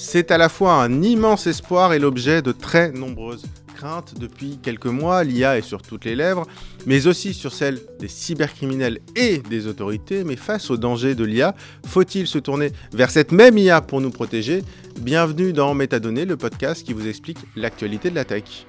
C'est 0.00 0.30
à 0.30 0.38
la 0.38 0.48
fois 0.48 0.74
un 0.74 1.02
immense 1.02 1.48
espoir 1.48 1.92
et 1.92 1.98
l'objet 1.98 2.40
de 2.40 2.52
très 2.52 2.92
nombreuses 2.92 3.46
craintes 3.74 4.14
depuis 4.16 4.60
quelques 4.62 4.86
mois. 4.86 5.24
L'IA 5.24 5.58
est 5.58 5.62
sur 5.62 5.82
toutes 5.82 6.04
les 6.04 6.14
lèvres, 6.14 6.46
mais 6.86 7.08
aussi 7.08 7.34
sur 7.34 7.52
celles 7.52 7.80
des 7.98 8.06
cybercriminels 8.06 9.00
et 9.16 9.38
des 9.38 9.66
autorités. 9.66 10.22
Mais 10.22 10.36
face 10.36 10.70
au 10.70 10.76
danger 10.76 11.16
de 11.16 11.24
l'IA, 11.24 11.52
faut-il 11.84 12.28
se 12.28 12.38
tourner 12.38 12.70
vers 12.92 13.10
cette 13.10 13.32
même 13.32 13.58
IA 13.58 13.80
pour 13.80 14.00
nous 14.00 14.10
protéger? 14.10 14.62
Bienvenue 15.00 15.52
dans 15.52 15.74
Métadonnées, 15.74 16.26
le 16.26 16.36
podcast 16.36 16.86
qui 16.86 16.92
vous 16.92 17.08
explique 17.08 17.38
l'actualité 17.56 18.08
de 18.08 18.14
la 18.14 18.24
tech. 18.24 18.66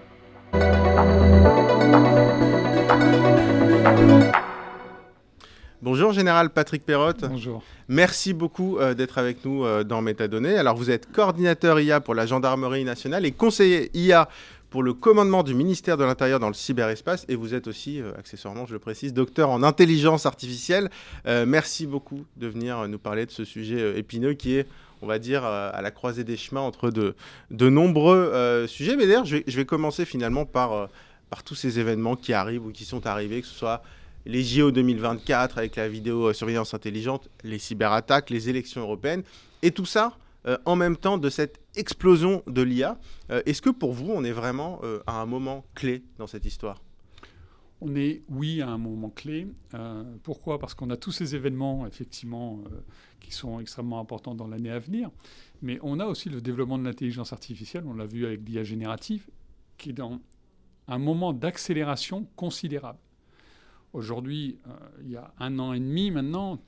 Bonjour 5.82 6.12
Général 6.12 6.50
Patrick 6.50 6.86
Perrotte. 6.86 7.22
Bonjour. 7.22 7.64
Merci 7.88 8.34
beaucoup 8.34 8.78
euh, 8.80 8.94
d'être 8.94 9.18
avec 9.18 9.46
nous 9.46 9.64
euh, 9.64 9.86
dans 9.86 10.02
Métadonnées. 10.02 10.58
Alors 10.58 10.76
vous 10.76 10.92
êtes 10.92 11.10
coordinateur 11.10 11.80
IA 11.80 12.02
pour 12.02 12.16
la 12.16 12.26
gendarmerie 12.26 12.84
nationale 12.84 13.26
et 13.26 13.32
conseiller 13.32 13.90
IA 13.94 14.28
pour 14.72 14.84
le 14.84 14.94
commandement 14.94 15.42
du 15.42 15.54
ministère 15.54 15.96
de 15.96 16.04
l'Intérieur 16.04 16.42
dans 16.42 16.50
le 16.50 16.54
cyberespace 16.54 17.26
et 17.30 17.36
vous 17.36 17.54
êtes 17.54 17.68
aussi, 17.68 18.02
euh, 18.02 18.12
accessoirement 18.20 18.66
je 18.66 18.74
le 18.74 18.80
précise, 18.80 19.14
docteur 19.14 19.52
en 19.52 19.64
intelligence 19.64 20.26
artificielle. 20.26 20.90
merci 21.26 21.88
beaucoup 21.88 22.26
de 22.36 22.48
venir 22.48 22.86
nous 22.90 23.00
parler 23.00 23.26
de 23.26 23.32
ce 23.32 23.46
sujet 23.46 23.98
épineux 23.98 24.34
qui 24.34 24.58
est, 24.58 24.68
on 25.02 25.08
va 25.08 25.18
dire, 25.18 25.46
à 25.46 25.82
la 25.82 25.92
croisée 25.92 26.26
des 26.26 26.36
chemins 26.36 26.60
entre 26.60 26.90
de, 26.90 27.16
de 27.52 27.70
nombreux 27.70 28.68
sujets. 28.68 28.98
Mais 28.98 29.08
d'ailleurs, 29.08 29.26
je 29.26 29.38
vais, 29.38 29.44
je 29.48 29.56
vais, 29.56 29.66
commencer 29.66 30.04
finalement 30.04 30.46
par, 30.46 30.90
par 31.30 31.44
tous 31.44 31.56
ces 31.56 31.80
événements 31.80 32.18
qui 32.18 32.34
arrivent 32.34 32.66
ou 32.66 32.72
qui 32.72 32.84
sont 32.84 33.08
arrivés, 33.08 33.42
que 33.42 33.48
ce 33.48 33.56
soit 33.56 33.82
les 34.26 34.44
JO 34.44 34.72
2024 34.72 35.58
avec 35.58 35.76
la 35.76 35.88
vidéo-surveillance 35.90 36.74
intelligente, 36.74 37.30
les 37.44 37.60
cyberattaques, 37.60 38.30
les 38.30 38.50
élections 38.50 38.82
européennes, 38.82 39.24
et 39.62 39.72
tout 39.72 39.86
ça 39.86 40.18
euh, 40.46 40.58
en 40.66 40.76
même 40.76 40.96
temps 40.96 41.18
de 41.18 41.30
cette 41.30 41.60
explosion 41.76 42.44
de 42.48 42.62
l'IA. 42.62 42.98
Euh, 43.30 43.42
est-ce 43.46 43.62
que 43.62 43.70
pour 43.70 43.92
vous, 43.92 44.10
on 44.10 44.24
est 44.24 44.32
vraiment 44.32 44.80
euh, 44.84 45.00
à 45.06 45.22
un 45.22 45.26
moment 45.26 45.66
clé 45.76 46.04
dans 46.18 46.28
cette 46.28 46.46
histoire? 46.46 46.82
On 47.82 47.96
est, 47.96 48.24
oui, 48.30 48.62
à 48.62 48.68
un 48.68 48.78
moment 48.78 49.10
clé. 49.10 49.48
pourquoi? 50.24 50.60
Parce 50.60 50.74
qu'on 50.74 50.90
a 50.90 50.98
tous 50.98 51.14
ces 51.14 51.34
événements, 51.34 51.88
effectivement, 51.88 52.62
qui 53.22 53.32
sont 53.32 53.62
extrêmement 53.62 54.02
importants 54.02 54.36
dans 54.36 54.48
l'année 54.48 54.70
à 54.70 54.80
venir. 54.80 55.10
Mais 55.62 55.80
on 55.82 55.98
a 56.02 56.06
aussi 56.06 56.28
le 56.28 56.42
développement 56.42 56.78
de 56.78 56.84
l'intelligence 56.84 57.32
artificielle, 57.32 57.86
on 57.88 57.94
l'a 57.94 58.06
vu 58.06 58.26
avec 58.26 58.42
l'IA 58.46 58.66
générative, 58.66 59.30
qui 59.78 59.92
est 59.92 59.94
dans 59.94 60.20
un 60.90 60.98
moment 60.98 61.32
d'accélération 61.32 62.28
considérable. 62.36 63.00
Aujourd'hui, 63.94 64.58
euh, 64.68 64.72
il 65.04 65.12
y 65.12 65.16
a 65.16 65.34
un 65.40 65.58
an 65.60 65.74
et 65.74 65.80
demi 65.80 66.12
maintenant, 66.12 66.60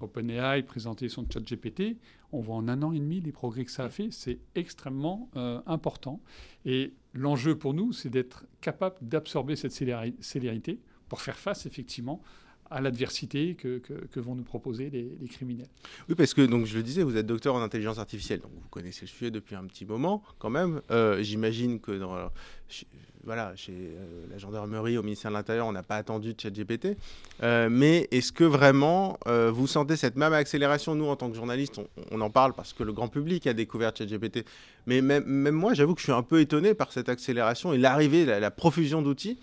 OpenAI 0.00 0.62
présentait 0.62 1.08
son 1.08 1.26
chat 1.30 1.40
GPT. 1.40 1.96
On 2.32 2.40
voit 2.40 2.56
en 2.56 2.68
un 2.68 2.82
an 2.82 2.92
et 2.92 2.98
demi 2.98 3.20
les 3.20 3.32
progrès 3.32 3.64
que 3.64 3.70
ça 3.70 3.84
a 3.84 3.90
fait. 3.90 4.08
C'est 4.10 4.38
extrêmement 4.54 5.30
euh, 5.36 5.60
important. 5.66 6.20
Et 6.64 6.94
l'enjeu 7.12 7.56
pour 7.56 7.74
nous, 7.74 7.92
c'est 7.92 8.10
d'être 8.10 8.46
capable 8.60 8.96
d'absorber 9.02 9.56
cette 9.56 9.72
célérité 9.72 10.80
pour 11.08 11.20
faire 11.20 11.36
face 11.36 11.66
effectivement 11.66 12.22
à 12.70 12.80
l'adversité 12.80 13.56
que, 13.56 13.82
vont 14.20 14.36
nous 14.36 14.44
proposer 14.44 14.90
les, 14.90 15.28
criminels. 15.28 15.68
Oui, 16.08 16.14
parce 16.14 16.34
que 16.34 16.42
donc 16.42 16.66
je 16.66 16.76
le 16.76 16.84
disais, 16.84 17.02
vous 17.02 17.16
êtes 17.16 17.26
docteur 17.26 17.56
en 17.56 17.62
intelligence 17.62 17.98
artificielle, 17.98 18.38
donc 18.38 18.52
vous 18.54 18.68
connaissez 18.68 19.02
le 19.02 19.08
sujet 19.08 19.30
depuis 19.32 19.56
un 19.56 19.64
petit 19.64 19.84
moment 19.84 20.22
quand 20.38 20.50
même. 20.50 20.80
Euh, 20.92 21.20
j'imagine 21.20 21.80
que 21.80 21.98
dans, 21.98 22.30
voilà, 23.24 23.54
chez 23.56 23.72
euh, 23.72 24.26
la 24.30 24.38
gendarmerie, 24.38 24.96
au 24.98 25.02
ministère 25.02 25.30
de 25.30 25.36
l'Intérieur, 25.36 25.66
on 25.66 25.72
n'a 25.72 25.82
pas 25.82 25.96
attendu 25.96 26.34
de 26.34 26.40
ChatGPT. 26.40 26.96
Euh, 27.42 27.68
mais 27.70 28.08
est-ce 28.10 28.32
que 28.32 28.44
vraiment 28.44 29.18
vous 29.26 29.66
sentez 29.66 29.96
cette 29.96 30.16
même 30.16 30.32
accélération 30.32 30.94
Nous, 30.94 31.06
en 31.06 31.16
tant 31.16 31.28
que 31.30 31.36
journalistes, 31.36 31.80
on, 32.10 32.20
en 32.20 32.30
parle 32.30 32.52
parce 32.54 32.72
que 32.72 32.82
le 32.82 32.92
grand 32.92 33.08
public 33.08 33.46
a 33.46 33.52
découvert 33.52 33.92
ChatGPT. 33.96 34.44
Mais 34.86 35.02
même, 35.02 35.50
moi, 35.50 35.74
j'avoue 35.74 35.94
que 35.94 36.00
je 36.00 36.04
suis 36.04 36.12
un 36.12 36.22
peu 36.22 36.40
étonné 36.40 36.74
par 36.74 36.92
cette 36.92 37.08
accélération 37.08 37.72
et 37.72 37.78
l'arrivée, 37.78 38.24
la 38.24 38.50
profusion 38.50 39.02
d'outils. 39.02 39.38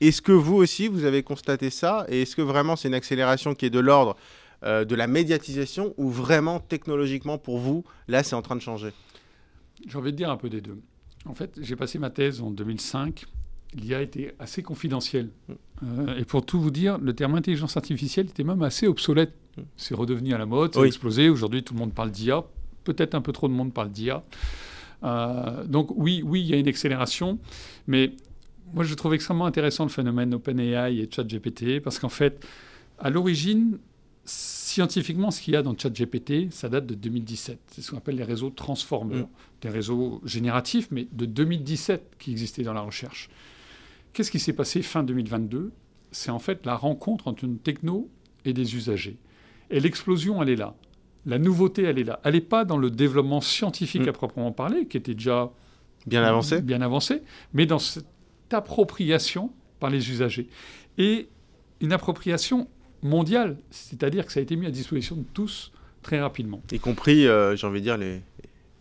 Est-ce 0.00 0.22
que 0.22 0.32
vous 0.32 0.56
aussi, 0.56 0.88
vous 0.88 1.04
avez 1.04 1.22
constaté 1.22 1.68
ça 1.68 2.06
Et 2.08 2.22
est-ce 2.22 2.34
que 2.34 2.42
vraiment 2.42 2.74
c'est 2.74 2.88
une 2.88 2.94
accélération 2.94 3.54
qui 3.54 3.66
est 3.66 3.70
de 3.70 3.80
l'ordre 3.80 4.16
euh, 4.64 4.84
de 4.84 4.94
la 4.94 5.06
médiatisation 5.06 5.94
ou 5.98 6.08
vraiment 6.10 6.58
technologiquement 6.58 7.36
pour 7.36 7.58
vous, 7.58 7.84
là, 8.08 8.22
c'est 8.22 8.34
en 8.34 8.42
train 8.42 8.56
de 8.56 8.62
changer? 8.62 8.92
J'ai 9.86 9.98
envie 9.98 10.12
de 10.12 10.16
dire 10.16 10.30
un 10.30 10.36
peu 10.38 10.48
des 10.48 10.62
deux. 10.62 10.78
En 11.26 11.34
fait, 11.34 11.58
j'ai 11.60 11.76
passé 11.76 11.98
ma 11.98 12.10
thèse 12.10 12.40
en 12.40 12.50
2005. 12.50 13.26
L'IA 13.74 14.02
était 14.02 14.34
assez 14.38 14.62
confidentielle. 14.62 15.30
Mm. 15.48 15.52
Euh, 15.82 16.18
et 16.18 16.24
pour 16.24 16.44
tout 16.44 16.60
vous 16.60 16.70
dire, 16.70 16.98
le 16.98 17.14
terme 17.14 17.34
intelligence 17.34 17.76
artificielle 17.76 18.26
était 18.26 18.44
même 18.44 18.62
assez 18.62 18.86
obsolète. 18.86 19.32
Mm. 19.56 19.62
C'est 19.76 19.94
redevenu 19.94 20.34
à 20.34 20.38
la 20.38 20.46
mode, 20.46 20.74
ça 20.74 20.80
a 20.80 20.86
explosé. 20.86 21.28
Aujourd'hui, 21.28 21.62
tout 21.62 21.74
le 21.74 21.80
monde 21.80 21.94
parle 21.94 22.10
d'IA. 22.10 22.44
Peut-être 22.84 23.14
un 23.14 23.20
peu 23.20 23.32
trop 23.32 23.48
de 23.48 23.52
monde 23.52 23.72
parle 23.72 23.90
d'IA. 23.90 24.24
Euh, 25.02 25.64
donc 25.64 25.90
oui, 25.94 26.22
oui, 26.24 26.40
il 26.40 26.46
y 26.46 26.54
a 26.54 26.56
une 26.56 26.68
accélération, 26.68 27.38
mais 27.86 28.12
moi, 28.72 28.84
je 28.84 28.94
trouve 28.94 29.14
extrêmement 29.14 29.46
intéressant 29.46 29.84
le 29.84 29.90
phénomène 29.90 30.34
OpenAI 30.34 30.98
et 30.98 31.08
ChatGPT 31.10 31.80
parce 31.80 31.98
qu'en 31.98 32.08
fait, 32.08 32.46
à 32.98 33.10
l'origine, 33.10 33.78
scientifiquement, 34.30 35.30
ce 35.30 35.40
qu'il 35.40 35.54
y 35.54 35.56
a 35.56 35.62
dans 35.62 35.76
ChatGPT, 35.76 36.52
ça 36.52 36.68
date 36.68 36.86
de 36.86 36.94
2017. 36.94 37.58
C'est 37.68 37.82
ce 37.82 37.90
qu'on 37.90 37.98
appelle 37.98 38.16
les 38.16 38.24
réseaux 38.24 38.50
transformeurs, 38.50 39.26
mm. 39.26 39.62
des 39.62 39.68
réseaux 39.68 40.20
génératifs, 40.24 40.88
mais 40.90 41.08
de 41.10 41.26
2017 41.26 42.16
qui 42.18 42.30
existaient 42.30 42.62
dans 42.62 42.72
la 42.72 42.80
recherche. 42.80 43.28
Qu'est-ce 44.12 44.30
qui 44.30 44.38
s'est 44.38 44.52
passé 44.52 44.82
fin 44.82 45.02
2022 45.02 45.72
C'est 46.12 46.30
en 46.30 46.38
fait 46.38 46.64
la 46.66 46.76
rencontre 46.76 47.26
entre 47.26 47.44
une 47.44 47.58
techno 47.58 48.08
et 48.44 48.52
des 48.52 48.76
usagers. 48.76 49.18
Et 49.70 49.80
l'explosion, 49.80 50.42
elle 50.42 50.50
est 50.50 50.56
là. 50.56 50.74
La 51.26 51.38
nouveauté, 51.38 51.82
elle 51.82 51.98
est 51.98 52.04
là. 52.04 52.20
Elle 52.24 52.34
n'est 52.34 52.40
pas 52.40 52.64
dans 52.64 52.78
le 52.78 52.90
développement 52.90 53.40
scientifique 53.40 54.06
mm. 54.06 54.08
à 54.08 54.12
proprement 54.12 54.52
parler, 54.52 54.86
qui 54.86 54.96
était 54.96 55.14
déjà 55.14 55.52
bien 56.06 56.22
avancé, 56.22 56.62
bien 56.62 56.80
avancé 56.80 57.22
mais 57.52 57.66
dans 57.66 57.78
cette 57.78 58.06
appropriation 58.52 59.52
par 59.80 59.90
les 59.90 60.10
usagers. 60.10 60.48
Et 60.96 61.28
une 61.80 61.92
appropriation 61.92 62.68
mondiale, 63.02 63.56
c'est-à-dire 63.70 64.26
que 64.26 64.32
ça 64.32 64.40
a 64.40 64.42
été 64.42 64.56
mis 64.56 64.66
à 64.66 64.70
disposition 64.70 65.16
de 65.16 65.24
tous 65.34 65.72
très 66.02 66.20
rapidement. 66.20 66.62
Y 66.72 66.78
compris, 66.78 67.26
euh, 67.26 67.56
j'ai 67.56 67.66
envie 67.66 67.80
de 67.80 67.84
dire, 67.84 67.98
les, 67.98 68.20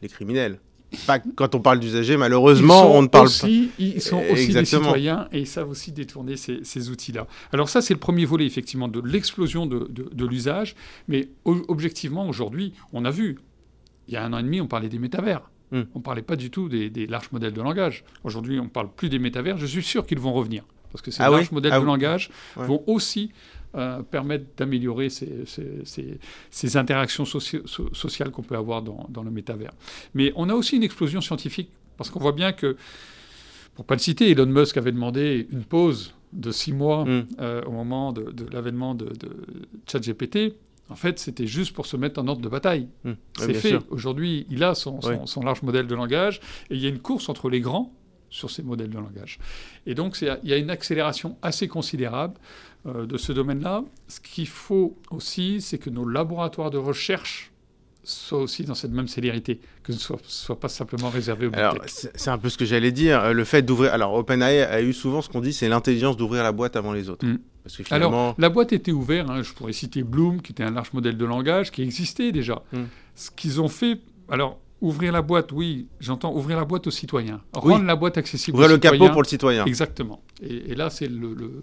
les 0.01 0.07
criminels. 0.07 0.59
Pas, 1.05 1.19
quand 1.35 1.55
on 1.55 1.59
parle 1.59 1.79
d'usagers, 1.79 2.17
malheureusement, 2.17 2.95
on 2.95 3.01
ne 3.01 3.07
parle 3.07 3.27
pas. 3.27 3.47
Ils 3.47 4.01
sont 4.01 4.23
aussi 4.31 4.53
des 4.53 4.65
citoyens 4.65 5.27
et 5.31 5.39
ils 5.39 5.47
savent 5.47 5.69
aussi 5.69 5.91
détourner 5.91 6.37
ces, 6.37 6.63
ces 6.63 6.89
outils-là. 6.89 7.27
Alors 7.53 7.69
ça, 7.69 7.81
c'est 7.81 7.93
le 7.93 7.99
premier 7.99 8.25
volet, 8.25 8.45
effectivement, 8.45 8.87
de 8.87 9.01
l'explosion 9.01 9.65
de, 9.65 9.87
de, 9.89 10.09
de 10.11 10.25
l'usage. 10.25 10.75
Mais 11.07 11.29
objectivement, 11.45 12.27
aujourd'hui, 12.27 12.73
on 12.93 13.05
a 13.05 13.11
vu, 13.11 13.37
il 14.07 14.13
y 14.13 14.17
a 14.17 14.23
un 14.23 14.33
an 14.33 14.39
et 14.39 14.43
demi, 14.43 14.61
on 14.61 14.67
parlait 14.67 14.89
des 14.89 14.99
métavers. 14.99 15.49
Hmm. 15.71 15.83
On 15.93 15.99
ne 15.99 16.03
parlait 16.03 16.23
pas 16.23 16.35
du 16.35 16.49
tout 16.49 16.67
des, 16.67 16.89
larges 17.07 17.31
modèles 17.31 17.53
de 17.53 17.61
langage. 17.61 18.03
Aujourd'hui, 18.23 18.59
on 18.59 18.65
ne 18.65 18.69
parle 18.69 18.89
plus 18.91 19.09
des 19.09 19.19
métavers. 19.19 19.57
Je 19.57 19.67
suis 19.67 19.83
sûr 19.83 20.05
qu'ils 20.05 20.19
vont 20.19 20.33
revenir. 20.33 20.63
Parce 20.91 21.03
que 21.03 21.11
ces 21.11 21.21
ah 21.21 21.29
larges 21.29 21.51
modèles 21.51 21.73
ah 21.73 21.79
de 21.79 21.85
langage 21.85 22.31
vont 22.55 22.83
aussi 22.87 23.31
euh, 23.75 24.01
permettre 24.01 24.45
d'améliorer 24.57 25.09
ces, 25.09 26.77
interactions 26.77 27.25
sociales 27.25 28.31
qu'on 28.31 28.41
peut 28.41 28.57
avoir 28.57 28.81
dans, 28.81 29.23
le 29.23 29.31
métavers. 29.31 29.73
Mais 30.13 30.31
on 30.35 30.49
a 30.49 30.53
aussi 30.53 30.75
une 30.75 30.83
explosion 30.83 31.21
scientifique. 31.21 31.69
Parce 31.97 32.09
qu'on 32.09 32.19
voit 32.19 32.31
bien 32.31 32.53
que, 32.53 32.77
pour 33.75 33.83
ne 33.83 33.87
pas 33.87 33.95
le 33.95 33.99
citer, 33.99 34.31
Elon 34.31 34.45
Musk 34.45 34.77
avait 34.77 34.93
demandé 34.93 35.47
une 35.51 35.65
pause 35.65 36.13
de 36.31 36.49
six 36.51 36.71
mois 36.71 37.03
hmm. 37.03 37.27
euh, 37.41 37.61
au 37.63 37.71
moment 37.71 38.13
de, 38.13 38.33
l'avènement 38.51 38.95
de, 38.95 39.05
de 39.05 39.29
ChatGPT. 39.85 40.55
En 40.89 40.95
fait, 40.95 41.19
c'était 41.19 41.45
juste 41.45 41.73
pour 41.73 41.85
se 41.85 41.95
mettre 41.97 42.19
en 42.19 42.27
ordre 42.27 42.41
de 42.41 42.49
bataille. 42.49 42.87
Hum. 43.05 43.15
C'est 43.37 43.53
fait. 43.53 43.77
Aujourd'hui, 43.89 44.47
il 44.49 44.63
a 44.63 44.73
son, 44.73 44.99
large 45.43 45.61
modèle 45.61 45.87
de 45.87 45.95
langage 45.95 46.39
et 46.69 46.75
il 46.75 46.81
y 46.81 46.85
a 46.85 46.89
une 46.89 46.99
course 46.99 47.29
entre 47.29 47.49
les 47.49 47.59
grands 47.59 47.93
sur 48.29 48.49
ces 48.49 48.63
modèles 48.63 48.89
de 48.89 48.97
langage. 48.97 49.39
Et 49.85 49.95
donc, 49.95 50.17
il 50.21 50.49
y 50.49 50.53
a 50.53 50.57
une 50.57 50.69
accélération 50.69 51.37
assez 51.41 51.67
considérable 51.67 52.35
euh, 52.85 53.05
de 53.05 53.17
ce 53.17 53.31
domaine-là. 53.31 53.83
Ce 54.07 54.19
qu'il 54.19 54.47
faut 54.47 54.97
aussi, 55.11 55.61
c'est 55.61 55.77
que 55.77 55.89
nos 55.89 56.07
laboratoires 56.07 56.69
de 56.69 56.77
recherche 56.77 57.51
soit 58.03 58.39
aussi 58.39 58.63
dans 58.63 58.75
cette 58.75 58.91
même 58.91 59.07
célérité, 59.07 59.59
que 59.83 59.93
ce 59.93 60.13
ne 60.13 60.17
soit, 60.23 60.59
pas 60.59 60.69
simplement 60.69 61.09
réservé 61.09 61.47
aux 61.47 61.53
Alors, 61.53 61.75
c'est 61.85 62.29
un 62.29 62.37
peu 62.37 62.49
ce 62.49 62.57
que 62.57 62.65
j'allais 62.65 62.91
dire. 62.91 63.19
Euh, 63.21 63.33
le 63.33 63.43
fait 63.43 63.61
d'ouvrir. 63.61 63.93
Alors, 63.93 64.13
OpenAI 64.13 64.63
a 64.63 64.81
eu 64.81 64.93
souvent 64.93 65.21
ce 65.21 65.29
qu'on 65.29 65.41
dit, 65.41 65.53
c'est 65.53 65.69
l'intelligence 65.69 66.17
d'ouvrir 66.17 66.43
la 66.43 66.51
boîte 66.51 66.75
avant 66.75 66.93
les 66.93 67.09
autres. 67.09 67.25
Mm. 67.25 67.39
Parce 67.63 67.77
que 67.77 67.93
Alors, 67.93 68.35
la 68.37 68.49
boîte 68.49 68.73
était 68.73 68.91
ouverte. 68.91 69.29
Hein. 69.29 69.43
je 69.43 69.53
pourrais 69.53 69.73
citer 69.73 70.03
Bloom, 70.03 70.41
qui 70.41 70.53
était 70.53 70.63
un 70.63 70.71
large 70.71 70.93
modèle 70.93 71.17
de 71.17 71.25
langage, 71.25 71.71
qui 71.71 71.81
existait 71.83 72.31
déjà. 72.31 72.63
Mm. 72.71 72.83
Ce 73.15 73.29
qu'ils 73.31 73.61
ont 73.61 73.67
fait. 73.69 73.99
Alors, 74.29 74.59
ouvrir 74.81 75.11
la 75.11 75.21
boîte, 75.21 75.51
oui, 75.51 75.87
j'entends 75.99 76.33
ouvrir 76.33 76.57
la 76.57 76.65
boîte 76.65 76.87
aux 76.87 76.91
citoyens. 76.91 77.41
Rendre 77.53 77.85
la 77.85 77.95
boîte 77.95 78.17
accessible 78.17 78.55
ouvrir 78.55 78.69
le 78.69 78.77
capot 78.77 79.09
pour 79.09 79.21
le 79.21 79.27
citoyen. 79.27 79.65
Exactement. 79.65 80.21
Et, 80.41 80.75
là, 80.75 80.89
c'est 80.89 81.07
le, 81.07 81.33
le, 81.33 81.61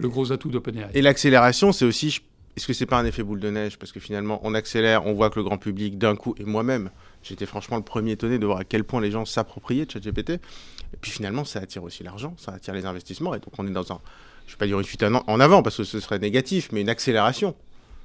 le, 0.00 0.08
gros 0.08 0.30
atout 0.32 0.48
d'OpenAI. 0.48 0.90
Et 0.94 1.02
l'accélération, 1.02 1.72
c'est 1.72 1.84
aussi, 1.84 2.20
est-ce 2.56 2.66
que 2.66 2.72
c'est 2.72 2.86
pas 2.86 2.98
un 2.98 3.04
effet 3.04 3.22
boule 3.22 3.40
de 3.40 3.50
neige? 3.50 3.78
Parce 3.78 3.92
que 3.92 4.00
finalement, 4.00 4.40
on 4.44 4.54
accélère, 4.54 5.06
on 5.06 5.12
voit 5.12 5.30
que 5.30 5.38
le 5.38 5.44
grand 5.44 5.58
public, 5.58 5.98
d'un 5.98 6.14
coup, 6.14 6.34
et 6.38 6.44
moi-même, 6.44 6.90
j'étais 7.22 7.46
franchement 7.46 7.76
le 7.76 7.82
premier 7.82 8.12
étonné 8.12 8.38
de 8.38 8.46
voir 8.46 8.58
à 8.58 8.64
quel 8.64 8.84
point 8.84 9.00
les 9.00 9.10
gens 9.10 9.24
s'appropriaient 9.24 9.86
de 9.86 9.90
ChatGPT. 9.90 10.30
Et 10.30 10.98
puis 11.00 11.10
finalement, 11.10 11.44
ça 11.44 11.60
attire 11.60 11.82
aussi 11.82 12.02
l'argent, 12.04 12.34
ça 12.36 12.52
attire 12.52 12.74
les 12.74 12.86
investissements. 12.86 13.34
Et 13.34 13.38
donc, 13.38 13.52
on 13.58 13.66
est 13.66 13.70
dans 13.70 13.92
un, 13.92 14.00
je 14.46 14.52
ne 14.52 14.54
vais 14.54 14.58
pas 14.58 14.66
dire 14.66 14.78
une 14.78 14.84
fuite 14.84 15.02
en 15.02 15.40
avant, 15.40 15.62
parce 15.62 15.76
que 15.76 15.84
ce 15.84 15.98
serait 15.98 16.18
négatif, 16.18 16.68
mais 16.72 16.82
une 16.82 16.90
accélération 16.90 17.56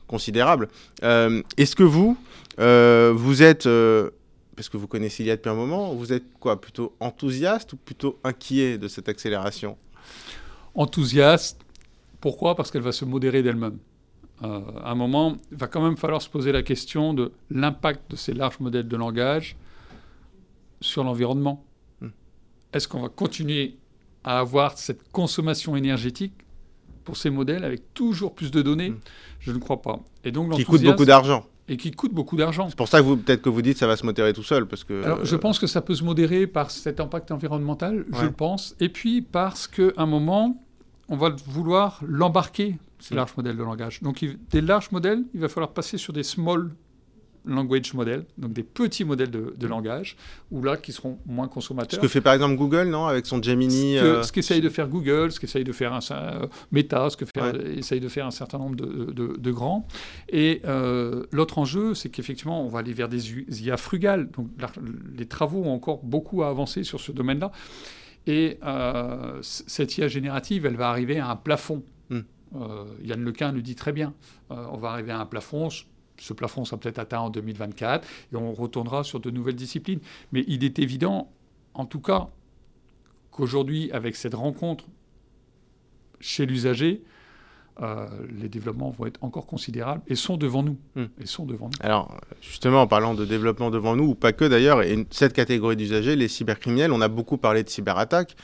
considérable. 0.08 0.70
Euh, 1.04 1.44
est-ce 1.58 1.76
que 1.76 1.84
vous, 1.84 2.18
euh, 2.60 3.14
vous 3.16 3.44
êtes 3.44 3.68
euh, 3.68 4.10
parce 4.58 4.70
que 4.70 4.76
vous 4.76 4.88
connaissez 4.88 5.24
IA 5.24 5.36
depuis 5.36 5.50
un 5.50 5.56
moment, 5.56 5.94
vous 5.94 6.12
êtes 6.12 6.34
quoi 6.40 6.60
Plutôt 6.60 6.96
enthousiaste 7.00 7.74
ou 7.74 7.78
plutôt 7.78 8.20
inquiet 8.24 8.80
de 8.80 8.88
cette 8.88 9.08
accélération? 9.08 9.78
Enthousiaste. 10.74 11.62
Pourquoi? 12.20 12.56
Parce 12.56 12.72
qu'elle 12.72 12.82
va 12.82 12.92
se 12.92 13.06
modérer 13.06 13.44
d'elle-même. 13.44 13.78
Euh, 14.44 14.62
à 14.84 14.92
un 14.92 14.96
moment, 14.96 15.38
il 15.52 15.58
va 15.58 15.68
quand 15.68 15.82
même 15.82 15.96
falloir 15.96 16.24
se 16.24 16.30
poser 16.30 16.52
la 16.52 16.64
question 16.64 17.14
de 17.14 17.32
l'impact 17.52 18.10
de 18.12 18.16
ces 18.16 18.34
larges 18.34 18.60
modèles 18.60 18.88
de 18.88 18.98
langage 18.98 19.56
sur 20.82 21.04
l'environnement. 21.04 21.64
Hmm. 22.02 22.10
Est-ce 22.74 22.88
qu'on 22.88 23.02
va 23.02 23.10
continuer 23.10 23.78
à 24.24 24.40
avoir 24.40 24.76
cette 24.78 25.12
consommation 25.12 25.76
énergétique 25.76 26.34
pour 27.04 27.16
ces 27.16 27.30
modèles 27.30 27.64
avec 27.64 27.94
toujours 27.94 28.34
plus 28.34 28.50
de 28.50 28.64
données? 28.64 28.90
Hmm. 28.90 29.00
Je 29.40 29.52
ne 29.52 29.60
crois 29.60 29.84
pas. 29.84 30.00
Et 30.24 30.32
donc, 30.32 30.52
qui 30.54 30.66
coûte 30.66 30.82
beaucoup 30.82 31.06
d'argent 31.06 31.46
et 31.70 31.78
qui 31.78 31.92
coûte 31.92 32.14
beaucoup 32.14 32.38
d'argent. 32.38 32.70
C'est 32.70 32.78
pour 32.78 32.88
ça 32.88 33.00
que 33.00 33.06
vous 33.06 33.18
peut-être 33.18 33.42
que 33.42 33.50
vous 33.50 33.62
dites 33.62 33.74
que 33.74 33.80
ça 33.80 33.88
va 33.88 33.98
se 33.98 34.06
modérer 34.06 34.34
tout 34.34 34.44
seul 34.44 34.68
parce 34.68 34.84
que. 34.84 35.04
Alors, 35.04 35.26
je 35.26 35.36
pense 35.36 35.60
que 35.60 35.68
ça 35.68 35.82
peut 35.82 35.96
se 35.96 36.04
modérer 36.04 36.48
par 36.48 36.72
cet 36.72 37.00
impact 37.00 37.32
environnemental, 37.32 38.06
je 38.14 38.26
le 38.26 38.32
pense, 38.32 38.76
et 38.80 38.90
puis 38.90 39.22
parce 39.22 39.68
qu'à 39.68 39.92
un 39.98 40.06
moment, 40.06 40.64
on 41.10 41.18
va 41.18 41.36
vouloir 41.48 42.02
l'embarquer 42.08 42.78
ces 43.00 43.16
larges 43.16 43.36
modèles 43.38 43.58
de 43.58 43.64
langage. 43.64 44.02
Donc, 44.02 44.26
des 44.50 44.62
larges 44.62 44.92
modèles, 44.92 45.24
il 45.34 45.40
va 45.40 45.50
falloir 45.50 45.72
passer 45.72 45.98
sur 45.98 46.14
des 46.14 46.24
small 46.24 46.72
language 47.48 47.94
models, 47.94 48.26
donc 48.38 48.54
des 48.54 48.64
petits 48.64 49.04
modèles 49.04 49.32
de, 49.32 49.68
langage, 49.68 50.16
ou 50.52 50.62
là, 50.62 50.78
qui 50.78 50.92
seront 50.92 51.18
moins 51.26 51.48
consommateurs. 51.48 51.98
Ce 51.98 52.02
que 52.02 52.08
fait 52.08 52.22
par 52.22 52.34
exemple 52.34 52.56
Google, 52.56 52.88
non 52.90 53.06
Avec 53.06 53.26
son 53.26 53.42
Gemini. 53.42 53.98
Ce 53.98 54.32
qu'essaye 54.32 54.62
de 54.62 54.70
faire 54.70 54.88
Google, 54.88 55.32
ce 55.32 55.40
qu'essaye 55.40 55.64
de 55.64 55.72
faire 55.72 55.94
un, 55.94 56.00
euh, 56.12 56.48
Meta, 56.72 57.10
ce 57.10 57.18
que 57.18 57.26
fait, 57.26 57.78
essaye 57.78 58.00
de 58.00 58.08
faire 58.10 58.26
un 58.26 58.32
certain 58.32 58.58
nombre 58.58 58.76
de, 58.76 59.52
grands. 59.52 59.88
Et 60.30 60.62
euh, 60.66 61.24
l'autre 61.32 61.58
enjeu, 61.58 61.94
c'est 61.94 62.10
qu'effectivement, 62.10 62.64
on 62.64 62.70
va 62.70 62.80
aller 62.80 62.94
vers 62.94 63.10
des 63.10 63.64
IA 63.64 63.78
frugales. 63.78 64.30
Donc, 64.32 64.48
les 65.18 65.26
travaux 65.26 65.64
ont 65.64 65.74
encore 65.74 66.02
beaucoup 66.04 66.44
à 66.44 66.50
avancer 66.50 66.84
sur 66.84 67.00
ce 67.00 67.12
domaine-là. 67.12 67.52
Et 68.28 68.60
euh, 68.64 69.40
cette 69.42 69.98
IA 69.98 70.10
générative, 70.10 70.66
elle 70.66 70.76
va 70.76 70.90
arriver 70.90 71.20
à 71.20 71.30
un 71.30 71.36
plafond. 71.36 71.84
Euh, 72.56 72.86
Yann 73.04 73.24
Lequin 73.24 73.52
le 73.52 73.62
dit 73.62 73.76
très 73.76 73.92
bien. 73.92 74.14
Euh, 74.52 74.66
on 74.72 74.78
va 74.78 74.92
arriver 74.92 75.12
à 75.12 75.20
un 75.20 75.26
plafond. 75.26 75.70
Ce 76.20 76.34
plafond 76.34 76.66
sera 76.66 76.78
peut-être 76.78 77.00
atteint 77.00 77.20
en 77.20 77.30
2024 77.30 78.08
et 78.34 78.36
on 78.36 78.54
retournera 78.54 79.04
sur 79.04 79.20
de 79.20 79.30
nouvelles 79.30 79.56
disciplines. 79.56 80.00
Mais 80.32 80.44
il 80.48 80.64
est 80.64 80.80
évident, 80.80 81.32
en 81.74 81.86
tout 81.86 82.02
cas, 82.02 82.30
qu'aujourd'hui, 83.32 83.92
avec 83.92 84.16
cette 84.16 84.34
rencontre 84.34 84.86
chez 86.20 86.46
l'usager, 86.46 87.04
euh, 87.82 88.08
les 88.42 88.50
développements 88.50 88.90
vont 88.90 89.06
être 89.06 89.24
encore 89.24 89.46
considérables 89.46 90.02
et 90.08 90.16
sont 90.16 90.36
devant 90.36 90.64
nous. 90.64 90.78
Hmm. 90.96 91.06
Et 91.22 91.28
sont 91.28 91.46
devant 91.46 91.68
nous. 91.68 91.86
Alors, 91.86 92.20
justement, 92.42 92.82
en 92.82 92.88
parlant 92.88 93.14
de 93.14 93.24
développement 93.24 93.70
devant 93.70 93.96
nous, 93.96 94.06
ou 94.06 94.16
pas 94.16 94.34
que 94.34 94.46
d'ailleurs, 94.46 94.82
et 94.82 95.06
cette 95.12 95.34
catégorie 95.34 95.76
d'usagers, 95.76 96.16
les 96.16 96.28
cybercriminels, 96.28 96.92
on 96.92 97.02
a 97.02 97.08
beaucoup 97.08 97.38
parlé 97.38 97.64
de 97.64 97.70
cyberattaques. 97.70 98.36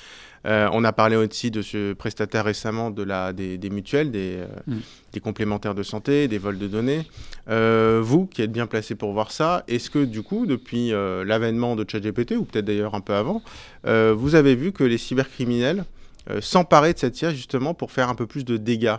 Euh, 0.45 0.69
on 0.73 0.83
a 0.83 0.91
parlé 0.91 1.15
aussi 1.15 1.51
de 1.51 1.61
ce 1.61 1.93
prestataire 1.93 2.43
récemment 2.45 2.91
de 2.91 3.03
la, 3.03 3.31
des, 3.33 3.57
mutuelles, 3.69 4.11
euh, 4.13 4.45
mm. 4.67 4.77
des, 5.13 5.19
complémentaires 5.19 5.75
de 5.75 5.83
santé, 5.83 6.27
des 6.27 6.37
vols 6.37 6.57
de 6.57 6.67
données. 6.67 7.07
Euh, 7.49 8.01
vous, 8.03 8.25
qui 8.25 8.41
êtes 8.41 8.51
bien 8.51 8.67
placé 8.67 8.95
pour 8.95 9.13
voir 9.13 9.31
ça, 9.31 9.63
est-ce 9.67 9.89
que 9.89 10.03
du 10.03 10.21
coup, 10.21 10.45
depuis 10.45 10.89
l'avènement 10.89 11.75
de 11.75 11.85
ChatGPT, 11.89 12.33
ou 12.33 12.45
peut-être 12.45 12.65
d'ailleurs 12.65 12.95
un 12.95 13.01
peu 13.01 13.13
avant, 13.13 13.41
vous 13.85 14.35
avez 14.35 14.55
vu 14.55 14.71
que 14.71 14.83
les 14.83 14.97
cybercriminels 14.97 15.85
s'emparaient 16.39 16.93
de 16.93 16.99
cette 16.99 17.21
IA 17.21 17.33
justement 17.33 17.73
pour 17.73 17.91
faire 17.91 18.09
un 18.09 18.15
peu 18.15 18.27
plus 18.27 18.45
de 18.45 18.57
dégâts? 18.57 18.95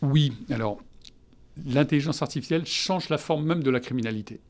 Oui, 0.00 0.32
alors 0.50 0.78
l'intelligence 1.66 2.22
artificielle 2.22 2.66
change 2.66 3.08
la 3.08 3.18
forme 3.18 3.44
même 3.44 3.62
de 3.62 3.70
la 3.70 3.80
criminalité. 3.80 4.40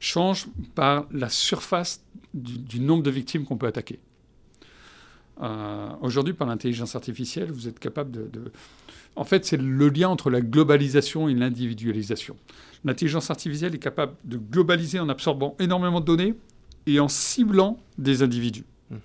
Change 0.00 0.46
par 0.74 1.06
la 1.10 1.30
surface 1.30 2.04
du 2.34 2.80
nombre 2.80 3.02
de 3.02 3.10
victimes 3.10 3.44
qu'on 3.44 3.56
peut 3.56 3.66
attaquer. 3.66 4.00
Euh, 5.42 5.88
aujourd'hui, 6.00 6.34
par 6.34 6.46
l'intelligence 6.46 6.94
artificielle, 6.94 7.50
vous 7.50 7.68
êtes 7.68 7.78
capable 7.78 8.10
de, 8.12 8.52
En 9.16 9.24
fait, 9.24 9.44
c'est 9.44 9.56
le 9.56 9.88
lien 9.88 10.08
entre 10.08 10.30
la 10.30 10.40
globalisation 10.40 11.28
et 11.28 11.34
l'individualisation. 11.34 12.36
L'intelligence 12.84 13.30
artificielle 13.30 13.74
est 13.74 13.78
capable 13.78 14.14
de 14.24 14.36
globaliser 14.36 15.00
en 15.00 15.08
absorbant 15.08 15.56
énormément 15.58 16.00
de 16.00 16.06
données 16.06 16.34
et 16.86 17.00
en 17.00 17.08
ciblant 17.08 17.80
des 17.98 18.22
individus. 18.22 18.64
Hmm. 18.90 18.96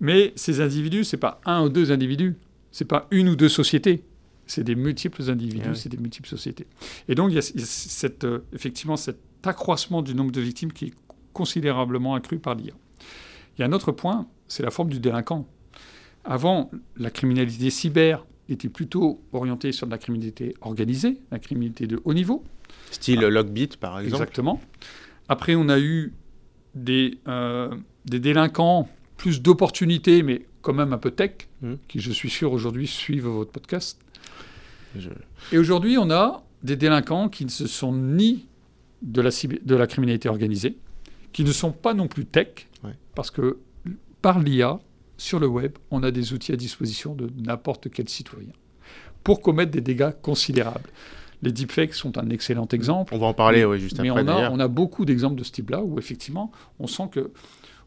Mais 0.00 0.32
ces 0.36 0.60
individus, 0.60 1.04
ce 1.04 1.16
n'est 1.16 1.20
pas 1.20 1.40
un 1.44 1.64
ou 1.64 1.68
deux 1.68 1.92
individus, 1.92 2.36
ce 2.72 2.82
n'est 2.82 2.88
pas 2.88 3.06
une 3.10 3.28
ou 3.28 3.36
deux 3.36 3.48
sociétés, 3.48 4.02
c'est 4.46 4.64
des 4.64 4.74
multiples 4.74 5.30
individus, 5.30 5.70
eh 5.70 5.74
c'est 5.74 5.88
des 5.88 5.96
multiples 5.96 6.28
sociétés. 6.28 6.66
Et 7.08 7.14
donc, 7.14 7.30
il 7.30 7.34
y 7.34 7.38
a, 7.38 7.42
cette, 7.42 8.24
euh, 8.24 8.40
effectivement 8.52 8.96
cet 8.96 9.18
accroissement 9.42 10.02
du 10.02 10.14
nombre 10.14 10.32
de 10.32 10.40
victimes 10.40 10.72
qui 10.72 10.86
est 10.86 10.94
considérablement 11.32 12.14
accru 12.14 12.38
par 12.38 12.54
l'IA. 12.54 12.72
Il 13.56 13.60
y 13.60 13.64
a 13.64 13.66
un 13.66 13.72
autre 13.72 13.92
point, 13.92 14.26
c'est 14.48 14.62
la 14.62 14.70
forme 14.70 14.88
du 14.90 15.00
délinquant. 15.00 15.46
Avant, 16.24 16.70
la 16.96 17.10
criminalité 17.10 17.70
cyber 17.70 18.24
était 18.48 18.68
plutôt 18.68 19.20
orientée 19.32 19.72
sur 19.72 19.86
de 19.86 19.92
la 19.92 19.98
criminalité 19.98 20.54
organisée, 20.60 21.18
la 21.30 21.38
criminalité 21.38 21.86
de 21.86 22.00
haut 22.04 22.14
niveau. 22.14 22.44
Style 22.90 23.24
ah. 23.24 23.30
Lockbit, 23.30 23.70
par 23.80 24.00
exemple. 24.00 24.22
Exactement. 24.22 24.60
Après, 25.28 25.54
on 25.54 25.68
a 25.68 25.78
eu 25.78 26.12
des, 26.74 27.18
euh, 27.28 27.74
des 28.04 28.20
délinquants 28.20 28.88
plus 29.16 29.40
d'opportunités, 29.40 30.22
mais 30.22 30.46
quand 30.60 30.74
même 30.74 30.92
un 30.92 30.98
peu 30.98 31.10
tech, 31.10 31.48
hmm. 31.62 31.74
qui, 31.88 32.00
je 32.00 32.10
suis 32.10 32.30
sûr, 32.30 32.52
aujourd'hui 32.52 32.86
suivent 32.86 33.26
votre 33.26 33.50
podcast. 33.50 34.00
Et 35.52 35.58
aujourd'hui, 35.58 35.98
on 35.98 36.10
a 36.10 36.44
des 36.62 36.76
délinquants 36.76 37.28
qui 37.28 37.44
ne 37.44 37.50
se 37.50 37.66
sont 37.66 37.92
ni 37.92 38.46
de 39.02 39.20
la, 39.20 39.30
de 39.30 39.74
la 39.74 39.86
criminalité 39.86 40.28
organisée, 40.28 40.76
qui 41.32 41.44
ne 41.44 41.52
sont 41.52 41.72
pas 41.72 41.94
non 41.94 42.06
plus 42.06 42.24
tech, 42.24 42.68
parce 43.14 43.30
que 43.30 43.58
par 44.22 44.38
l'IA, 44.38 44.80
sur 45.16 45.38
le 45.38 45.46
web, 45.46 45.76
on 45.90 46.02
a 46.02 46.10
des 46.10 46.32
outils 46.32 46.52
à 46.52 46.56
disposition 46.56 47.14
de 47.14 47.30
n'importe 47.36 47.90
quel 47.90 48.08
citoyen 48.08 48.52
pour 49.22 49.40
commettre 49.40 49.72
des 49.72 49.80
dégâts 49.80 50.12
considérables. 50.22 50.90
Les 51.42 51.52
deepfakes 51.52 51.94
sont 51.94 52.16
un 52.16 52.30
excellent 52.30 52.68
exemple. 52.68 53.14
On 53.14 53.18
va 53.18 53.26
en 53.26 53.34
parler, 53.34 53.64
oui, 53.64 53.78
juste 53.78 54.00
mais 54.00 54.08
après. 54.08 54.24
Mais 54.24 54.32
on 54.32 54.36
a, 54.36 54.50
on 54.50 54.60
a 54.60 54.68
beaucoup 54.68 55.04
d'exemples 55.04 55.36
de 55.36 55.44
ce 55.44 55.52
type-là 55.52 55.82
où, 55.82 55.98
effectivement, 55.98 56.52
on 56.78 56.86
sent 56.86 57.08
que. 57.10 57.32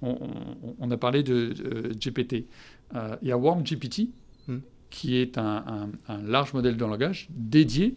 On, 0.04 0.92
a 0.92 0.98
parlé 0.98 1.24
de, 1.24 1.56
GPT. 2.00 2.46
Euh, 2.94 3.16
il 3.24 3.30
y 3.30 3.32
a 3.32 3.38
WarmGPT, 3.38 4.10
hmm. 4.48 4.58
qui 4.92 5.18
est 5.18 5.40
un, 5.40 5.90
large 6.24 6.54
modèle 6.54 6.78
de 6.78 6.86
langage 6.86 7.28
dédié 7.32 7.96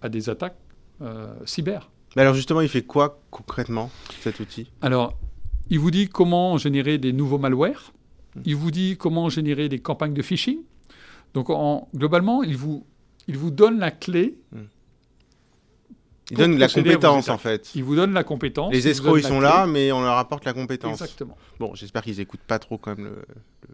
à 0.00 0.08
des 0.08 0.30
attaques 0.30 0.56
euh, 1.02 1.34
cyber. 1.44 1.90
Mais 2.16 2.22
alors, 2.22 2.32
justement, 2.32 2.62
il 2.62 2.70
fait 2.70 2.82
quoi 2.82 3.20
concrètement, 3.30 3.90
cet 4.20 4.40
outil? 4.40 4.70
Alors, 4.80 5.18
il 5.72 5.78
vous 5.78 5.90
dit 5.90 6.06
comment 6.06 6.58
générer 6.58 6.98
des 6.98 7.14
nouveaux 7.14 7.38
malwares. 7.38 7.94
Il 8.44 8.56
vous 8.56 8.70
dit 8.70 8.98
comment 8.98 9.30
générer 9.30 9.70
des 9.70 9.78
campagnes 9.78 10.12
de 10.12 10.20
phishing. 10.20 10.58
Donc, 11.32 11.48
en, 11.48 11.88
globalement, 11.96 12.42
il 12.42 12.58
vous, 12.58 12.84
il 13.26 13.38
vous 13.38 13.50
donne 13.50 13.78
la 13.78 13.90
clé. 13.90 14.36
Il 16.30 16.36
donne 16.36 16.58
la 16.58 16.68
compétence, 16.68 17.30
en 17.30 17.38
fait. 17.38 17.74
Il 17.74 17.84
vous 17.84 17.96
donne 17.96 18.12
la 18.12 18.22
compétence. 18.22 18.70
Les 18.70 18.86
escrocs, 18.86 19.18
ils 19.18 19.24
sont 19.24 19.40
là, 19.40 19.66
mais 19.66 19.92
on 19.92 20.02
leur 20.02 20.18
apporte 20.18 20.44
la 20.44 20.52
compétence. 20.52 21.00
Exactement. 21.00 21.38
Bon, 21.58 21.74
j'espère 21.74 22.02
qu'ils 22.02 22.18
n'écoutent 22.18 22.40
pas 22.40 22.58
trop 22.58 22.76
quand 22.76 22.94
même 22.94 23.10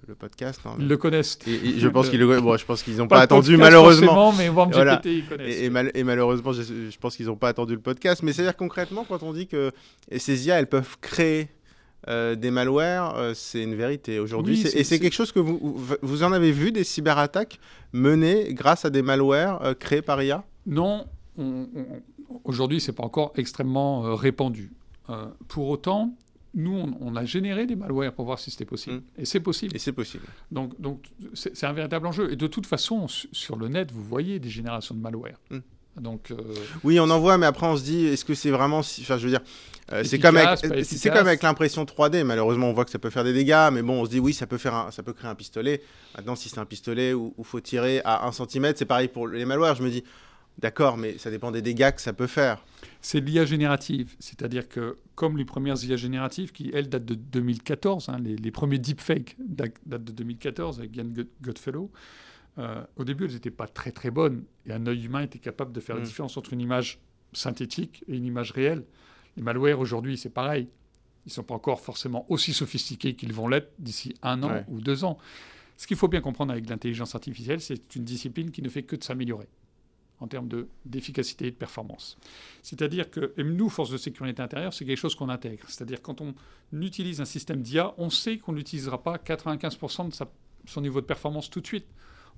le, 0.07 0.15
podcast. 0.15 0.61
Hein, 0.67 0.77
ils 0.79 0.87
le 0.87 0.97
connaissent. 0.97 1.37
je 1.47 1.89
pense 1.89 2.11
qu'ils 2.11 2.25
bon, 2.25 2.57
je 2.57 2.65
pense 2.65 2.85
qu'ils 2.85 2.99
n'ont 2.99 3.09
pas, 3.09 3.23
attendu, 3.23 3.57
malheureusement. 3.57 4.33
mais 4.33 4.49
voilà. 4.51 5.01
ils 5.05 5.27
connaissent. 5.27 5.57
Et, 5.57 5.65
et, 5.99 6.05
malheureusement, 6.05 6.53
je, 6.53 6.63
je 6.63 6.99
pense 6.99 7.17
qu'ils 7.17 7.27
n'ont 7.27 7.37
pas 7.37 7.49
attendu 7.49 7.75
le 7.75 7.81
podcast. 7.81 8.23
Mais 8.23 8.33
c'est-à-dire 8.33 8.57
concrètement, 8.57 9.05
quand 9.05 9.25
on 9.25 9.33
dit 9.33 9.49
que 9.49 9.73
ces 10.17 10.47
IA, 10.47 10.61
elles 10.61 10.69
peuvent 10.69 10.97
créer 11.01 11.49
euh, 12.07 12.37
des 12.37 12.51
malwares, 12.53 13.17
euh, 13.17 13.35
c'est 13.35 13.63
une 13.63 13.75
vérité 13.75 14.21
aujourd'hui. 14.21 14.63
et 14.63 14.85
c'est 14.85 15.01
quelque 15.01 15.13
chose 15.13 15.33
que 15.33 15.41
vous, 15.41 15.77
vous 16.01 16.23
en 16.23 16.33
avez 16.33 16.53
vu 16.53 16.71
des 16.71 16.85
cyberattaques 16.85 17.59
menées 17.93 18.55
grâce 18.55 18.85
à 18.85 18.91
des 18.91 19.03
malwares 19.03 19.63
euh, 19.63 19.75
créés 19.75 20.03
par 20.03 20.23
IA 20.23 20.45
Non, 20.67 21.07
aujourd'hui, 22.45 22.81
c'est 22.81 22.93
pas 22.93 23.05
encore 23.05 23.33
extrêmement 23.37 24.15
répandu. 24.15 24.71
pour 25.49 25.69
autant, 25.69 26.15
nous, 26.55 26.95
on, 27.01 27.17
a 27.17 27.25
généré 27.25 27.67
des 27.67 27.77
malwares 27.77 28.13
pour 28.13 28.25
voir 28.25 28.39
si 28.39 28.51
c'était 28.51 28.65
possible. 28.65 28.97
Mm. 28.97 29.03
Et 29.19 29.25
c'est 29.25 29.41
possible. 29.41 29.77
Et 29.77 29.79
c'est 29.79 29.93
possible. 29.93 30.25
Donc, 30.51 30.81
donc 30.81 31.05
c'est 31.35 31.65
un 31.65 31.73
véritable 31.73 32.07
enjeu. 32.07 32.33
Et 32.33 32.37
de 32.37 32.47
toute 32.47 32.67
façon, 32.67 33.07
sur 33.09 33.57
le 33.57 33.69
net, 33.69 33.91
vous 33.91 34.03
voyez 34.03 34.39
des 34.39 34.51
générations 34.51 34.95
de 34.95 35.01
malware. 35.01 35.39
Mm. 35.51 35.59
Donc, 36.01 36.33
Oui, 36.85 37.01
on 37.01 37.11
en 37.11 37.21
voit, 37.21 37.39
mais 37.39 37.47
après 37.47 37.67
on 37.67 37.77
se 37.77 37.83
dit, 37.83 38.07
est-ce 38.07 38.25
que 38.25 38.35
c'est 38.35 38.51
vraiment, 38.51 38.79
enfin, 38.79 39.19
je 39.19 39.25
veux 39.25 39.31
dire, 39.31 39.43
euh, 39.93 40.05
c'est 40.05 40.19
comme 40.19 40.37
avec, 40.37 40.85
c'est 40.85 41.09
comme 41.09 41.27
avec 41.27 41.43
l'impression 41.43 41.85
3D. 41.85 42.23
Malheureusement, 42.25 42.69
on 42.69 42.73
voit 42.73 42.85
que 42.85 42.91
ça 42.91 42.99
peut 42.99 43.11
faire 43.11 43.25
des 43.25 43.33
dégâts, 43.33 43.71
mais 43.73 43.83
bon, 43.83 44.03
on 44.03 44.05
se 44.05 44.11
dit 44.11 44.21
oui, 44.21 44.35
ça 44.35 44.47
peut 44.47 44.59
faire, 44.59 44.89
ça 44.91 45.03
peut 45.03 45.13
créer 45.13 45.31
un 45.31 45.35
pistolet. 45.35 45.83
Maintenant, 46.17 46.37
si 46.37 46.49
c'est 46.49 46.59
un 46.59 46.67
pistolet 46.67 47.15
où 47.15 47.35
il 47.39 47.45
faut 47.45 47.61
tirer 47.61 48.03
à 48.05 48.27
1 48.27 48.33
cm, 48.33 48.75
c'est 48.77 48.85
pareil 48.85 49.09
pour 49.09 49.29
les 49.29 49.45
malwares. 49.47 49.77
Je 49.77 49.83
me 49.83 49.91
dis, 49.91 50.05
d'accord, 50.59 50.99
mais 50.99 51.17
ça 51.17 51.31
dépend 51.31 51.51
des 51.51 51.63
dégâts 51.63 51.91
que 51.93 52.03
ça 52.03 52.13
peut 52.13 52.27
faire. 52.27 52.63
C'est 53.01 53.21
l'IA 53.21 53.47
générative, 53.47 54.15
c'est-à-dire 54.19 54.69
que 54.69 54.99
comme 55.15 55.39
les 55.39 55.47
premières 55.47 55.83
IA 55.83 55.97
génératives, 55.97 56.53
qui 56.53 56.71
elles 56.75 56.89
datent 56.89 57.07
de 57.07 57.15
2014, 57.15 58.11
hein, 58.11 58.19
les, 58.21 58.51
premiers 58.51 58.79
deepfakes 58.79 59.37
datent 59.39 59.81
de 59.87 60.13
2014 60.13 60.81
avec 60.81 60.97
Ian 60.97 61.07
Godfellow. 61.41 61.91
Euh, 62.59 62.83
au 62.97 63.05
début, 63.05 63.25
elles 63.27 63.33
n'étaient 63.33 63.51
pas 63.51 63.69
très 63.69 63.93
très 63.93 64.11
bonnes 64.11 64.45
et 64.67 64.73
un 64.73 64.87
œil 64.87 65.05
humain 65.05 65.23
était 65.23 65.39
capable 65.39 65.73
de 65.73 65.81
faire 65.81 65.97
la 65.97 66.03
mm. 66.03 66.07
différence 66.07 66.37
entre 66.37 66.53
une 66.53 66.61
image 66.61 67.01
synthétique 67.33 68.05
et 68.09 68.17
une 68.17 68.25
image 68.25 68.53
réelle. 68.53 68.85
Les 69.37 69.43
malwares 69.43 69.79
aujourd'hui, 69.79 70.17
c'est 70.17 70.31
pareil. 70.31 70.69
Ils 71.27 71.31
ne 71.31 71.33
sont 71.35 71.45
pas 71.45 71.55
encore 71.55 71.81
forcément 71.81 72.27
aussi 72.29 72.53
sophistiqués 72.53 73.15
qu'ils 73.15 73.33
vont 73.33 73.49
l'être 73.49 73.73
d'ici 73.79 74.15
un 74.23 74.43
an 74.43 74.65
ou 74.69 74.81
deux 74.81 75.05
ans. 75.05 75.19
Ce 75.77 75.87
qu'il 75.87 75.97
faut 75.97 76.09
bien 76.09 76.21
comprendre 76.21 76.51
avec 76.51 76.69
l'intelligence 76.69 77.15
artificielle, 77.15 77.61
c'est 77.61 77.95
une 77.95 78.05
discipline 78.05 78.51
qui 78.51 78.63
ne 78.63 78.69
fait 78.69 78.83
que 78.83 78.97
de 78.97 79.05
s'améliorer 79.05 79.49
en 80.21 80.27
termes 80.27 80.49
d'efficacité 80.85 81.47
et 81.47 81.51
de 81.51 81.57
performance. 81.57 82.19
C'est-à-dire 82.63 83.11
que 83.11 83.35
nous, 83.41 83.69
force 83.69 83.91
de 83.91 83.97
sécurité 83.97 84.43
intérieure, 84.43 84.75
c'est 84.75 84.85
quelque 84.85 84.99
chose 84.99 85.15
qu'on 85.15 85.29
intègre. 85.29 85.65
C'est-à-dire 85.69 86.03
quand 86.03 86.21
on 86.21 86.35
utilise 86.73 87.21
un 87.21 87.25
système 87.25 87.63
d'IA, 87.63 87.95
on 87.99 88.11
sait 88.11 88.39
qu'on 88.39 88.53
n'utilisera 88.53 89.03
pas 89.03 89.17
95% 89.17 90.09
de 90.09 90.27
son 90.67 90.81
niveau 90.81 91.01
de 91.01 91.07
performance 91.07 91.51
tout 91.51 91.61
de 91.61 91.67
suite. 91.67 91.87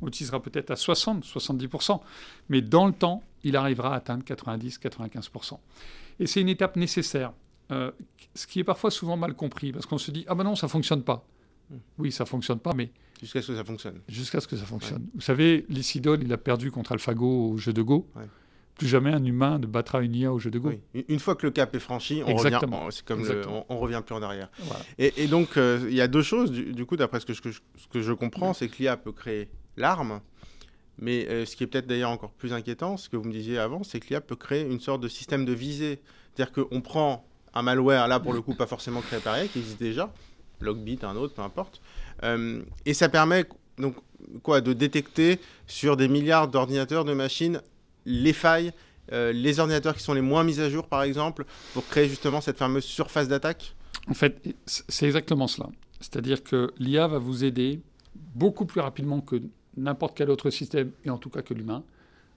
On 0.03 0.07
l'utilisera 0.07 0.43
peut-être 0.43 0.71
à 0.71 0.77
60, 0.77 1.25
70%. 1.25 2.01
Mais 2.49 2.61
dans 2.63 2.87
le 2.87 2.93
temps, 2.93 3.23
il 3.45 3.57
arrivera 3.57 3.95
à 3.95 3.97
atteindre 3.97 4.25
90, 4.25 4.79
95%. 4.79 5.59
Et 6.19 6.27
c'est 6.27 6.41
une 6.41 6.49
étape 6.49 6.77
nécessaire. 6.77 7.33
Euh, 7.71 7.91
ce 8.35 8.47
qui 8.47 8.61
est 8.61 8.65
parfois 8.65 8.91
souvent 8.91 9.17
mal 9.17 9.35
compris, 9.35 9.73
parce 9.73 9.87
qu'on 9.87 9.99
se 9.99 10.11
dit, 10.11 10.25
ah 10.29 10.35
ben 10.35 10.45
non, 10.45 10.57
ça 10.57 10.67
ne 10.67 10.71
fonctionne 10.71 11.03
pas. 11.03 11.25
Hmm. 11.71 11.77
Oui, 11.99 12.13
ça 12.13 12.25
ne 12.25 12.29
fonctionne 12.29 12.59
pas, 12.59 12.73
mais 12.75 12.91
Jusqu'à 13.21 13.43
ce 13.43 13.49
que 13.49 13.57
ça 13.57 13.65
fonctionne. 13.65 14.01
Jusqu'à 14.09 14.41
ce 14.41 14.49
que 14.49 14.57
ça 14.57 14.65
fonctionne. 14.65 15.07
Vous 15.15 15.21
savez, 15.21 15.67
Lysidol, 15.69 16.23
il 16.23 16.33
a 16.33 16.39
perdu 16.39 16.71
contre 16.71 16.93
AlphaGo 16.93 17.51
au 17.51 17.57
jeu 17.59 17.73
de 17.73 17.83
Go. 17.83 18.09
Plus 18.77 18.89
jamais 18.89 19.13
un 19.13 19.23
humain 19.23 19.59
ne 19.59 19.67
battra 19.67 20.01
une 20.01 20.15
IA 20.15 20.33
au 20.33 20.39
jeu 20.39 20.51
de 20.51 20.59
Go. 20.59 20.73
Une 20.95 21.19
fois 21.19 21.35
que 21.35 21.45
le 21.45 21.53
cap 21.53 21.75
est 21.75 21.81
franchi, 21.81 22.23
on 22.27 22.35
revient, 22.35 22.59
c'est 22.91 23.05
comme 23.05 23.23
on, 23.69 23.79
revient 23.79 24.03
plus 24.05 24.15
en 24.15 24.23
arrière. 24.23 24.49
Et, 24.99 25.27
donc, 25.27 25.57
euh, 25.57 25.87
il 25.89 25.95
y 25.95 26.01
a 26.01 26.09
deux 26.09 26.23
choses, 26.23 26.51
du, 26.51 26.87
coup, 26.87 26.97
d'après 26.97 27.21
ce 27.21 27.27
que 27.27 28.01
je 28.01 28.13
comprends, 28.13 28.55
c'est 28.55 28.69
que 28.69 28.79
l'IA 28.79 28.97
peut 28.97 29.13
créer 29.13 29.51
l'arme, 29.81 30.21
mais 30.99 31.27
euh, 31.29 31.47
ce 31.47 31.57
qui 31.57 31.65
est 31.65 31.67
peut-être 31.67 31.87
d'ailleurs 31.87 32.11
encore 32.11 32.31
plus 32.33 32.53
inquiétant, 32.53 32.97
ce 32.97 33.09
que 33.09 33.17
vous 33.17 33.25
me 33.25 33.33
disiez 33.33 33.59
avant, 33.59 33.83
c'est 33.83 34.01
que 34.01 34.09
l'IA 34.09 34.21
peut 34.21 34.37
créer 34.37 34.63
une 34.63 34.81
sorte 34.81 35.01
de 35.01 35.09
système 35.09 35.45
de 35.45 35.53
visée. 35.53 36.01
C'est-à-dire 36.35 36.53
qu'on 36.53 36.81
prend 36.81 37.27
un 37.55 37.63
malware, 37.63 38.07
là 38.07 38.21
pour 38.21 38.33
le 38.33 38.43
coup 38.43 38.55
pas 38.55 38.67
forcément 38.67 39.01
créé 39.01 39.19
par 39.21 39.39
IA, 39.39 39.49
qui 39.49 39.59
existe 39.59 39.81
déjà, 39.81 40.13
Logbit, 40.61 40.99
un 41.03 41.17
autre, 41.17 41.35
peu 41.35 41.43
importe, 41.43 41.81
euh, 42.23 42.63
et 42.85 42.95
ça 42.95 43.09
permet 43.09 43.47
donc 43.79 43.97
quoi 44.43 44.61
de 44.61 44.73
détecter 44.73 45.41
sur 45.67 45.97
des 45.97 46.07
milliards 46.07 46.49
d'ordinateurs, 46.49 47.05
de 47.05 47.15
machines, 47.15 47.63
les 48.05 48.35
failles, 48.35 48.73
euh, 49.13 49.33
les 49.33 49.59
ordinateurs 49.59 49.97
qui 49.97 50.03
sont 50.03 50.15
les 50.15 50.21
moins 50.21 50.45
mis 50.45 50.61
à 50.61 50.69
jour, 50.69 50.87
par 50.87 51.03
exemple, 51.03 51.45
pour 51.73 51.87
créer 51.87 52.09
justement 52.09 52.41
cette 52.41 52.59
fameuse 52.59 52.85
surface 52.85 53.27
d'attaque? 53.27 53.75
En 54.09 54.15
fait, 54.15 54.55
c'est 54.67 55.07
exactement 55.07 55.49
cela. 55.49 55.69
C'est-à-dire 56.01 56.43
que 56.43 56.73
l'IA 56.79 57.09
va 57.09 57.19
vous 57.19 57.45
aider 57.45 57.81
beaucoup 58.15 58.67
plus 58.67 58.81
rapidement 58.81 59.21
que 59.21 59.43
n'importe 59.77 60.17
quel 60.17 60.31
autre 60.31 60.51
système, 60.51 60.93
et 61.05 61.11
en 61.11 61.19
tout 61.19 61.31
cas 61.31 61.43
que 61.43 61.55
l'humain, 61.55 61.85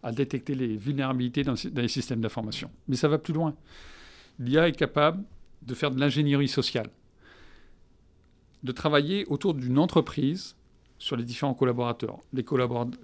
à 0.02 0.12
détecter 0.12 0.56
les 0.56 0.76
vulnérabilités 0.76 1.44
dans, 1.44 1.54
dans 1.54 1.82
les 1.82 1.88
systèmes 1.88 2.22
d'information. 2.22 2.70
Mais 2.88 2.96
ça 2.96 3.08
va 3.08 3.18
plus 3.18 3.34
loin. 3.34 3.56
L'IA 4.40 4.68
est 4.68 4.74
capable 4.74 5.24
de 5.62 5.74
faire 5.74 5.92
de 5.92 6.00
l'ingénierie 6.00 6.48
sociale 6.48 6.90
de 8.64 8.72
travailler 8.72 9.26
autour 9.28 9.54
d'une 9.54 9.78
entreprise 9.78 10.56
sur 10.98 11.18
les 11.18 11.24
différents 11.24 11.54
collaborateurs, 11.54 12.20
les, 12.32 12.46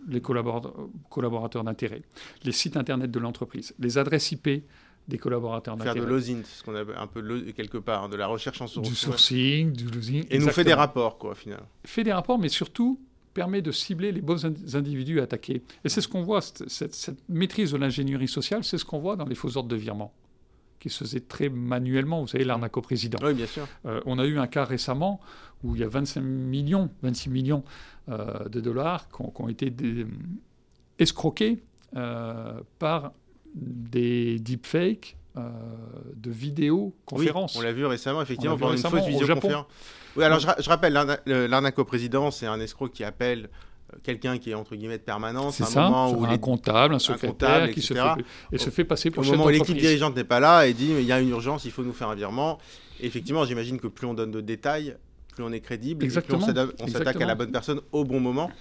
les 0.07 0.21
collaborateurs 0.21 1.63
d'intérêt, 1.65 2.01
les 2.43 2.53
sites 2.53 2.77
internet 2.77 3.11
de 3.11 3.19
l'entreprise, 3.19 3.75
les 3.77 3.97
adresses 3.97 4.31
IP 4.31 4.63
des 5.07 5.17
collaborateurs 5.17 5.75
d'intérêt. 5.75 5.95
Faire 5.95 6.05
de 6.05 6.09
l'osint, 6.09 6.41
ce 6.45 6.63
qu'on 6.63 6.75
a 6.75 6.81
un 6.81 7.07
peu 7.07 7.41
quelque 7.51 7.77
part, 7.77 8.07
de 8.07 8.15
la 8.15 8.27
recherche 8.27 8.61
en 8.61 8.67
source. 8.67 8.87
Du 8.87 8.95
sourcing, 8.95 9.73
du 9.73 9.85
losing. 9.85 10.25
Et 10.29 10.39
nous 10.39 10.49
fait 10.49 10.63
des 10.63 10.73
rapports, 10.73 11.17
quoi, 11.17 11.31
au 11.31 11.35
final. 11.35 11.61
Fait 11.83 12.03
des 12.03 12.13
rapports, 12.13 12.39
mais 12.39 12.47
surtout 12.47 13.01
permet 13.39 13.61
de 13.61 13.71
cibler 13.71 14.11
les 14.11 14.19
bons 14.19 14.45
individus 14.75 15.21
attaqués. 15.21 15.61
Et 15.85 15.89
c'est 15.89 16.01
ce 16.01 16.09
qu'on 16.09 16.23
voit, 16.23 16.41
cette, 16.41 16.93
cette 16.93 17.29
maîtrise 17.29 17.71
de 17.71 17.77
l'ingénierie 17.77 18.27
sociale, 18.27 18.65
c'est 18.65 18.77
ce 18.77 18.83
qu'on 18.83 18.99
voit 18.99 19.15
dans 19.15 19.23
les 19.23 19.35
faux 19.35 19.55
ordres 19.55 19.69
de 19.69 19.77
virement 19.77 20.11
qui 20.79 20.89
se 20.89 20.97
faisait 21.05 21.21
très 21.21 21.47
manuellement. 21.47 22.19
Vous 22.19 22.27
savez, 22.27 22.43
l'arnaque 22.43 22.75
au 22.75 22.81
président. 22.81 23.17
Oui, 23.23 23.33
bien 23.33 23.45
sûr. 23.45 23.65
Euh, 23.85 24.01
on 24.05 24.19
a 24.19 24.25
eu 24.25 24.39
un 24.39 24.47
cas 24.47 24.65
récemment 24.65 25.21
où 25.63 25.73
il 25.75 25.81
y 25.81 25.85
a 25.85 25.87
25 25.87 26.19
millions, 26.19 26.89
26 27.01 27.29
millions 27.29 27.63
euh, 28.09 28.49
de 28.49 28.59
dollars 28.59 29.07
qui 29.07 29.21
ont, 29.21 29.47
été 29.47 29.73
escroqués 30.97 31.63
euh, 31.95 32.59
par 32.77 33.13
des 33.55 34.37
deepfakes 34.39 35.15
de 35.35 36.31
vidéoconférences. 36.31 37.55
Oui, 37.55 37.61
on 37.61 37.63
l'a 37.63 37.71
vu 37.71 37.85
récemment, 37.85 38.21
effectivement, 38.21 38.57
pour 38.57 38.71
une 38.71 38.77
fausse 38.77 39.05
visioconférence. 39.05 39.65
Oui, 40.15 40.23
alors 40.23 40.39
je, 40.39 40.47
je 40.59 40.69
rappelle, 40.69 40.93
l'arnaque 41.25 41.79
au 41.79 41.85
président, 41.85 42.31
c'est 42.31 42.47
un 42.47 42.59
escroc 42.59 42.89
qui 42.89 43.03
appelle 43.03 43.49
quelqu'un 44.03 44.37
qui 44.37 44.51
est 44.51 44.53
entre 44.53 44.75
guillemets 44.75 44.97
de 44.97 45.03
permanence. 45.03 45.55
C'est 45.55 45.65
ça, 45.65 45.83
moment 45.83 46.11
où 46.11 46.25
un 46.25 46.37
comptable, 46.37 46.95
un 46.95 46.99
secrétaire 46.99 47.69
qui 47.71 47.81
se 47.81 47.93
fait, 47.93 48.23
et 48.51 48.57
se 48.57 48.69
fait 48.69 48.83
passer 48.83 49.11
pour 49.11 49.27
Au 49.27 49.31
moment 49.31 49.45
où 49.45 49.49
l'équipe 49.49 49.77
dirigeante 49.77 50.15
n'est 50.15 50.23
pas 50.23 50.39
là 50.39 50.67
et 50.67 50.73
dit 50.73 50.91
il 50.91 51.05
y 51.05 51.11
a 51.11 51.19
une 51.19 51.29
urgence, 51.29 51.65
il 51.65 51.71
faut 51.71 51.83
nous 51.83 51.93
faire 51.93 52.09
un 52.09 52.15
virement. 52.15 52.59
effectivement, 52.99 53.45
j'imagine 53.45 53.79
que 53.79 53.87
plus 53.87 54.07
on 54.07 54.13
donne 54.13 54.31
de 54.31 54.41
détails, 54.41 54.95
plus 55.33 55.43
on 55.43 55.51
est 55.51 55.61
crédible, 55.61 56.03
Exactement. 56.03 56.45
plus 56.45 56.73
on 56.79 56.87
s'attaque 56.87 57.21
à 57.21 57.25
la 57.25 57.35
bonne 57.35 57.51
personne 57.51 57.81
au 57.91 58.03
bon 58.03 58.19
moment. 58.19 58.51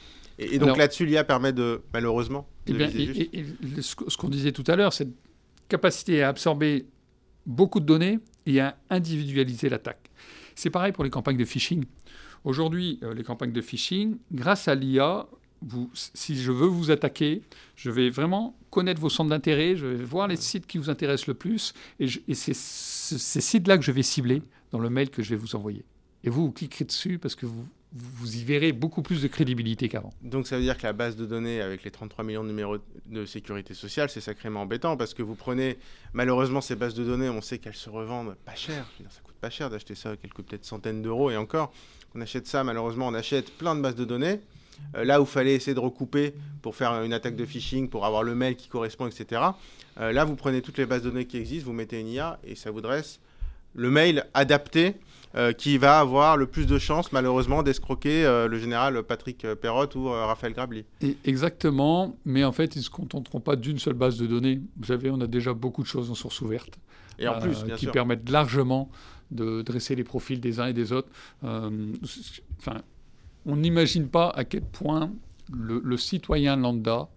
Et, 0.41 0.61
donc 0.61 0.77
là-dessus, 0.77 1.05
l'IA 1.05 1.25
permet 1.25 1.53
de, 1.53 1.83
malheureusement, 1.93 2.47
de 2.67 2.81
et 2.81 3.31
et, 3.33 3.45
ce 3.81 4.17
qu'on 4.17 4.29
disait 4.29 4.53
tout 4.53 4.63
à 4.69 4.77
l'heure, 4.77 4.93
cette 4.93 5.09
capacité 5.69 6.23
à 6.23 6.29
absorber 6.29 6.87
beaucoup 7.47 7.81
de 7.81 7.87
données 7.87 8.19
et 8.47 8.61
à 8.61 8.77
individualiser 8.91 9.69
l'attaque. 9.69 10.11
C'est 10.55 10.71
pareil 10.71 10.93
pour 10.93 11.05
les 11.05 11.11
campagnes 11.11 11.37
de 11.37 11.45
phishing. 11.45 11.85
Aujourd'hui, 12.45 12.99
euh, 13.03 13.15
les 13.15 13.25
campagnes 13.25 13.53
de 13.53 13.61
phishing, 13.61 14.17
grâce 14.33 14.69
à 14.69 14.75
l'IA, 14.75 15.27
si 15.95 16.41
je 16.41 16.53
veux 16.53 16.67
vous 16.67 16.91
attaquer, 16.91 17.43
je 17.75 17.91
vais 17.91 18.11
vraiment 18.11 18.57
connaître 18.71 19.01
vos 19.01 19.11
centres 19.11 19.31
d'intérêt, 19.31 19.77
je 19.77 19.87
vais 19.87 20.05
voir 20.05 20.29
les 20.29 20.37
sites 20.37 20.67
qui 20.67 20.79
vous 20.79 20.91
intéressent 20.91 21.27
le 21.27 21.35
plus, 21.35 21.75
et, 21.99 22.09
c'est 22.35 22.55
ces 22.55 23.41
sites-là 23.41 23.77
que 23.79 23.85
je 23.85 23.93
vais 23.93 24.03
cibler 24.03 24.43
dans 24.71 24.79
le 24.79 24.91
mail 24.91 25.11
que 25.11 25.23
je 25.23 25.31
vais 25.31 25.37
vous 25.37 25.57
envoyer. 25.57 25.85
Et 26.25 26.31
vous, 26.31 26.47
vous 26.47 26.53
cliquerez 26.53 26.85
dessus 26.85 27.19
parce 27.19 27.35
que 27.35 27.47
vous, 27.47 27.67
vous 27.93 28.37
y 28.37 28.45
verrez 28.45 28.73
beaucoup 28.73 29.03
plus 29.03 29.23
de 29.23 29.29
crédibilité 29.29 29.89
qu'avant. 29.89 30.13
Donc 30.23 30.47
ça 30.47 30.57
veut 30.57 30.63
dire 30.63 30.77
que 30.77 30.83
la 30.83 30.93
base 30.93 31.17
de 31.17 31.25
données 31.25 31.63
avec 31.63 31.85
les 31.85 31.91
33 31.91 32.25
millions 32.25 32.43
de 32.43 32.49
numéros 32.49 32.77
de 33.07 33.25
sécurité 33.25 33.73
sociale, 33.73 34.11
c'est 34.11 34.21
sacrément 34.21 34.63
embêtant 34.63 34.97
parce 34.97 35.15
que 35.15 35.23
vous 35.23 35.35
prenez, 35.35 35.79
malheureusement, 36.13 36.61
ces 36.61 36.77
bases 36.77 36.95
de 36.95 37.05
données, 37.05 37.31
on 37.31 37.41
sait 37.41 37.59
qu'elles 37.59 37.75
se 37.75 37.89
revendent 37.89 38.35
pas 38.45 38.55
cher. 38.55 38.87
ça 39.09 39.21
coûte 39.23 39.37
pas 39.41 39.51
cher 39.51 39.71
d'acheter 39.71 39.95
ça, 39.95 40.17
quelques 40.17 40.43
peut-être 40.43 40.67
centaines 40.67 41.01
d'euros 41.01 41.31
et 41.31 41.37
encore. 41.37 41.73
On 42.15 42.21
achète 42.21 42.47
ça, 42.47 42.63
malheureusement, 42.63 43.09
on 43.09 43.15
achète 43.15 43.51
plein 43.57 43.75
de 43.75 43.81
bases 43.81 43.97
de 43.97 44.05
données. 44.05 44.41
Euh, 44.95 45.05
là 45.05 45.21
où 45.21 45.25
fallait 45.25 45.55
essayer 45.55 45.75
de 45.75 45.81
recouper 45.81 46.35
pour 46.63 46.77
faire 46.77 47.03
une 47.03 47.13
attaque 47.13 47.37
de 47.37 47.45
phishing, 47.45 47.89
pour 47.89 48.07
avoir 48.07 48.23
le 48.23 48.35
mail 48.35 48.55
qui 48.55 48.69
correspond, 48.69 49.09
etc. 49.09 49.43
Euh, 49.99 50.13
là, 50.13 50.25
vous 50.25 50.37
prenez 50.37 50.63
toutes 50.63 50.79
les 50.79 50.87
bases 50.87 51.03
de 51.03 51.11
données 51.11 51.27
qui 51.27 51.39
existent, 51.39 51.67
vous 51.67 51.73
mettez 51.73 51.99
une 51.99 52.09
IA 52.09 52.39
et 52.45 52.55
ça 52.55 52.71
vous 52.71 52.81
dresse 52.81 53.19
le 53.75 53.91
mail 53.91 54.25
adapté 54.35 54.95
euh, 55.35 55.53
qui 55.53 55.79
va 55.79 55.99
avoir 56.01 56.37
le 56.37 56.47
plus 56.47 56.67
de 56.67 56.79
chances, 56.79 57.13
malheureusement, 57.13 57.63
d'escroquer 57.63 58.25
le 58.49 58.59
général 58.59 59.03
Patrick 59.03 59.47
Perrotte 59.61 59.95
ou 59.95 60.09
Raphaël 60.09 60.55
Grabli. 60.55 60.85
exactement, 61.25 62.17
mais 62.25 62.45
en 62.45 62.53
fait, 62.53 62.77
ils 62.77 62.81
ne 62.81 62.85
se 62.85 62.91
contenteront 62.91 63.41
pas 63.41 63.57
d'une 63.57 63.79
seule 63.79 63.95
base 63.95 64.19
de 64.19 64.27
données. 64.27 64.61
Vous 64.77 64.87
savez, 64.87 65.11
on 65.11 65.21
a 65.21 65.27
déjà 65.27 65.55
beaucoup 65.55 65.83
de 65.83 65.89
choses 65.89 66.11
en 66.11 66.15
source 66.15 66.41
ouverte. 66.41 66.79
Et 67.19 67.27
en 67.27 67.39
plus, 67.41 67.65
qui 67.77 67.87
permettent 67.87 68.31
largement 68.31 68.91
de 69.31 69.63
dresser 69.63 69.95
les 69.95 70.05
profils 70.05 70.41
des 70.41 70.61
uns 70.61 70.67
et 70.67 70.73
des 70.73 70.93
autres. 70.93 71.09
Euh, 71.45 71.93
enfin, 72.59 72.83
on 73.47 73.57
n'imagine 73.57 74.09
pas 74.09 74.31
à 74.31 74.45
quel 74.45 74.63
point 74.63 75.13
le, 75.53 75.97
citoyen 75.97 76.57
lambda 76.57 77.09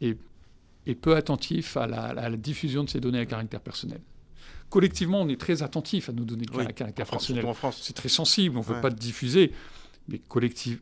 est, 0.00 0.18
peu 1.00 1.16
attentif 1.16 1.76
à 1.76 1.86
la, 1.86 2.30
diffusion 2.36 2.84
de 2.84 2.90
ces 2.90 3.00
données 3.00 3.20
à 3.20 3.26
caractère 3.26 3.60
personnel. 3.60 4.00
Collectivement, 4.72 5.20
on 5.20 5.28
est 5.28 5.38
très 5.38 5.62
attentif 5.62 6.08
à 6.08 6.12
nos 6.12 6.24
données 6.24 6.46
à 6.58 6.72
caractère 6.72 7.06
personnel. 7.06 7.44
C'est 7.72 7.92
très 7.92 8.08
sensible, 8.08 8.56
on 8.56 8.60
ne 8.60 8.64
veut 8.64 8.80
pas 8.80 8.88
diffuser. 8.88 9.52
Mais, 10.08 10.22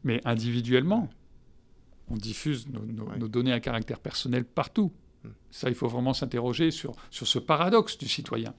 mais 0.04 0.20
individuellement, 0.24 1.10
on 2.08 2.14
diffuse 2.14 2.68
nos, 2.68 3.26
données 3.26 3.52
à 3.52 3.58
caractère 3.58 3.98
personnel 3.98 4.44
partout. 4.44 4.92
Hmm. 5.24 5.30
Ça, 5.50 5.70
il 5.70 5.74
faut 5.74 5.88
vraiment 5.88 6.14
s'interroger 6.14 6.70
sur, 6.70 6.94
sur 7.10 7.26
ce 7.26 7.40
paradoxe 7.40 7.98
du 7.98 8.06
citoyen. 8.06 8.54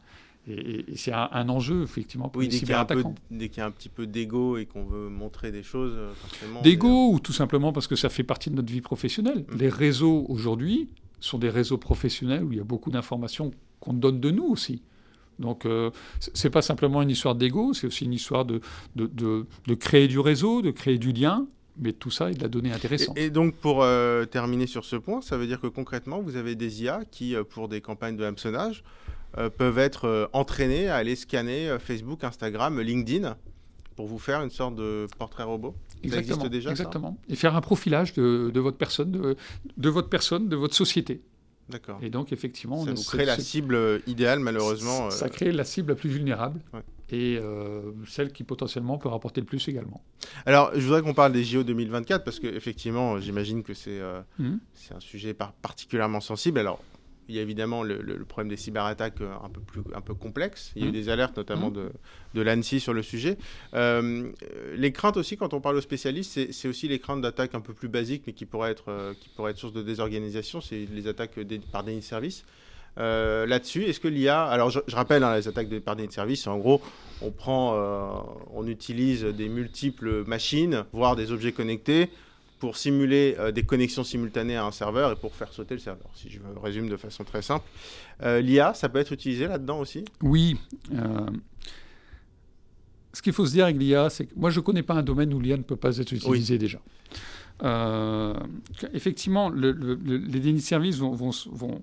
Et, 0.49 0.83
c'est 0.97 1.13
un, 1.13 1.47
enjeu, 1.47 1.83
effectivement, 1.83 2.27
pour 2.27 2.41
oui, 2.41 2.49
les 2.49 2.57
cyberattaquants. 2.57 3.15
Dès 3.29 3.47
qu'il 3.47 3.59
y 3.59 3.61
a 3.61 3.67
un 3.67 3.71
petit 3.71 3.87
peu 3.87 4.07
d'ego 4.07 4.57
et 4.57 4.65
qu'on 4.65 4.83
veut 4.83 5.07
montrer 5.07 5.53
des 5.53 5.63
choses, 5.63 5.93
euh, 5.95 6.13
forcément... 6.13 6.61
D'ego, 6.61 7.13
ou 7.13 7.21
tout 7.21 7.31
simplement 7.31 7.71
parce 7.71 7.87
que 7.87 7.95
ça 7.95 8.09
fait 8.09 8.25
partie 8.25 8.49
de 8.49 8.55
notre 8.55 8.73
vie 8.73 8.81
professionnelle. 8.81 9.45
Mm. 9.47 9.57
Les 9.57 9.69
réseaux, 9.69 10.25
aujourd'hui, 10.27 10.89
sont 11.21 11.37
des 11.37 11.49
réseaux 11.49 11.77
professionnels 11.77 12.43
où 12.43 12.51
il 12.51 12.57
y 12.57 12.61
a 12.61 12.65
beaucoup 12.65 12.91
d'informations 12.91 13.51
qu'on 13.79 13.93
donne 13.93 14.19
de 14.19 14.29
nous 14.29 14.43
aussi. 14.43 14.81
Donc, 15.39 15.65
euh, 15.65 15.89
ce 16.19 16.29
c'est 16.33 16.49
pas 16.49 16.61
simplement 16.61 17.01
une 17.01 17.09
histoire 17.09 17.35
d'ego, 17.35 17.73
c'est 17.73 17.87
aussi 17.87 18.05
une 18.05 18.13
histoire 18.13 18.45
de, 18.45 18.61
de, 18.95 19.07
de, 19.07 19.73
créer 19.73 20.07
du 20.07 20.19
réseau, 20.19 20.61
de 20.61 20.71
créer 20.71 20.97
du 20.97 21.11
lien, 21.11 21.47
mais 21.79 21.93
tout 21.93 22.11
ça 22.11 22.29
est 22.29 22.35
de 22.35 22.43
la 22.43 22.49
donnée 22.49 22.71
intéressante. 22.71 23.17
Et, 23.17 23.29
donc, 23.29 23.55
pour 23.55 23.81
euh, 23.81 24.25
terminer 24.25 24.67
sur 24.67 24.85
ce 24.85 24.95
point, 24.95 25.21
ça 25.21 25.37
veut 25.37 25.47
dire 25.47 25.59
que 25.59 25.67
concrètement, 25.67 26.21
vous 26.21 26.35
avez 26.35 26.55
des 26.55 26.83
IA 26.83 27.01
qui, 27.09 27.35
pour 27.49 27.69
des 27.69 27.81
campagnes 27.81 28.17
de 28.17 28.23
hameçonnage, 28.23 28.83
euh, 29.37 29.49
peuvent 29.49 29.79
être 29.79 30.05
euh, 30.05 30.27
entraînés 30.33 30.89
à 30.89 30.97
aller 30.97 31.15
scanner 31.15 31.69
euh, 31.69 31.79
Facebook, 31.79 32.25
Instagram, 32.25 32.81
LinkedIn 32.81 33.37
pour 33.95 34.07
vous 34.07 34.19
faire 34.19 34.41
une 34.41 34.49
sorte 34.49 34.75
de 34.75 35.07
portrait 35.17 35.43
robot? 35.43 35.73
Ça 36.09 36.17
existe 36.17 36.45
déjà 36.47 36.71
Exactement. 36.71 37.17
et 37.29 37.35
faire 37.35 37.55
un 37.55 37.61
profilage 37.61 38.11
de, 38.13 38.59
votre 38.59 38.75
personne, 38.77 39.11
de, 39.11 39.89
votre 39.89 40.09
personne, 40.09 40.49
de 40.49 40.55
votre 40.57 40.75
société. 40.75 41.21
D'accord. 41.69 41.99
Et 42.01 42.09
donc, 42.09 42.31
effectivement, 42.33 42.85
ça 42.85 42.93
vous 42.93 43.03
crée 43.03 43.25
la 43.25 43.37
cible 43.37 44.01
idéale, 44.07 44.39
malheureusement. 44.39 45.09
Ça 45.09 45.29
crée 45.29 45.51
la 45.51 45.63
cible 45.63 45.89
la 45.89 45.95
plus 45.95 46.09
vulnérable 46.09 46.59
et 47.11 47.39
celle 48.07 48.31
qui 48.31 48.43
potentiellement 48.43 48.97
peut 48.97 49.09
rapporter 49.09 49.41
le 49.41 49.47
plus 49.47 49.67
également. 49.67 50.01
Alors, 50.45 50.71
je 50.73 50.81
voudrais 50.81 51.01
qu'on 51.01 51.13
parle 51.13 51.33
des 51.33 51.43
JO 51.43 51.63
2024 51.63 52.23
parce 52.23 52.39
qu'effectivement, 52.39 53.19
j'imagine 53.19 53.63
que 53.63 53.73
c'est 53.73 53.99
mmh. 54.39 54.55
c'est 54.73 54.95
un 54.95 54.99
sujet 54.99 55.33
particulièrement 55.33 56.21
sensible. 56.21 56.59
Alors, 56.59 56.81
il 57.31 57.35
y 57.35 57.39
a 57.39 57.41
évidemment 57.41 57.81
le, 57.81 57.97
problème 58.25 58.49
des 58.49 58.57
cyberattaques 58.57 59.21
euh, 59.21 59.31
un 59.41 59.49
peu, 59.49 59.61
plus, 59.61 59.81
un 59.95 60.01
peu 60.01 60.13
complexe. 60.13 60.73
Il 60.75 60.81
y 60.81 60.85
a 60.85 60.87
eu 60.87 60.91
mmh. 60.91 60.93
des 60.93 61.09
alertes 61.09 61.37
notamment 61.37 61.69
mmh. 61.69 61.73
de, 61.73 61.91
de 62.33 62.41
l'ANSI 62.41 62.79
sur 62.81 62.93
le 62.93 63.01
sujet. 63.01 63.37
Euh, 63.73 64.29
les 64.75 64.91
craintes 64.91 65.15
aussi, 65.15 65.37
quand 65.37 65.53
on 65.53 65.61
parle 65.61 65.77
aux 65.77 65.81
spécialistes, 65.81 66.51
c'est 66.51 66.67
aussi 66.67 66.89
les 66.89 66.99
craintes 66.99 67.21
d'attaques 67.21 67.55
un 67.55 67.61
peu 67.61 67.73
plus 67.73 67.87
basiques, 67.87 68.23
mais 68.27 68.33
qui 68.33 68.45
pourraient 68.45 68.71
être, 68.71 68.89
euh, 68.89 69.13
qui 69.13 69.29
pourraient 69.29 69.51
être 69.51 69.57
source 69.57 69.73
de 69.73 69.81
désorganisation. 69.81 70.59
C'est 70.59 70.85
les 70.91 71.07
attaques 71.07 71.39
par 71.71 71.83
déni 71.83 71.99
de 71.99 72.03
service. 72.03 72.43
Là-dessus, 72.97 73.85
est-ce 73.85 74.01
que 74.01 74.09
l'IA... 74.09 74.43
Alors, 74.43 74.69
je, 74.69 74.79
rappelle, 74.89 75.23
hein, 75.23 75.37
les 75.37 75.47
attaques 75.47 75.69
par 75.79 75.95
déni 75.95 76.09
de 76.09 76.13
service, 76.13 76.45
en 76.47 76.57
gros, 76.57 76.81
on 77.21 77.31
prend, 77.31 77.73
on 78.53 78.67
utilise 78.67 79.23
des 79.23 79.47
multiples 79.47 80.25
machines, 80.25 80.83
voire 80.91 81.15
des 81.15 81.31
objets 81.31 81.53
connectés, 81.53 82.09
pour 82.61 82.77
simuler 82.77 83.35
euh, 83.39 83.51
des 83.51 83.63
connexions 83.63 84.03
simultanées 84.03 84.55
à 84.55 84.63
un 84.63 84.71
serveur 84.71 85.11
et 85.11 85.15
pour 85.15 85.33
faire 85.33 85.51
sauter 85.51 85.73
le 85.73 85.79
serveur, 85.79 86.07
si 86.13 86.29
je 86.29 86.39
résume 86.61 86.87
de 86.87 86.95
façon 86.95 87.23
très 87.23 87.41
simple. 87.41 87.65
Euh, 88.21 88.39
L'IA, 88.39 88.75
ça 88.75 88.87
peut 88.87 88.99
être 88.99 89.11
utilisé 89.11 89.47
là-dedans 89.47 89.79
aussi? 89.79 90.05
Oui. 90.21 90.57
Euh, 90.93 91.25
ce 93.13 93.21
qu'il 93.23 93.33
faut 93.33 93.47
se 93.47 93.53
dire 93.53 93.65
avec 93.65 93.77
l'IA, 93.77 94.11
c'est 94.11 94.27
que 94.27 94.33
moi, 94.35 94.51
je 94.51 94.59
ne 94.59 94.63
connais 94.63 94.83
pas 94.83 94.93
un 94.93 95.01
domaine 95.01 95.33
où 95.33 95.39
l'IA 95.39 95.57
ne 95.57 95.63
peut 95.63 95.75
pas 95.75 95.97
être 95.97 96.13
utilisé 96.13 96.59
déjà. 96.59 96.79
effectivement, 98.93 99.49
les 99.49 100.39
dénis 100.39 100.59
de 100.59 100.65
service 100.65 100.99
vont, 100.99 101.15
vont, 101.15 101.81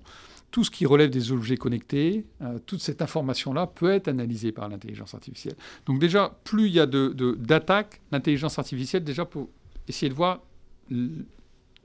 tout 0.49 0.63
ce 0.63 0.71
qui 0.71 0.85
relève 0.85 1.09
des 1.09 1.33
objets 1.33 1.57
connectés, 1.57 2.25
toute 2.65 2.79
cette 2.79 3.01
information-là 3.01 3.67
peut 3.67 3.91
être 3.91 4.07
analysée 4.07 4.53
par 4.53 4.69
l'intelligence 4.69 5.13
artificielle. 5.13 5.55
Donc 5.85 5.99
déjà, 5.99 6.39
plus 6.45 6.67
il 6.67 6.73
y 6.73 6.79
a 6.79 6.85
d'attaques, 6.85 8.01
de, 8.09 8.15
l'intelligence 8.15 8.57
artificielle, 8.57 9.03
déjà 9.03 9.25
pour 9.25 9.49
essayer 9.87 10.09
de 10.09 10.15
voir 10.15 10.39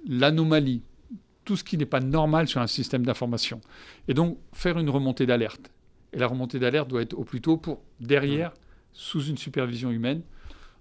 l'anomalie, 0.07 0.83
tout 1.45 1.57
ce 1.57 1.65
qui 1.65 1.77
n'est 1.77 1.87
pas 1.87 2.01
normal 2.01 2.49
sur 2.49 2.61
un 2.61 2.67
système 2.67 3.05
d'information. 3.05 3.61
Et 4.09 4.15
donc 4.15 4.39
faire 4.53 4.79
une 4.79 4.91
remontée 4.91 5.27
d'alerte. 5.27 5.71
Et 6.13 6.19
la 6.19 6.27
remontée 6.27 6.59
d'alerte 6.59 6.89
doit 6.89 7.03
être 7.03 7.15
au 7.15 7.25
plus 7.25 7.41
tôt 7.41 7.57
pour, 7.57 7.83
derrière, 8.01 8.53
sous 8.93 9.25
une 9.25 9.37
supervision 9.37 9.91
humaine, 9.91 10.23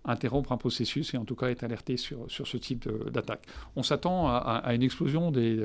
interrompre 0.05 0.51
un 0.51 0.57
processus 0.57 1.13
et 1.13 1.17
en 1.17 1.25
tout 1.25 1.35
cas 1.35 1.47
être 1.47 1.63
alerté 1.63 1.97
sur, 1.97 2.25
sur 2.27 2.47
ce 2.47 2.57
type 2.57 2.89
d'attaque. 3.11 3.43
On 3.75 3.83
s'attend 3.83 4.27
à, 4.27 4.73
une 4.73 4.83
explosion 4.83 5.31
des, 5.31 5.59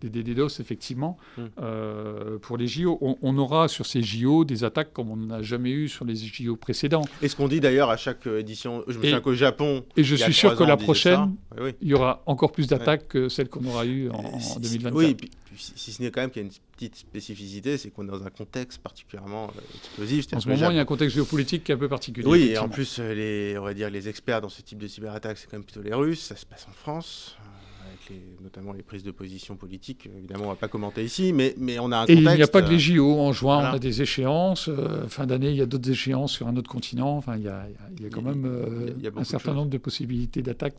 des, 0.00 0.08
des 0.08 0.22
DDoS, 0.22 0.60
effectivement, 0.60 1.18
hmm. 1.36 1.42
euh, 1.60 2.38
pour 2.38 2.56
les 2.56 2.66
JO. 2.66 2.98
On, 3.00 3.38
aura 3.38 3.68
sur 3.68 3.86
ces 3.86 4.02
JO 4.02 4.44
des 4.44 4.64
attaques 4.64 4.92
comme 4.92 5.10
on 5.10 5.16
n'a 5.16 5.42
jamais 5.42 5.70
eu 5.70 5.88
sur 5.88 6.04
les 6.04 6.14
JO 6.14 6.56
précédents. 6.56 7.04
Et 7.22 7.28
ce 7.28 7.36
qu'on 7.36 7.48
dit 7.48 7.60
d'ailleurs 7.60 7.90
à 7.90 7.96
chaque 7.96 8.26
édition, 8.26 8.84
je 8.86 8.98
me 8.98 9.02
souviens 9.02 9.20
qu'au 9.20 9.34
Japon. 9.34 9.84
Et 9.96 10.04
je 10.04 10.16
suis 10.16 10.32
sûr 10.32 10.56
que 10.56 10.64
la 10.64 10.76
prochaine, 10.76 11.34
il 11.80 11.88
y 11.88 11.94
aura 11.94 12.22
encore 12.26 12.52
plus 12.52 12.66
d'attaques 12.66 13.08
que 13.08 13.28
celles 13.28 13.48
qu'on 13.48 13.64
aura 13.64 13.86
eues 13.86 14.10
en, 14.10 14.18
en 14.18 14.60
2024. 14.60 14.94
Oui, 14.94 15.16
si 15.56 15.92
ce 15.92 16.02
n'est 16.02 16.10
quand 16.10 16.20
même 16.20 16.30
qu'il 16.30 16.42
y 16.42 16.44
a 16.44 16.48
une 16.48 16.54
petite 16.72 16.96
spécificité, 16.96 17.78
c'est 17.78 17.90
qu'on 17.90 18.04
est 18.04 18.10
dans 18.10 18.24
un 18.24 18.30
contexte 18.30 18.80
particulièrement 18.80 19.48
euh, 19.56 19.60
explosif. 19.76 20.26
En 20.34 20.40
ce 20.40 20.48
moment, 20.48 20.70
il 20.70 20.76
y 20.76 20.78
a 20.78 20.82
un 20.82 20.86
contexte 20.86 21.14
géopolitique 21.14 21.64
qui 21.64 21.72
est 21.72 21.74
un 21.74 21.78
peu 21.78 21.88
particulier. 21.88 22.26
Oui, 22.26 22.50
et 22.50 22.58
en 22.58 22.68
plus, 22.68 22.98
euh, 22.98 23.14
les, 23.14 23.58
on 23.58 23.62
va 23.64 23.74
dire 23.74 23.90
les 23.90 24.08
experts 24.08 24.40
dans 24.40 24.48
ce 24.48 24.62
type 24.62 24.78
de 24.78 24.86
cyberattaque, 24.86 25.38
c'est 25.38 25.46
quand 25.46 25.56
même 25.56 25.64
plutôt 25.64 25.82
les 25.82 25.94
Russes. 25.94 26.22
Ça 26.22 26.36
se 26.36 26.46
passe 26.46 26.66
en 26.68 26.72
France. 26.72 27.36
Euh, 27.38 27.88
avec 27.88 28.22
notamment 28.42 28.72
les 28.72 28.82
prises 28.82 29.02
de 29.02 29.10
position 29.10 29.56
politiques, 29.56 30.08
évidemment, 30.16 30.44
on 30.44 30.48
ne 30.48 30.52
va 30.52 30.58
pas 30.58 30.68
commenter 30.68 31.04
ici, 31.04 31.32
mais, 31.32 31.54
mais 31.58 31.78
on 31.78 31.92
a 31.92 31.98
un 31.98 32.00
contexte. 32.02 32.26
Et 32.26 32.32
il 32.32 32.36
n'y 32.36 32.42
a 32.42 32.46
pas 32.46 32.62
que 32.62 32.70
les 32.70 32.78
JO. 32.78 33.20
En 33.20 33.32
juin, 33.32 33.70
on 33.70 33.74
a 33.74 33.78
des 33.78 34.02
échéances. 34.02 34.70
fin 35.08 35.26
d'année, 35.26 35.50
il 35.50 35.56
y 35.56 35.62
a 35.62 35.66
d'autres 35.66 35.90
échéances 35.90 36.32
sur 36.32 36.48
un 36.48 36.56
autre 36.56 36.70
continent. 36.70 37.16
Enfin, 37.16 37.36
il 37.36 37.42
y 37.42 37.48
a, 37.48 37.66
il 37.98 38.04
y 38.04 38.06
a 38.06 38.10
quand 38.10 38.22
même 38.22 38.94
un 39.16 39.24
certain 39.24 39.54
nombre 39.54 39.70
de 39.70 39.78
possibilités 39.78 40.42
d'attaque 40.42 40.74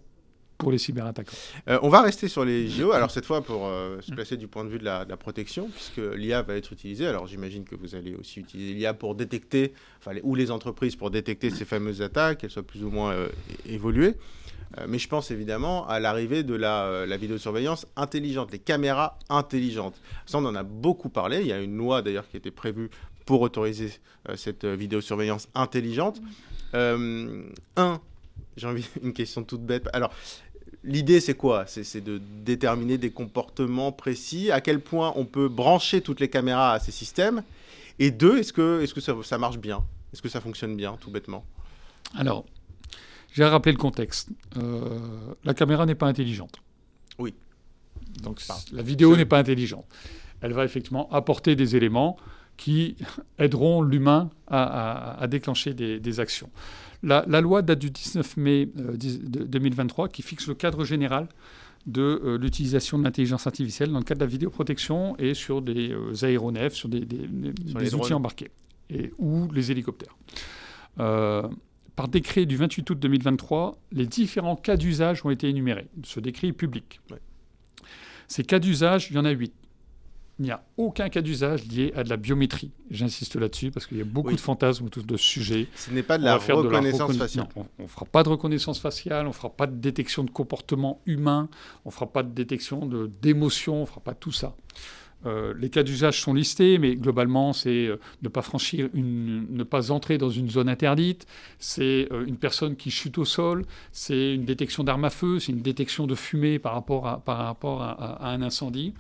pour 0.64 0.72
les 0.72 0.78
cyberattaquants. 0.78 1.36
Euh, 1.68 1.78
on 1.84 1.90
va 1.90 2.02
rester 2.02 2.28
sur 2.28 2.44
les 2.46 2.68
JO, 2.68 2.92
alors 2.94 3.12
cette 3.12 3.26
fois 3.26 3.42
pour 3.44 3.68
euh, 3.68 4.02
se 4.02 4.12
placer 4.12 4.38
du 4.38 4.48
point 4.48 4.64
de 4.64 4.70
vue 4.70 4.80
de 4.80 4.86
la, 4.86 5.06
protection, 5.18 5.70
puisque 5.70 6.02
l'IA 6.16 6.42
va 6.42 6.56
être 6.56 6.74
utilisée. 6.74 7.06
Alors 7.06 7.28
j'imagine 7.28 7.66
que 7.66 7.76
vous 7.76 7.96
allez 7.96 8.16
aussi 8.16 8.40
utiliser 8.40 8.74
l'IA 8.74 8.94
pour 8.94 9.14
détecter, 9.14 9.74
enfin, 10.00 10.18
ou 10.24 10.36
les 10.36 10.50
entreprises 10.50 10.96
pour 10.96 11.12
détecter 11.12 11.50
ces 11.50 11.66
fameuses 11.66 12.02
attaques, 12.02 12.40
qu'elles 12.40 12.50
soient 12.50 12.64
plus 12.64 12.84
ou 12.84 12.90
moins 12.90 13.12
euh, 13.12 13.28
évoluées. 13.66 14.16
mais 14.88 14.98
je 14.98 15.08
pense 15.08 15.30
évidemment 15.30 15.88
à 15.88 16.00
l'arrivée 16.00 16.42
de 16.42 16.56
la, 16.56 17.06
la, 17.06 17.18
vidéosurveillance 17.18 17.86
intelligente, 17.96 18.52
les 18.52 18.60
caméras 18.60 19.20
intelligentes. 19.30 20.02
Ça, 20.26 20.40
on 20.40 20.46
en 20.46 20.56
a 20.56 20.64
beaucoup 20.64 21.10
parlé. 21.10 21.42
Il 21.42 21.48
y 21.48 21.54
a 21.54 21.62
une 21.62 21.78
loi 21.78 22.02
d'ailleurs 22.02 22.28
qui 22.28 22.38
a 22.38 22.40
été 22.40 22.50
prévue 22.50 22.90
pour 23.26 23.42
autoriser 23.42 23.92
cette 24.36 24.66
vidéosurveillance 24.66 25.48
intelligente. 25.54 26.22
un, 26.74 28.00
j'ai 28.58 28.68
envie 28.68 28.88
une 29.04 29.14
question 29.14 29.44
toute 29.44 29.62
bête. 29.62 29.88
Alors, 29.94 30.12
L'idée, 30.84 31.20
c'est 31.22 31.36
quoi? 31.36 31.66
C'est 31.68 32.02
de 32.02 32.22
déterminer 32.44 32.98
des 32.98 33.12
comportements 33.12 33.92
précis, 33.92 34.52
à 34.52 34.60
quel 34.60 34.82
point 34.82 35.14
on 35.16 35.26
peut 35.26 35.48
brancher 35.48 36.02
toutes 36.02 36.20
les 36.20 36.30
caméras 36.30 36.74
à 36.74 36.80
ces 36.80 36.92
systèmes? 36.92 37.44
Et 38.00 38.12
deux, 38.12 38.40
est-ce 38.40 38.52
que, 38.52 38.82
est 38.82 38.86
-ce 38.86 38.94
que 38.94 39.02
ça, 39.02 39.16
ça 39.24 39.38
marche 39.38 39.58
bien? 39.58 39.84
Est-ce 40.12 40.22
que 40.22 40.30
ça 40.30 40.42
fonctionne 40.42 40.76
bien, 40.76 40.98
tout 41.00 41.10
bêtement? 41.10 41.46
Alors, 42.16 42.46
j'ai 43.34 43.46
rappelé 43.46 43.72
le 43.72 43.78
contexte. 43.78 44.30
Euh, 44.58 45.00
la 45.44 45.54
caméra 45.54 45.86
n'est 45.86 45.96
pas 45.96 46.08
intelligente. 46.08 46.62
Oui. 47.18 47.34
Donc, 48.22 48.42
la 48.72 48.84
vidéo 48.84 49.16
n'est 49.16 49.26
pas 49.26 49.40
intelligente. 49.40 49.86
Elle 50.42 50.54
va 50.54 50.66
effectivement 50.66 51.10
apporter 51.12 51.56
des 51.56 51.76
éléments 51.76 52.18
qui 52.58 52.96
aideront 53.40 53.82
l'humain 53.82 54.30
à, 54.48 55.26
déclencher 55.28 55.74
des 55.74 56.20
actions. 56.20 56.52
La, 57.04 57.42
loi 57.42 57.62
date 57.62 57.80
du 57.80 57.92
19 57.92 58.38
mai 58.38 58.66
2023 58.66 60.06
euh, 60.06 60.08
qui 60.08 60.22
fixe 60.22 60.48
le 60.48 60.54
cadre 60.54 60.86
général 60.86 61.28
de 61.86 62.02
euh, 62.02 62.38
l'utilisation 62.38 62.98
de 62.98 63.04
l'intelligence 63.04 63.46
artificielle 63.46 63.92
dans 63.92 64.00
le 64.00 64.06
cadre 64.06 64.22
de 64.22 64.26
la 64.26 64.32
vidéoprotection 64.32 65.18
et 65.18 65.34
sur 65.34 65.62
des 65.62 65.92
euh, 65.92 66.14
aéronefs, 66.24 66.74
sur 66.74 66.88
des, 66.88 67.04
outils 67.94 68.14
embarqués 68.14 68.52
et, 68.90 69.12
ou 69.18 69.52
les 69.52 69.70
hélicoptères. 69.70 70.16
par 70.96 72.08
décret 72.08 72.46
du 72.46 72.56
28 72.56 72.90
août 72.90 73.00
2023, 73.00 73.78
les 73.92 74.08
différents 74.08 74.56
cas 74.56 74.78
d'usage 74.78 75.26
ont 75.26 75.30
été 75.30 75.50
énumérés. 75.50 75.88
Ce 76.04 76.22
décret 76.22 76.48
est 76.48 76.54
public. 76.54 77.02
Ces 78.30 78.46
cas 78.46 78.60
d'usage, 78.60 79.10
il 79.12 79.18
y 79.18 79.20
en 79.20 79.26
a 79.26 79.32
huit 79.32 79.54
il 80.40 80.46
n'y 80.46 80.52
a 80.52 80.64
aucun 80.78 81.10
cas 81.10 81.22
d'usage 81.22 81.66
lié 81.68 81.94
à 81.96 82.04
de 82.04 82.10
la 82.10 82.18
biométrie. 82.18 82.72
J'insiste 82.90 83.36
là-dessus 83.36 83.72
parce 83.72 83.86
qu'il 83.86 83.98
y 83.98 84.02
a 84.02 84.06
beaucoup 84.06 84.32
de 84.32 84.40
fantasmes 84.40 84.86
autour 84.86 85.04
de 85.04 85.16
ce 85.16 85.24
sujet. 85.24 85.68
Ce 85.76 85.92
n'est 85.92 86.04
pas 86.04 86.18
de 86.18 86.24
la 86.24 86.38
reconnaissance 86.38 87.18
faciale. 87.18 87.48
on 87.56 87.84
ne 87.84 87.88
fera 87.88 88.06
pas 88.06 88.24
de 88.24 88.30
reconnaissance 88.30 88.80
faciale, 88.80 89.26
on 89.26 89.30
ne 89.30 89.34
fera 89.34 89.50
pas 89.50 89.68
de 89.68 89.76
détection 89.76 90.24
de 90.24 90.32
comportement 90.32 91.02
humain, 91.06 91.50
on 91.86 91.90
ne 91.90 91.94
fera 91.94 92.08
pas 92.08 92.24
de 92.24 92.32
détection 92.32 92.90
d'émotion, 93.22 93.78
on 93.78 93.82
ne 93.82 93.86
fera 93.86 94.02
pas 94.02 94.16
tout 94.16 94.32
ça. 94.32 94.56
Euh, 95.26 95.54
les 95.58 95.70
cas 95.70 95.84
d'usage 95.84 96.20
sont 96.22 96.34
listés, 96.34 96.78
mais 96.78 96.96
globalement, 96.96 97.54
c'est 97.54 97.88
euh, 97.88 97.98
ne 98.22 98.30
pas 98.30 98.42
franchir, 98.42 98.90
une, 98.94 99.48
ne 99.50 99.64
pas 99.64 99.92
entrer 99.92 100.18
dans 100.18 100.30
une 100.30 100.50
zone 100.50 100.68
interdite, 100.68 101.26
c'est 101.60 102.10
euh, 102.12 102.26
une 102.26 102.38
personne 102.38 102.76
qui 102.76 102.92
chute 102.92 103.18
au 103.18 103.26
sol, 103.26 103.66
c'est 103.92 104.34
une 104.34 104.46
détection 104.46 104.84
d'armes 104.84 105.06
à 105.06 105.10
feu, 105.10 105.40
c'est 105.40 105.52
une 105.52 105.62
détection 105.62 106.08
de 106.08 106.16
fumée 106.16 106.60
par 106.60 106.74
rapport 106.74 107.08
à, 107.08 107.20
par 107.24 107.38
rapport 107.38 107.82
à 107.82 108.30
un 108.30 108.42
incendie. 108.42 108.94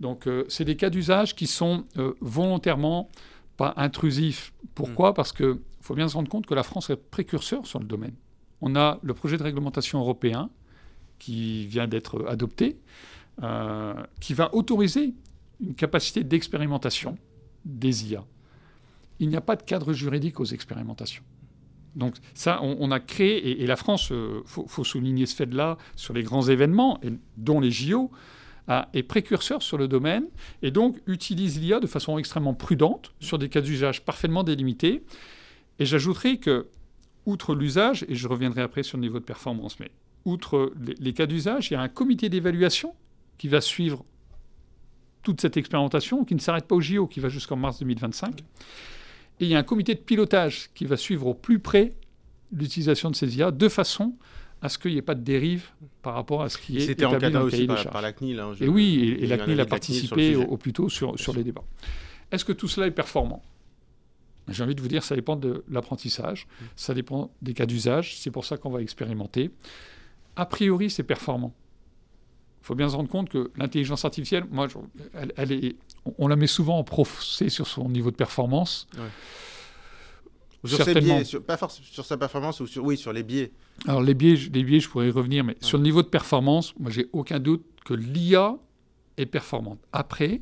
Donc, 0.00 0.26
euh, 0.26 0.44
c'est 0.48 0.64
des 0.64 0.76
cas 0.76 0.90
d'usage 0.90 1.34
qui 1.34 1.46
sont 1.46 1.84
euh, 1.96 2.14
volontairement 2.20 3.08
pas 3.56 3.74
intrusifs. 3.76 4.52
Pourquoi? 4.74 5.10
Mm. 5.10 5.14
Parce 5.14 5.32
qu'il 5.32 5.58
faut 5.80 5.94
bien 5.94 6.08
se 6.08 6.14
rendre 6.14 6.28
compte 6.28 6.46
que 6.46 6.54
la 6.54 6.62
France 6.62 6.90
est 6.90 6.96
précurseur 6.96 7.66
sur 7.66 7.78
le 7.78 7.86
domaine. 7.86 8.14
On 8.60 8.76
a 8.76 8.98
le 9.02 9.14
projet 9.14 9.36
de 9.36 9.42
réglementation 9.42 9.98
européen 10.00 10.50
qui 11.18 11.66
vient 11.66 11.86
d'être 11.86 12.26
adopté, 12.28 12.78
euh, 13.42 13.94
qui 14.20 14.34
va 14.34 14.54
autoriser 14.54 15.14
une 15.60 15.74
capacité 15.74 16.24
d'expérimentation 16.24 17.16
des 17.64 18.10
IA. 18.12 18.24
Il 19.18 19.28
n'y 19.28 19.36
a 19.36 19.40
pas 19.40 19.56
de 19.56 19.62
cadre 19.62 19.94
juridique 19.94 20.40
aux 20.40 20.44
expérimentations. 20.44 21.22
Donc 21.94 22.16
ça, 22.34 22.60
on, 22.62 22.90
a 22.90 23.00
créé, 23.00 23.62
et, 23.62 23.66
la 23.66 23.76
France, 23.76 24.10
il 24.10 24.42
faut, 24.44 24.66
faut, 24.68 24.84
souligner 24.84 25.24
ce 25.24 25.34
fait-là, 25.34 25.78
sur 25.96 26.12
les 26.12 26.22
grands 26.22 26.46
événements, 26.46 27.00
et, 27.02 27.10
dont 27.38 27.58
les 27.58 27.70
JO, 27.70 28.10
est 28.68 29.02
précurseur 29.02 29.62
sur 29.62 29.78
le 29.78 29.88
domaine 29.88 30.26
et 30.62 30.70
donc 30.70 30.98
utilise 31.06 31.60
l'IA 31.60 31.78
de 31.78 31.86
façon 31.86 32.18
extrêmement 32.18 32.54
prudente 32.54 33.12
sur 33.20 33.38
des 33.38 33.48
cas 33.48 33.60
d'usage 33.60 34.04
parfaitement 34.04 34.42
délimités. 34.42 35.04
Et 35.78 35.86
j'ajouterai 35.86 36.38
que, 36.38 36.66
outre 37.26 37.54
l'usage, 37.54 38.04
et 38.08 38.14
je 38.14 38.26
reviendrai 38.26 38.62
après 38.62 38.82
sur 38.82 38.96
le 38.96 39.02
niveau 39.02 39.20
de 39.20 39.24
performance, 39.24 39.78
mais 39.78 39.90
outre 40.24 40.72
les, 40.98 41.12
cas 41.12 41.26
d'usage, 41.26 41.70
il 41.70 41.74
y 41.74 41.76
a 41.76 41.80
un 41.80 41.88
comité 41.88 42.28
d'évaluation 42.28 42.94
qui 43.38 43.48
va 43.48 43.60
suivre 43.60 44.04
toute 45.22 45.40
cette 45.40 45.56
expérimentation, 45.56 46.24
qui 46.24 46.34
ne 46.34 46.40
s'arrête 46.40 46.66
pas 46.66 46.74
au 46.74 46.80
JO, 46.80 47.06
qui 47.06 47.20
va 47.20 47.28
jusqu'en 47.28 47.56
mars 47.56 47.78
2025. 47.78 48.40
Et 49.40 49.44
il 49.44 49.48
y 49.48 49.54
a 49.54 49.58
un 49.58 49.64
comité 49.64 49.94
de 49.94 50.00
pilotage 50.00 50.70
qui 50.74 50.86
va 50.86 50.96
suivre 50.96 51.26
au 51.26 51.34
plus 51.34 51.58
près 51.58 51.94
l'utilisation 52.52 53.10
de 53.10 53.16
ces 53.16 53.36
IA 53.36 53.50
de 53.50 53.68
façon 53.68 54.14
à 54.62 54.68
ce 54.68 54.78
qu'il 54.78 54.92
n'y 54.92 54.98
ait 54.98 55.02
pas 55.02 55.14
de 55.14 55.22
dérive 55.22 55.68
par 56.02 56.14
rapport 56.14 56.42
à 56.42 56.48
ce 56.48 56.58
qui 56.58 56.78
est 56.78 56.80
C'était 56.80 57.04
établi 57.04 57.30
dans 57.30 57.40
le 57.40 57.46
aussi 57.46 57.66
par, 57.66 57.90
par, 57.90 58.02
la 58.02 58.12
CNIL. 58.12 58.40
Hein, 58.40 58.52
et 58.60 58.68
oui, 58.68 59.16
et, 59.20 59.26
la 59.26 59.38
CNIL 59.38 59.60
a 59.60 59.66
participé 59.66 60.34
au, 60.34 60.56
plus 60.56 60.72
tôt 60.72 60.88
sur, 60.88 61.18
sur 61.18 61.34
les 61.34 61.44
débats. 61.44 61.64
Est-ce 62.32 62.44
que 62.44 62.52
tout 62.52 62.68
cela 62.68 62.86
est 62.86 62.92
performant? 62.92 63.42
J'ai 64.48 64.62
envie 64.62 64.74
de 64.74 64.80
vous 64.80 64.88
dire, 64.88 65.02
ça 65.02 65.16
dépend 65.16 65.36
de 65.36 65.64
l'apprentissage, 65.68 66.46
ça 66.76 66.94
dépend 66.94 67.32
des 67.42 67.52
cas 67.52 67.66
d'usage, 67.66 68.16
c'est 68.18 68.30
pour 68.30 68.44
ça 68.44 68.56
qu'on 68.56 68.70
va 68.70 68.80
expérimenter. 68.80 69.50
A 70.36 70.46
priori, 70.46 70.88
c'est 70.88 71.02
performant. 71.02 71.52
Il 72.62 72.66
faut 72.66 72.74
bien 72.74 72.88
se 72.88 72.96
rendre 72.96 73.08
compte 73.08 73.28
que 73.28 73.50
l'intelligence 73.56 74.04
artificielle, 74.04 74.44
moi, 74.50 74.68
elle, 75.36 75.52
est, 75.52 75.76
on 76.18 76.28
la 76.28 76.36
met 76.36 76.46
souvent 76.46 76.78
en 76.78 76.84
procès 76.84 77.48
sur 77.48 77.66
son 77.66 77.88
niveau 77.88 78.10
de 78.10 78.16
performance. 78.16 78.88
Sur 80.64 80.84
ses 80.84 80.94
biais, 80.94 81.22
pas 81.46 81.56
forcément 81.56 81.86
sur 81.90 82.04
sa 82.04 82.16
performance, 82.16 82.60
ou 82.60 82.66
sur, 82.66 82.84
oui, 82.84 82.96
sur 82.96 83.12
les 83.12 83.22
biais. 83.22 83.52
Alors 83.86 84.02
les 84.02 84.14
biais, 84.14 84.36
les 84.52 84.64
biais 84.64 84.80
je 84.80 84.88
pourrais 84.88 85.08
y 85.08 85.10
revenir, 85.10 85.44
mais 85.44 85.56
sur 85.60 85.78
le 85.78 85.84
niveau 85.84 86.02
de 86.02 86.08
performance, 86.08 86.74
moi 86.78 86.90
j'ai 86.90 87.08
aucun 87.12 87.38
doute 87.38 87.64
que 87.84 87.94
l'IA 87.94 88.56
est 89.16 89.26
performante. 89.26 89.78
Après, 89.92 90.40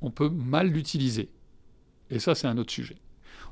on 0.00 0.10
peut 0.10 0.28
mal 0.28 0.68
l'utiliser. 0.68 1.30
Et 2.10 2.18
ça, 2.18 2.34
c'est 2.34 2.46
un 2.46 2.58
autre 2.58 2.72
sujet. 2.72 2.96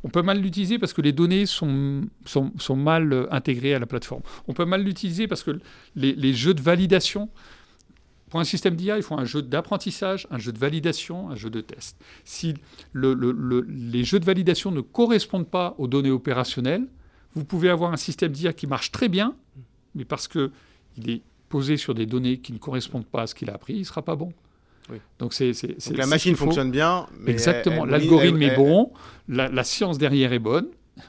On 0.02 0.08
peut 0.08 0.22
mal 0.22 0.40
l'utiliser 0.40 0.78
parce 0.78 0.92
que 0.92 1.02
les 1.02 1.12
données 1.12 1.46
sont, 1.46 2.02
sont, 2.24 2.52
sont, 2.58 2.76
mal 2.76 3.26
intégrées 3.30 3.74
à 3.74 3.78
la 3.78 3.86
plateforme. 3.86 4.22
On 4.48 4.54
peut 4.54 4.64
mal 4.64 4.82
l'utiliser 4.82 5.28
parce 5.28 5.42
que 5.42 5.60
les, 5.94 6.14
les, 6.14 6.32
jeux 6.32 6.54
de 6.54 6.62
validation, 6.62 7.28
pour 8.30 8.40
un 8.40 8.44
système 8.44 8.76
d'IA, 8.76 8.96
il 8.96 9.02
faut 9.02 9.18
un 9.18 9.24
jeu 9.24 9.42
d'apprentissage, 9.42 10.26
un 10.30 10.38
jeu 10.38 10.52
de 10.52 10.58
validation, 10.58 11.30
un 11.30 11.34
jeu 11.34 11.50
de 11.50 11.60
test. 11.60 12.00
Si 12.24 12.54
le, 12.92 13.12
le, 13.12 13.60
les 13.68 14.04
jeux 14.04 14.20
de 14.20 14.24
validation 14.24 14.70
ne 14.70 14.80
correspondent 14.80 15.48
pas 15.48 15.74
aux 15.78 15.88
données 15.88 16.12
opérationnelles, 16.12 16.86
vous 17.34 17.44
pouvez 17.44 17.68
avoir 17.68 17.92
un 17.92 17.96
système 17.96 18.32
d'IA 18.32 18.52
qui 18.52 18.66
marche 18.66 18.92
très 18.92 19.08
bien, 19.08 19.34
mais 19.94 20.04
parce 20.04 20.28
qu'il 20.28 20.50
est 21.06 21.22
posé 21.48 21.76
sur 21.76 21.94
des 21.94 22.06
données 22.06 22.38
qui 22.38 22.52
ne 22.52 22.58
correspondent 22.58 23.06
pas 23.06 23.22
à 23.22 23.26
ce 23.26 23.34
qu'il 23.34 23.50
a 23.50 23.54
appris, 23.54 23.74
il 23.74 23.80
ne 23.80 23.84
sera 23.84 24.02
pas 24.02 24.16
bon. 24.16 24.32
Donc, 25.18 25.34
c'est, 25.34 25.52
la 25.92 26.06
machine 26.06 26.34
fonctionne 26.34 26.70
bien. 26.70 27.06
Mais 27.20 27.30
Exactement. 27.30 27.84
L'algorithme 27.84 28.42
est 28.42 28.56
bon, 28.56 28.92
la, 29.28 29.64
science 29.64 29.98
derrière 29.98 30.32
est 30.32 30.40
bonne, 30.40 30.66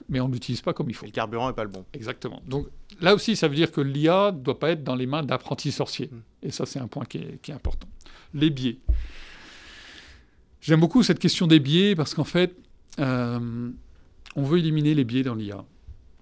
mais 0.09 0.19
on 0.19 0.27
ne 0.27 0.33
l'utilise 0.33 0.61
pas 0.61 0.73
comme 0.73 0.89
il 0.89 0.95
faut. 0.95 1.05
le 1.05 1.11
carburant 1.11 1.47
n'est 1.47 1.53
pas 1.53 1.63
le 1.63 1.69
bon. 1.69 1.85
Exactement. 1.93 2.41
Donc 2.47 2.67
là 2.99 3.13
aussi, 3.15 3.35
ça 3.35 3.47
veut 3.47 3.55
dire 3.55 3.71
que 3.71 3.81
l'IA 3.81 4.31
ne 4.31 4.39
doit 4.39 4.59
pas 4.59 4.71
être 4.71 4.83
dans 4.83 4.95
les 4.95 5.05
mains 5.05 5.23
d'apprentis 5.23 5.71
sorciers. 5.71 6.09
Hmm. 6.11 6.21
Et 6.43 6.51
ça, 6.51 6.65
c'est 6.65 6.79
un 6.79 6.87
point 6.87 7.05
qui 7.05 7.17
est, 7.17 7.49
important. 7.51 7.87
Les 8.33 8.49
biais. 8.49 8.77
J'aime 10.61 10.79
beaucoup 10.79 11.03
cette 11.03 11.19
question 11.19 11.47
des 11.47 11.59
biais 11.59 11.95
parce 11.95 12.13
qu'en 12.13 12.23
fait, 12.23 12.55
euh, 12.99 13.69
on 14.35 14.43
veut 14.43 14.59
éliminer 14.59 14.93
les 14.93 15.03
biais 15.03 15.23
dans 15.23 15.35
l'IA. 15.35 15.63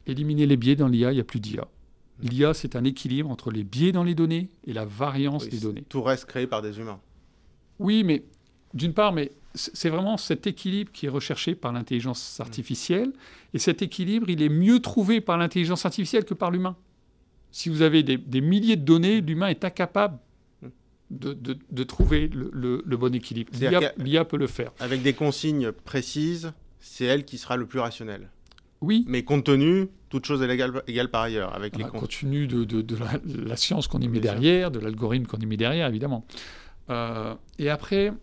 Éliminer 0.08 0.46
les 0.46 0.58
biais 0.58 0.76
dans 0.76 0.88
l'IA, 0.88 1.12
il 1.12 1.16
n'y 1.16 1.22
a 1.22 1.26
plus 1.26 1.40
d'IA. 1.40 1.64
Hmm. 1.64 2.28
L'IA, 2.28 2.54
c'est 2.54 2.76
un 2.76 2.84
équilibre 2.84 3.30
entre 3.30 3.52
les 3.52 3.64
biais 3.64 3.92
dans 3.92 4.04
les 4.04 4.16
données 4.16 4.50
et 4.66 4.74
la 4.74 4.86
variance 4.86 5.48
des 5.48 5.60
données. 5.60 5.84
Tout 5.90 6.02
reste 6.02 6.26
créé 6.26 6.48
par 6.48 6.62
des 6.62 6.80
humains. 6.80 7.00
Oui, 7.80 8.04
mais 8.04 8.24
d'une 8.74 8.94
part, 8.94 9.14
mais 9.14 9.32
c'est 9.56 9.90
vraiment 9.90 10.18
cet 10.18 10.48
équilibre 10.48 10.92
qui 10.92 11.08
est 11.08 11.10
recherché 11.10 11.56
par 11.56 11.72
l'intelligence 11.72 12.40
artificielle. 12.40 13.12
Et 13.54 13.60
cet 13.60 13.82
équilibre, 13.82 14.30
il 14.30 14.42
est 14.42 14.50
mieux 14.50 14.80
trouvé 14.80 15.22
par 15.22 15.38
l'intelligence 15.38 15.86
artificielle 15.86 16.26
que 16.26 16.34
par 16.34 16.52
l'humain. 16.52 16.76
Si 17.52 17.70
vous 17.70 17.82
avez 17.82 18.04
des, 18.04 18.42
milliers 18.42 18.76
de 18.76 18.84
données, 18.84 19.22
l'humain 19.22 19.48
est 19.48 19.66
incapable 19.66 20.20
de, 21.10 21.84
trouver 21.84 22.30
le, 22.32 22.96
bon 22.96 23.14
équilibre. 23.16 23.52
L'IA 23.98 24.26
peut 24.26 24.38
le 24.38 24.48
faire. 24.48 24.72
Avec 24.80 25.02
des 25.02 25.14
consignes 25.14 25.72
précises, 25.72 26.54
c'est 26.80 27.06
elle 27.06 27.26
qui 27.26 27.40
sera 27.40 27.58
le 27.58 27.66
plus 27.66 27.80
rationnel. 27.80 28.30
Oui. 28.82 29.04
Mais 29.08 29.24
compte 29.24 29.46
tenu, 29.46 29.88
toute 30.10 30.26
chose 30.26 30.42
est 30.42 30.50
égale, 30.88 31.10
par 31.10 31.24
ailleurs. 31.24 31.54
Avec 31.56 31.76
les 31.76 31.84
compte 31.84 32.10
tenu 32.10 32.48
de, 32.48 32.96
la, 33.48 33.56
science 33.58 33.88
qu'on 33.88 34.00
y 34.00 34.08
met 34.08 34.20
derrière, 34.20 34.70
de 34.70 34.80
l'algorithme 34.80 35.26
qu'on 35.26 35.40
y 35.40 35.46
met 35.48 35.58
derrière, 35.58 35.88
évidemment. 35.88 36.26
Euh, 36.90 37.34
et 37.58 37.70
après, 37.70 38.14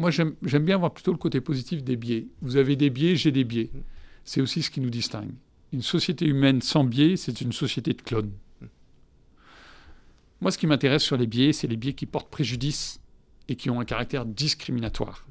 moi 0.00 0.10
j'aime 0.10 0.64
bien 0.64 0.78
voir 0.78 0.92
plutôt 0.92 1.12
le 1.12 1.18
côté 1.18 1.40
positif 1.40 1.84
des 1.84 1.96
biais. 1.96 2.26
Vous 2.40 2.56
avez 2.56 2.74
des 2.74 2.90
biais, 2.90 3.16
j'ai 3.16 3.30
des 3.30 3.44
biais. 3.44 3.70
C'est 4.24 4.40
aussi 4.40 4.62
ce 4.62 4.70
qui 4.70 4.80
nous 4.80 4.90
distingue. 4.90 5.32
Une 5.72 5.82
société 5.82 6.24
humaine 6.26 6.62
sans 6.62 6.84
biais, 6.84 7.16
c'est 7.16 7.40
une 7.40 7.52
société 7.52 7.92
de 7.92 8.02
clones. 8.02 8.32
Moi, 10.40 10.50
ce 10.50 10.58
qui 10.58 10.66
m'intéresse 10.66 11.02
sur 11.02 11.18
les 11.18 11.26
biais, 11.26 11.52
c'est 11.52 11.66
les 11.66 11.76
biais 11.76 11.92
qui 11.92 12.06
portent 12.06 12.30
préjudice 12.30 13.00
et 13.48 13.56
qui 13.56 13.68
ont 13.68 13.78
un 13.78 13.84
caractère 13.84 14.24
discriminatoire. 14.24 15.26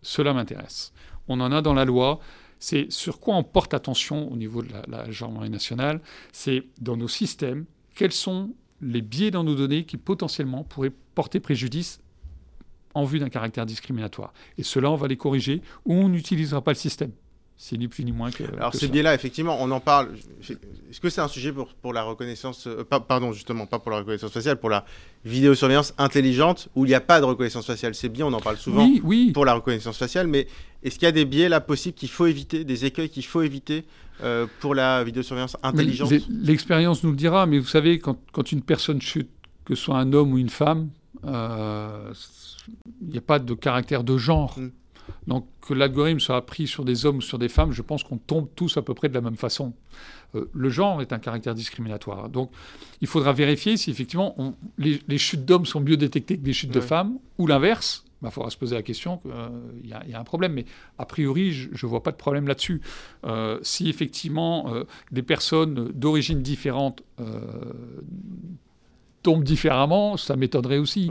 Cela 0.00 0.32
m'intéresse. 0.32 0.92
On 1.28 1.40
en 1.40 1.52
a 1.52 1.60
dans 1.60 1.74
la 1.74 1.84
loi. 1.84 2.18
C'est 2.58 2.90
sur 2.90 3.20
quoi 3.20 3.36
on 3.36 3.44
porte 3.44 3.74
attention 3.74 4.32
au 4.32 4.36
niveau 4.36 4.62
de 4.62 4.72
la, 4.72 4.82
la 4.88 5.10
gendarmerie 5.10 5.50
nationale. 5.50 6.00
C'est 6.32 6.64
dans 6.80 6.96
nos 6.96 7.08
systèmes, 7.08 7.66
quels 7.94 8.12
sont 8.12 8.54
les 8.80 9.02
biais 9.02 9.30
dans 9.30 9.44
nos 9.44 9.54
données 9.54 9.84
qui 9.84 9.98
potentiellement 9.98 10.64
pourraient 10.64 10.92
porter 11.14 11.40
préjudice 11.40 12.00
en 12.94 13.04
vue 13.04 13.18
d'un 13.18 13.28
caractère 13.28 13.66
discriminatoire. 13.66 14.32
Et 14.58 14.62
cela, 14.62 14.90
on 14.90 14.96
va 14.96 15.08
les 15.08 15.16
corriger 15.16 15.62
ou 15.84 15.94
on 15.94 16.08
n'utilisera 16.08 16.62
pas 16.62 16.72
le 16.72 16.76
système. 16.76 17.10
C'est 17.56 17.76
ni 17.76 17.86
plus 17.86 18.04
ni 18.04 18.10
moins 18.10 18.32
que. 18.32 18.42
Alors, 18.56 18.74
ces 18.74 18.88
biais-là, 18.88 19.14
effectivement, 19.14 19.56
on 19.60 19.70
en 19.70 19.78
parle. 19.78 20.08
Est-ce 20.90 21.00
que 21.00 21.08
c'est 21.08 21.20
un 21.20 21.28
sujet 21.28 21.52
pour, 21.52 21.68
pour 21.74 21.92
la 21.92 22.02
reconnaissance. 22.02 22.66
Euh, 22.66 22.82
pardon, 22.84 23.32
justement, 23.32 23.66
pas 23.66 23.78
pour 23.78 23.92
la 23.92 23.98
reconnaissance 23.98 24.32
faciale, 24.32 24.58
pour 24.58 24.70
la 24.70 24.84
vidéosurveillance 25.24 25.94
intelligente 25.96 26.68
où 26.74 26.84
il 26.84 26.88
n'y 26.88 26.94
a 26.94 27.00
pas 27.00 27.20
de 27.20 27.26
reconnaissance 27.26 27.66
faciale? 27.66 27.94
C'est 27.94 28.08
bien, 28.08 28.26
on 28.26 28.32
en 28.32 28.40
parle 28.40 28.56
souvent 28.56 28.84
oui, 28.84 29.00
oui. 29.04 29.30
pour 29.32 29.44
la 29.44 29.54
reconnaissance 29.54 29.96
faciale, 29.96 30.26
mais 30.26 30.48
est-ce 30.82 30.98
qu'il 30.98 31.06
y 31.06 31.08
a 31.08 31.12
des 31.12 31.24
biais 31.24 31.48
là 31.48 31.60
possibles 31.60 31.94
qu'il 31.94 32.10
faut 32.10 32.26
éviter, 32.26 32.64
des 32.64 32.86
écueils 32.86 33.08
qu'il 33.08 33.24
faut 33.24 33.42
éviter 33.42 33.84
euh, 34.24 34.48
pour 34.58 34.74
la 34.74 35.04
vidéosurveillance 35.04 35.56
intelligente? 35.62 36.12
L'expérience 36.28 37.04
nous 37.04 37.12
le 37.12 37.16
dira, 37.16 37.46
mais 37.46 37.60
vous 37.60 37.68
savez, 37.68 38.00
quand, 38.00 38.18
quand, 38.32 38.50
une 38.50 38.62
personne 38.62 39.00
chute, 39.00 39.30
que 39.64 39.76
ce 39.76 39.82
soit 39.84 39.98
un 39.98 40.12
homme 40.12 40.32
ou 40.32 40.38
une 40.38 40.50
femme, 40.50 40.90
euh, 41.26 42.12
il 43.02 43.08
n'y 43.08 43.18
a 43.18 43.22
pas 43.22 43.38
de 43.38 43.54
caractère 43.54 44.04
de 44.04 44.16
genre. 44.16 44.58
Mm. 44.58 44.70
Donc 45.26 45.46
que 45.60 45.74
l'algorithme 45.74 46.20
soit 46.20 46.36
appris 46.36 46.66
sur 46.66 46.84
des 46.84 47.06
hommes 47.06 47.18
ou 47.18 47.22
sur 47.22 47.38
des 47.38 47.48
femmes, 47.48 47.72
je 47.72 47.82
pense 47.82 48.02
qu'on 48.02 48.18
tombe 48.18 48.48
tous 48.56 48.76
à 48.76 48.82
peu 48.82 48.94
près 48.94 49.08
de 49.08 49.14
la 49.14 49.20
même 49.20 49.36
façon. 49.36 49.72
Euh, 50.34 50.50
le 50.52 50.68
genre 50.68 51.00
est 51.02 51.12
un 51.12 51.18
caractère 51.18 51.54
discriminatoire. 51.54 52.28
Donc 52.28 52.50
il 53.00 53.06
faudra 53.06 53.32
vérifier 53.32 53.76
si 53.76 53.90
effectivement 53.90 54.54
les, 54.78 55.18
chutes 55.18 55.44
d'hommes 55.44 55.66
sont 55.66 55.80
mieux 55.80 55.96
détectées 55.96 56.38
que 56.38 56.44
les 56.44 56.52
chutes 56.52 56.72
de 56.72 56.80
femmes, 56.80 57.18
ou 57.38 57.46
l'inverse. 57.46 58.04
Il 58.06 58.26
bah, 58.26 58.30
faudra 58.30 58.48
se 58.48 58.56
poser 58.56 58.74
la 58.74 58.82
question 58.82 59.18
qu'il 59.18 59.30
euh, 59.32 59.48
y, 60.08 60.14
a 60.14 60.18
un 60.20 60.24
problème. 60.24 60.54
Mais 60.54 60.64
a 60.98 61.04
priori, 61.04 61.52
je 61.52 61.68
ne 61.68 61.90
vois 61.90 62.02
pas 62.02 62.10
de 62.10 62.16
problème 62.16 62.48
là-dessus. 62.48 62.80
Euh, 63.24 63.58
si 63.62 63.90
effectivement 63.90 64.72
des 65.10 65.22
personnes 65.22 65.90
d'origine 65.92 66.40
différente 66.40 67.02
tombent 69.24 69.42
différemment, 69.42 70.16
ça 70.16 70.36
m'étonnerait 70.36 70.78
aussi. 70.78 71.10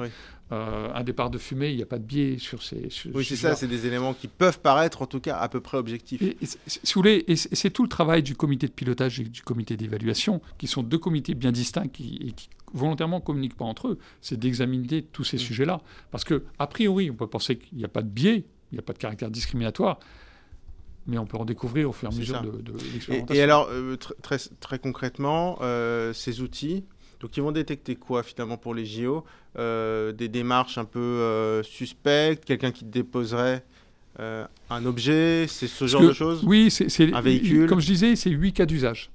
Euh, 0.52 0.89
un 0.93 1.04
départ 1.04 1.32
de 1.32 1.39
fumée, 1.39 1.71
il 1.71 1.78
n'y 1.78 1.82
a 1.82 1.88
pas 1.88 1.97
de 1.97 2.04
biais 2.04 2.38
sur 2.38 2.62
ces. 2.62 2.88
oui, 3.13 3.26
c'est 3.26 3.36
ça, 3.36 3.56
c'est 3.56 3.67
des 3.67 3.88
éléments 3.88 4.13
qui 4.13 4.28
peuvent 4.28 4.60
paraître 4.60 5.02
en 5.02 5.08
tout 5.08 5.19
cas 5.19 5.38
à 5.38 5.49
peu 5.49 5.62
près 5.62 5.78
objectifs. 5.78 6.21
Et, 6.21 6.38
si 6.67 6.80
vous 6.93 6.99
voulez, 6.99 7.23
et 7.28 7.36
c'est 7.36 7.71
tout 7.71 7.82
le 7.82 7.89
travail 7.89 8.21
du 8.21 8.36
comité 8.36 8.67
de 8.67 8.71
pilotage 8.71 9.19
et 9.19 9.23
du 9.23 9.41
comité 9.41 9.78
d'évaluation, 9.78 10.41
qui 10.60 10.67
sont 10.67 10.84
deux 10.84 10.99
comités 10.99 11.34
bien 11.34 11.52
distincts 11.52 11.88
qui, 11.88 12.19
et 12.28 12.32
qui 12.34 12.49
volontairement 12.73 13.19
communiquent 13.19 13.58
pas 13.58 13.65
entre 13.65 13.88
eux, 13.88 13.99
c'est 14.21 14.38
d'examiner 14.38 15.02
tous 15.02 15.23
ces 15.23 15.38
mm. 15.38 15.39
sujets-là. 15.39 15.82
Parce 16.12 16.23
que, 16.23 16.43
a 16.60 16.67
priori, 16.67 17.10
on 17.10 17.15
peut 17.15 17.28
penser 17.28 17.58
qu'il 17.58 17.78
n'y 17.78 17.86
a 17.86 17.89
pas 17.89 18.04
de 18.04 18.10
biais, 18.10 18.45
il 18.71 18.76
n'y 18.76 18.80
a 18.80 18.84
pas 18.84 18.93
de 18.93 18.99
caractère 18.99 19.32
discriminatoire, 19.32 19.99
mais 21.08 21.17
on 21.17 21.26
peut 21.26 21.38
en 21.38 21.45
découvrir 21.45 21.89
au 21.89 21.93
fur 21.93 22.12
et 22.12 22.13
à 22.13 22.17
mesure 22.17 22.41
de, 22.41 22.62
de 22.62 22.73
l'expérimentation. 22.93 23.39
Et, 23.39 23.43
alors, 23.43 23.69
euh, 23.71 23.95
très, 23.97 24.38
très, 24.60 24.78
concrètement, 24.78 25.58
euh, 25.62 26.13
ces 26.13 26.41
outils, 26.41 26.84
donc 27.24 27.38
ils 27.38 27.42
vont 27.42 27.54
détecter 27.54 27.96
quoi 27.96 28.22
finalement 28.22 28.58
pour 28.58 28.76
les 28.76 28.86
JO 28.86 29.24
euh, 29.58 30.12
Des 30.12 30.28
démarches 30.28 30.78
un 30.78 30.84
peu 30.84 31.00
euh, 31.00 31.64
suspectes, 31.64 32.44
quelqu'un 32.44 32.72
qui 32.72 32.84
déposerait 32.84 33.64
euh, 34.20 34.46
un 34.70 34.86
objet, 34.86 35.46
c'est 35.48 35.68
ce 35.68 35.88
genre 35.88 36.02
de 36.02 36.12
choses? 36.12 36.44
Oui, 36.44 36.70
c'est 36.70 37.14
un 37.14 37.22
véhicule? 37.22 37.70
Comme 37.70 37.80
je 37.80 37.88
disais, 37.88 38.18
c'est 38.18 38.30
huit 38.30 38.52
cas 38.52 38.66
d'usage, 38.66 39.10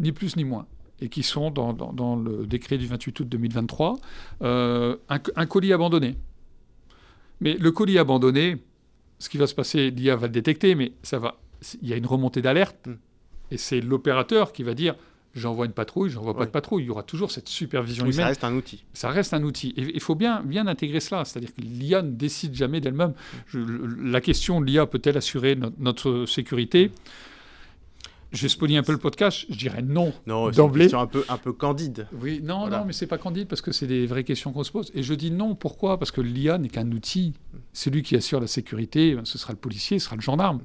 ni 0.00 0.12
plus 0.12 0.34
ni 0.36 0.44
moins, 0.44 0.66
et 1.02 1.10
qui 1.10 1.22
sont 1.22 1.50
dans, 1.50 1.74
dans, 1.74 2.16
le 2.16 2.46
décret 2.46 2.78
du 2.78 2.86
28 2.86 3.20
août 3.20 3.28
2023. 3.28 3.98
Un, 4.40 4.96
un, 5.10 5.46
colis 5.46 5.74
abandonné. 5.74 6.16
Mais 7.42 7.58
le 7.58 7.70
colis 7.70 7.98
abandonné, 7.98 8.56
ce 9.18 9.28
qui 9.28 9.36
va 9.36 9.46
se 9.46 9.54
passer, 9.54 9.90
l'IA 9.90 10.16
va 10.16 10.26
le 10.26 10.32
détecter, 10.32 10.74
mais 10.74 10.92
ça 11.02 11.18
va. 11.18 11.36
Il 11.82 11.88
y 11.90 11.92
a 11.92 11.96
une 11.96 12.06
remontée 12.06 12.40
d'alerte, 12.40 12.86
hmm. 12.86 12.94
et 13.50 13.58
c'est 13.58 13.82
l'opérateur 13.82 14.54
qui 14.54 14.62
va 14.62 14.72
dire 14.72 14.94
j'envoie 15.34 15.66
une 15.66 15.72
patrouille, 15.72 16.10
j'envoie 16.10 16.36
pas 16.36 16.46
de 16.46 16.50
patrouille. 16.50 16.84
Il 16.84 16.86
y 16.86 16.90
aura 16.90 17.02
toujours 17.02 17.30
cette 17.30 17.48
supervision 17.48 18.04
humaine. 18.04 18.16
Ça 18.16 18.26
reste 18.26 18.44
un 18.44 18.54
outil. 18.54 18.84
Ça 18.92 19.08
reste 19.10 19.34
un 19.34 19.42
outil. 19.42 19.74
Et 19.76 19.82
il 19.94 20.00
faut 20.00 20.14
bien, 20.14 20.42
bien 20.42 20.66
intégrer 20.66 21.00
cela. 21.00 21.24
C'est-à-dire 21.24 21.54
que 21.54 21.60
l'IA 21.60 22.02
ne 22.02 22.10
décide 22.10 22.54
jamais 22.54 22.80
d'elle-même. 22.80 23.14
La 23.52 24.20
question, 24.20 24.60
l'IA 24.60 24.86
peut-elle 24.86 25.16
assurer 25.16 25.56
notre 25.78 26.26
sécurité? 26.26 26.90
Je 28.32 28.48
spoiler 28.48 28.78
un 28.78 28.82
peu 28.82 28.92
le 28.92 28.98
podcast, 28.98 29.44
je 29.50 29.56
dirais 29.56 29.82
non. 29.82 30.14
Non, 30.26 30.50
c'est 30.50 30.62
une 30.62 30.72
question 30.72 31.00
un 31.00 31.06
peu, 31.06 31.22
un 31.28 31.36
peu 31.36 31.52
candide. 31.52 32.06
Oui, 32.18 32.40
non, 32.42 32.66
non, 32.68 32.84
mais 32.86 32.94
c'est 32.94 33.06
pas 33.06 33.18
candide 33.18 33.46
parce 33.46 33.60
que 33.60 33.72
c'est 33.72 33.86
des 33.86 34.06
vraies 34.06 34.24
questions 34.24 34.52
qu'on 34.52 34.64
se 34.64 34.72
pose. 34.72 34.90
Et 34.94 35.02
je 35.02 35.12
dis 35.12 35.30
non, 35.30 35.54
pourquoi? 35.54 35.98
Parce 35.98 36.10
que 36.10 36.22
l'IA 36.22 36.56
n'est 36.56 36.70
qu'un 36.70 36.90
outil. 36.92 37.34
Celui 37.74 38.02
qui 38.02 38.16
assure 38.16 38.40
la 38.40 38.46
sécurité, 38.46 39.18
ce 39.24 39.36
sera 39.36 39.52
le 39.52 39.58
policier, 39.58 39.98
ce 39.98 40.06
sera 40.06 40.16
le 40.16 40.22
gendarme 40.22 40.60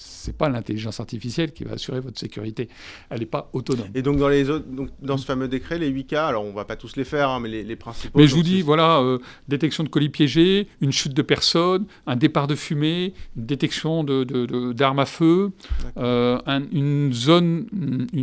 c'est 0.00 0.36
pas 0.36 0.48
l'intelligence 0.48 0.98
artificielle 0.98 1.52
qui 1.52 1.64
va 1.64 1.72
assurer 1.72 2.00
votre 2.00 2.18
sécurité. 2.18 2.68
Elle 3.10 3.20
n'est 3.20 3.26
pas 3.26 3.50
autonome. 3.52 3.88
Et 3.94 4.00
donc 4.00 4.16
dans 4.16 4.28
les 4.28 4.48
autres, 4.48 4.64
donc 4.66 4.88
dans 5.02 5.18
ce 5.18 5.26
fameux 5.26 5.46
décret, 5.46 5.78
les 5.78 5.88
8 5.88 6.06
cas, 6.06 6.26
alors 6.26 6.44
on 6.44 6.52
va 6.52 6.64
pas 6.64 6.76
tous 6.76 6.96
les 6.96 7.04
faire, 7.04 7.28
hein, 7.28 7.38
mais 7.38 7.48
les, 7.48 7.76
principaux. 7.76 8.18
Mais 8.18 8.26
je 8.26 8.34
vous 8.34 8.42
dis, 8.42 8.62
voilà, 8.62 9.00
euh, 9.00 9.18
détection 9.48 9.84
de 9.84 9.90
colis 9.90 10.08
piégés, 10.08 10.68
une 10.80 10.92
chute 10.92 11.12
de 11.12 11.20
personnes, 11.20 11.84
un 12.06 12.16
départ 12.16 12.46
de 12.46 12.54
fumée, 12.54 13.12
une 13.36 13.44
détection 13.44 14.02
d'armes 14.02 14.96
de, 14.96 15.02
à 15.02 15.06
feu, 15.06 15.52
euh, 15.98 16.38
un, 16.46 16.62
une 16.72 17.12
zone, 17.12 17.66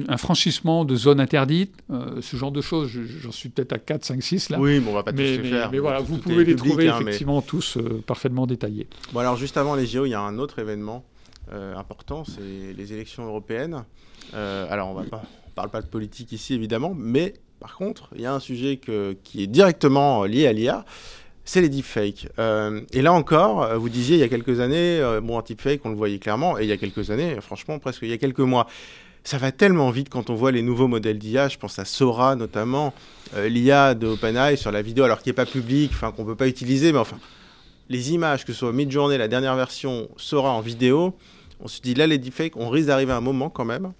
un 0.08 0.18
franchissement 0.18 0.84
de 0.84 0.96
zone 0.96 1.20
interdite, 1.20 1.74
euh, 1.92 2.22
ce 2.22 2.38
genre 2.38 2.52
de 2.52 2.62
choses. 2.62 2.90
J'en 2.90 3.32
suis 3.32 3.50
peut-être 3.50 3.74
à 3.74 3.78
4, 3.78 4.04
5, 4.04 4.24
6 4.24 4.50
là. 4.50 4.60
Oui, 4.60 4.80
mais 4.80 4.90
on 4.90 4.94
va 4.94 5.04
pas 5.04 5.12
tous 5.12 5.20
les 5.20 5.44
faire. 5.44 5.72
Mais 5.72 5.80
voilà, 5.80 6.00
vous 6.00 6.18
pouvez 6.18 6.44
les 6.44 6.56
trouver 6.56 6.90
hein, 6.90 6.98
effectivement 7.02 7.44
tous 7.44 7.78
parfaitement 8.08 8.48
détaillés. 8.48 8.88
Bon 9.13 9.20
alors 9.20 9.38
juste 9.38 9.58
avant 9.58 9.76
les 9.76 9.86
JO, 9.86 10.06
il 10.06 10.10
y 10.10 10.16
a 10.16 10.22
un 10.22 10.40
autre 10.40 10.58
événement 10.58 11.06
important, 11.51 12.23
c'est 12.25 12.73
les 12.73 12.93
élections 12.93 13.25
européennes. 13.25 13.83
Euh, 14.33 14.67
alors, 14.69 14.89
on 14.89 15.01
ne 15.01 15.07
parle 15.55 15.69
pas 15.69 15.81
de 15.81 15.88
politique 15.88 16.31
ici, 16.31 16.53
évidemment, 16.53 16.93
mais 16.95 17.33
par 17.60 17.75
contre, 17.75 18.10
il 18.15 18.21
y 18.21 18.25
a 18.25 18.33
un 18.33 18.39
sujet 18.39 18.79
qui 19.23 19.43
est 19.43 19.47
directement 19.47 20.23
lié 20.25 20.47
à 20.47 20.53
l'IA, 20.53 20.86
c'est 21.45 21.62
les 21.62 21.69
deepfakes. 21.69 22.27
Euh, 22.39 22.81
et 22.91 23.01
là 23.01 23.13
encore, 23.13 23.67
vous 23.79 23.89
disiez 23.89 24.17
il 24.17 24.19
y 24.19 24.23
a 24.23 24.27
quelques 24.27 24.60
années, 24.60 25.01
bon, 25.23 25.39
un 25.39 25.41
deepfake, 25.41 25.81
on 25.86 25.89
le 25.89 25.95
voyait 25.95 26.19
clairement, 26.19 26.60
et 26.60 26.63
il 26.63 26.69
y 26.69 26.71
a 26.71 26.77
quelques 26.77 27.10
années, 27.10 27.39
franchement, 27.41 27.79
presque 27.79 28.01
il 28.03 28.10
y 28.10 28.13
a 28.13 28.17
quelques 28.17 28.39
mois. 28.39 28.67
Ça 29.23 29.38
va 29.38 29.51
tellement 29.51 29.89
vite 29.89 30.10
quand 30.10 30.29
on 30.29 30.36
voit 30.36 30.51
les 30.51 30.62
nouveaux 30.62 30.88
modèles 30.88 31.19
d'IA, 31.19 31.49
je 31.49 31.57
pense 31.57 31.79
à 31.79 31.86
Sora 31.86 32.36
notamment, 32.36 32.93
l'IA 33.36 33.93
de 33.93 34.07
OpenAI 34.07 34.55
sur 34.55 34.71
la 34.71 34.81
vidéo, 34.81 35.03
alors 35.03 35.21
qui 35.21 35.29
n'est 35.29 35.33
pas 35.33 35.45
public, 35.45 35.91
enfin 35.93 36.12
qu'on 36.12 36.23
ne 36.23 36.27
peut 36.27 36.36
pas 36.36 36.47
utiliser, 36.47 36.93
mais 36.93 36.99
enfin, 36.99 37.17
les 37.89 38.13
images, 38.13 38.45
que 38.45 38.53
ce 38.53 38.60
soit 38.60 38.71
Midjourney, 38.71 39.17
la 39.17 39.27
dernière 39.27 39.55
version, 39.55 40.10
Sora 40.17 40.51
en 40.51 40.62
vidéo, 40.62 41.13
on 41.60 41.67
se 41.67 41.82
dit 41.82 41.93
là, 41.93 42.08
les 42.08 42.17
deepfakes, 42.17 42.56
on 42.56 42.70
risque 42.70 42.88
d'arriver 42.88 43.12
à 43.12 43.17
un 43.17 43.22
moment 43.22 43.50
quand 43.50 43.65
même 43.65 43.93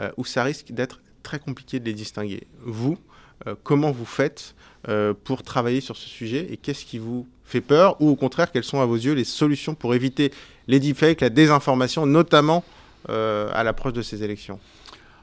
euh, 0.00 0.10
où 0.16 0.24
ça 0.24 0.42
risque 0.44 0.72
d'être 0.72 1.00
très 1.22 1.38
compliqué 1.38 1.80
de 1.80 1.84
les 1.84 1.94
distinguer. 1.94 2.46
Vous, 2.62 2.98
euh, 3.46 3.54
comment 3.62 3.90
vous 3.90 4.04
faites 4.04 4.54
euh, 4.88 5.14
pour 5.24 5.42
travailler 5.42 5.80
sur 5.80 5.96
ce 5.96 6.08
sujet 6.08 6.46
et 6.50 6.56
qu'est-ce 6.56 6.84
qui 6.84 6.98
vous 6.98 7.26
fait 7.44 7.60
peur 7.60 8.00
ou 8.00 8.08
au 8.10 8.16
contraire, 8.16 8.50
quelles 8.52 8.64
sont 8.64 8.80
à 8.80 8.86
vos 8.86 8.96
yeux 8.96 9.14
les 9.14 9.24
solutions 9.24 9.74
pour 9.74 9.94
éviter 9.94 10.32
les 10.66 10.80
deepfakes, 10.80 11.20
la 11.20 11.30
désinformation, 11.30 12.06
notamment 12.06 12.64
à 13.08 13.62
l'approche 13.62 13.92
de 13.92 14.02
ces 14.02 14.24
élections? 14.24 14.58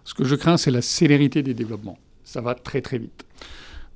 Ce 0.06 0.14
que 0.14 0.24
je 0.24 0.36
crains, 0.36 0.56
c'est 0.56 0.72
la 0.72 0.82
célérité 0.82 1.44
des 1.44 1.54
développements. 1.54 1.98
Ça 2.24 2.40
va 2.40 2.56
très 2.56 2.82
très 2.82 2.98
vite. 2.98 3.26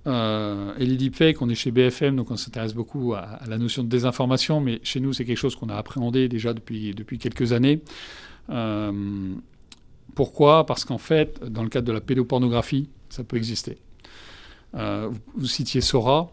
Euh, 0.08 0.74
et 0.78 0.86
les 0.86 0.96
deepfakes, 0.96 1.42
on 1.42 1.50
est 1.50 1.56
chez 1.56 1.72
BFM, 1.72 2.16
donc 2.16 2.32
on 2.32 2.38
s'intéresse 2.38 2.74
beaucoup 2.74 3.14
à, 3.14 3.40
la 3.48 3.58
notion 3.58 3.84
de 3.84 3.90
désinformation, 3.90 4.62
mais 4.62 4.80
chez 4.84 5.00
nous, 5.00 5.14
c'est 5.14 5.26
quelque 5.26 5.38
chose 5.38 5.56
qu'on 5.56 5.70
a 5.70 5.76
appréhendé 5.76 6.30
déjà 6.30 6.54
depuis, 6.54 6.94
depuis 6.94 7.20
quelques 7.20 7.52
années. 7.52 7.82
Euh, 8.50 9.34
pourquoi? 10.16 10.66
Parce 10.66 10.86
qu'en 10.86 10.98
fait, 10.98 11.44
dans 11.44 11.64
le 11.64 11.70
cadre 11.70 11.88
de 11.88 11.92
la 11.92 12.02
pédopornographie, 12.02 12.90
ça 13.10 13.24
peut 13.24 13.38
exister. 13.38 13.78
Euh, 14.76 15.10
vous, 15.36 15.46
citiez 15.46 15.82
Sora, 15.82 16.32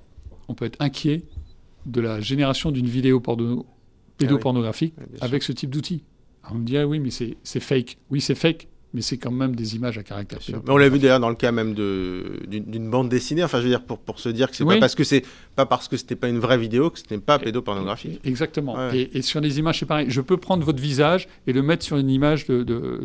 on 0.49 0.55
peut 0.55 0.67
être 0.67 0.81
inquiet 0.81 1.23
de 1.87 2.01
la 2.01 2.21
génération 2.21 2.71
d'une 2.71 2.87
vidéo 2.87 3.21
pédopornographique 4.19 4.95
ah 4.99 5.25
avec 5.25 5.43
ce 5.43 5.53
type 5.53 5.71
d'outil. 5.71 6.05
On 6.51 6.55
me 6.55 6.65
dit, 6.65 6.77
ah 6.79 6.87
oui, 6.87 7.01
mais 7.01 7.11
c'est 7.11 7.61
fake. 7.61 7.99
Oui, 8.11 8.21
c'est 8.21 8.35
fake, 8.35 8.69
mais 8.95 9.03
c'est 9.03 9.19
quand 9.19 9.33
même 9.33 9.57
des 9.57 9.75
images 9.75 9.99
à 9.99 10.05
caractère 10.05 10.39
Mais 10.49 10.71
on 10.71 10.77
l'a 10.77 10.89
vu 10.89 11.01
d'ailleurs 11.01 11.19
dans 11.19 11.29
le 11.29 11.35
cas 11.35 11.51
même 11.51 11.75
d'une 11.75 12.89
bande 12.89 13.09
dessinée. 13.09 13.43
Enfin, 13.43 13.59
je 13.59 13.65
veux 13.65 13.69
dire 13.69 13.83
pour, 13.83 13.99
pour 13.99 14.21
se 14.21 14.29
dire 14.29 14.49
que 14.49 14.57
c'est 14.57 14.65
pas 14.65 14.79
parce 14.79 14.95
que 14.95 15.03
c'est 15.03 15.25
pas 15.57 15.67
parce 15.67 15.89
que 15.89 15.97
c'était 15.97 16.15
pas 16.15 16.29
une 16.29 16.39
vraie 16.39 16.57
vidéo 16.57 16.91
que 16.91 17.01
ce 17.01 17.05
n'est 17.11 17.21
pas 17.21 17.41
pédopornographique. 17.41 18.21
Exactement. 18.25 18.91
Et, 18.93 19.21
sur 19.23 19.41
les 19.41 19.59
images, 19.59 19.81
c'est 19.81 19.87
pareil. 19.87 20.07
Je 20.09 20.21
peux 20.21 20.37
prendre 20.37 20.65
votre 20.65 20.81
visage 20.81 21.29
et 21.49 21.53
le 21.53 21.63
mettre 21.63 21.85
sur 21.85 21.97
une 21.97 22.09
image 22.09 22.47
de, 22.47 22.63
de, 22.63 23.01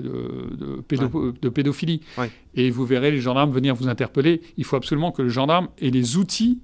de, 1.42 1.50
pédophilie. 1.50 2.02
Et 2.54 2.70
vous 2.70 2.86
verrez 2.86 3.10
les 3.10 3.20
gendarmes 3.20 3.52
venir 3.52 3.74
vous 3.74 3.88
interpeller. 3.88 4.42
Il 4.58 4.66
faut 4.66 4.76
absolument 4.76 5.12
que 5.12 5.24
le 5.24 5.30
gendarme 5.30 5.70
ait 5.82 5.90
les 5.90 6.18
outils 6.18 6.60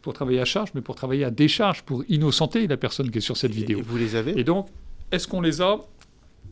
pour 0.00 0.12
travailler 0.12 0.40
à 0.40 0.44
charge, 0.44 0.70
mais 0.74 0.80
pour 0.80 0.94
travailler 0.94 1.24
à 1.24 1.30
décharge, 1.30 1.82
pour 1.82 2.04
innocenter 2.08 2.68
la 2.68 2.76
personne 2.76 3.10
qui 3.10 3.18
est 3.18 3.22
sur 3.22 3.36
cette 3.36 3.52
vidéo. 3.52 3.80
Vous 3.84 3.96
les 3.96 4.14
avez 4.14 4.38
Et 4.38 4.44
donc, 4.44 4.68
est-ce 5.10 5.26
qu'on 5.26 5.40
les 5.40 5.60
a 5.60 5.78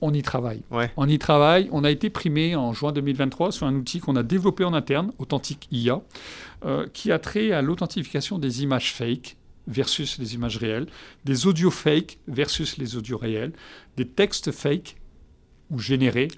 on 0.01 0.13
y 0.13 0.23
travaille. 0.23 0.63
On 0.97 1.09
y 1.09 1.19
travaille. 1.19 1.69
On 1.73 1.85
a 1.85 1.91
été 1.91 2.11
primé 2.11 2.57
en 2.57 2.73
juin 2.73 2.93
2023 2.93 3.53
sur 3.53 3.67
un 3.67 3.75
outil 3.75 4.01
qu'on 4.01 4.17
a 4.17 4.23
développé 4.23 4.65
en 4.65 4.75
interne, 4.75 5.13
Authentique 5.19 5.69
IA, 5.71 6.01
euh, 6.65 6.87
qui 6.93 7.13
a 7.13 7.19
trait 7.19 7.53
à 7.53 7.63
l'authentification 7.63 8.39
des 8.39 8.63
images 8.63 8.93
fake 8.93 9.37
versus 9.67 10.19
les 10.19 10.35
images 10.35 10.57
réelles, 10.57 10.87
des 11.25 11.47
audios 11.47 11.71
fake 11.71 12.19
versus 12.27 12.77
les 12.79 12.97
audios 12.97 13.19
réels, 13.19 13.53
des 13.97 14.07
textes 14.07 14.51
fake 14.51 14.97
ou 15.71 15.79
générés 15.79 16.29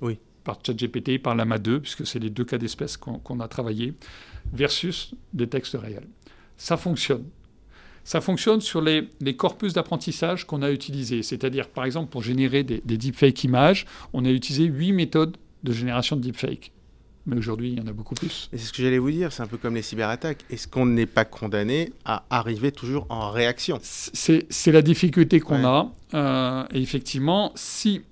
par 0.45 0.59
ChatGPT, 0.65 1.23
par 1.23 1.35
Lama 1.35 1.59
2, 1.59 1.81
puisque 1.81 2.07
c'est 2.07 2.19
les 2.19 2.31
deux 2.31 2.45
cas 2.45 2.59
d'espèce 2.59 2.97
qu'on 2.97 3.41
a 3.41 3.49
travaillé, 3.49 3.95
versus 4.53 5.15
des 5.33 5.49
textes 5.49 5.77
réels. 5.81 6.09
Ça 6.57 6.77
fonctionne. 6.77 7.25
Ça 8.05 8.21
fonctionne 8.21 8.61
sur 8.61 8.81
les, 8.81 9.09
corpus 9.37 9.73
d'apprentissage 9.73 10.47
qu'on 10.47 10.63
a 10.63 10.71
utilisés. 10.71 11.23
C'est-à-dire, 11.23 11.69
par 11.69 11.85
exemple, 11.85 12.11
pour 12.11 12.23
générer 12.23 12.65
des, 12.65 12.83
des 12.85 12.97
deepfake 12.97 13.45
images, 13.45 13.87
on 14.13 14.25
a 14.25 14.31
utilisé 14.31 14.65
huit 14.65 14.93
méthodes 14.93 15.37
de 15.63 15.73
génération 15.73 16.17
de 16.17 16.23
deepfake. 16.23 16.73
Mais 17.27 17.37
aujourd'hui, 17.37 17.71
il 17.73 17.79
y 17.79 17.81
en 17.81 17.87
a 17.87 17.93
beaucoup 17.93 18.15
plus. 18.15 18.49
Et 18.53 18.59
c'est 18.59 18.67
ce 18.67 18.73
que 18.73 18.83
j'allais 18.83 18.99
vous 18.99 19.11
dire, 19.11 19.33
c'est 19.33 19.43
un 19.43 19.47
peu 19.47 19.57
comme 19.57 19.77
les 19.77 19.83
cyberattaques. 19.83 20.45
Est-ce 20.51 20.67
qu'on 20.67 20.87
n'est 20.87 21.07
pas 21.07 21.25
condamné 21.25 21.93
à 22.05 22.25
arriver 22.31 22.73
toujours 22.73 23.07
en 23.11 23.31
réaction? 23.31 23.79
C'est 23.83 24.73
la 24.73 24.83
difficulté 24.83 25.39
qu'on 25.39 25.65
a. 25.65 25.93
Euh, 26.15 26.65
et 26.73 26.81
effectivement, 26.81 27.53
si. 27.55 28.03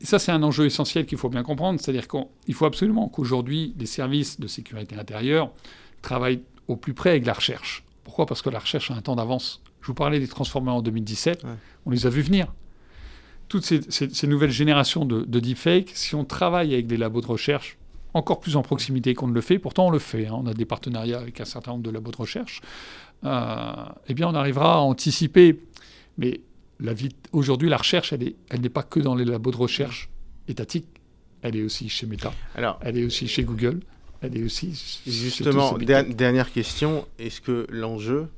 Ça, 0.00 0.18
c'est 0.18 0.32
un 0.32 0.42
enjeu 0.42 0.64
essentiel 0.64 1.06
qu'il 1.06 1.18
faut 1.18 1.28
bien 1.28 1.42
comprendre. 1.42 1.78
C'est-à-dire 1.80 2.08
qu'il 2.08 2.54
faut 2.54 2.64
absolument 2.64 3.08
qu'aujourd'hui, 3.08 3.74
les 3.78 3.86
services 3.86 4.40
de 4.40 4.46
sécurité 4.46 4.96
intérieure 4.96 5.52
travaillent 6.00 6.42
au 6.68 6.76
plus 6.76 6.94
près 6.94 7.10
avec 7.10 7.26
la 7.26 7.34
recherche. 7.34 7.84
Pourquoi? 8.04 8.26
Parce 8.26 8.42
que 8.42 8.50
la 8.50 8.58
recherche 8.58 8.90
a 8.90 8.94
un 8.94 9.00
temps 9.00 9.16
d'avance. 9.16 9.62
Je 9.80 9.86
vous 9.88 9.94
parlais 9.94 10.20
des 10.20 10.28
transformers 10.28 10.74
en 10.74 10.82
2017, 10.82 11.44
on 11.86 11.90
les 11.90 12.06
a 12.06 12.10
vus 12.10 12.22
venir. 12.22 12.52
Toutes 13.48 13.64
ces, 13.64 14.26
nouvelles 14.26 14.50
générations 14.50 15.04
de, 15.04 15.22
de 15.22 15.40
deepfakes, 15.40 15.90
si 15.94 16.14
on 16.14 16.24
travaille 16.24 16.72
avec 16.72 16.86
des 16.86 16.96
labos 16.96 17.20
de 17.20 17.26
recherche 17.26 17.76
encore 18.14 18.40
plus 18.40 18.56
en 18.56 18.62
proximité 18.62 19.14
qu'on 19.14 19.28
ne 19.28 19.34
le 19.34 19.40
fait, 19.40 19.58
pourtant 19.58 19.86
on 19.86 19.90
le 19.90 19.98
fait, 19.98 20.26
hein. 20.26 20.34
on 20.34 20.46
a 20.46 20.54
des 20.54 20.64
partenariats 20.64 21.18
avec 21.18 21.40
un 21.40 21.44
certain 21.44 21.72
nombre 21.72 21.82
de 21.82 21.90
labos 21.90 22.10
de 22.10 22.16
recherche, 22.16 22.60
euh, 23.24 23.72
eh 24.08 24.14
bien 24.14 24.28
on 24.28 24.34
arrivera 24.34 24.74
à 24.74 24.78
anticiper. 24.78 25.60
Mais 26.18 26.40
aujourd'hui, 27.32 27.68
la 27.68 27.78
recherche, 27.78 28.12
elle 28.12 28.60
n'est 28.60 28.68
pas 28.68 28.82
que 28.82 29.00
dans 29.00 29.14
les 29.14 29.24
labos 29.24 29.50
de 29.50 29.56
recherche 29.56 30.10
étatiques, 30.48 30.88
elle 31.40 31.56
est 31.56 31.62
aussi 31.62 31.88
chez 31.88 32.06
Meta, 32.06 32.32
Alors, 32.54 32.78
elle 32.82 32.98
est 32.98 33.04
aussi 33.04 33.26
chez 33.26 33.44
Google, 33.44 33.80
elle 34.22 34.36
est 34.36 34.44
aussi. 34.44 35.02
Justement, 35.06 35.76
dernière 35.78 36.52
question 36.52 37.06
est-ce 37.18 37.40
que 37.40 37.66
l'enjeu, 37.70 38.28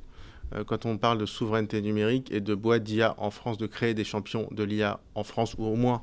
euh, 0.54 0.64
quand 0.64 0.86
on 0.86 0.96
parle 0.96 1.18
de 1.18 1.26
souveraineté 1.26 1.82
numérique 1.82 2.32
et 2.32 2.40
de 2.40 2.54
boîte 2.54 2.82
d'IA 2.84 3.14
en 3.18 3.30
France, 3.30 3.58
de 3.58 3.66
créer 3.66 3.94
des 3.94 4.04
champions 4.04 4.48
de 4.50 4.62
l'IA 4.62 5.00
en 5.14 5.24
France 5.24 5.54
ou 5.58 5.64
au 5.64 5.76
moins 5.76 6.02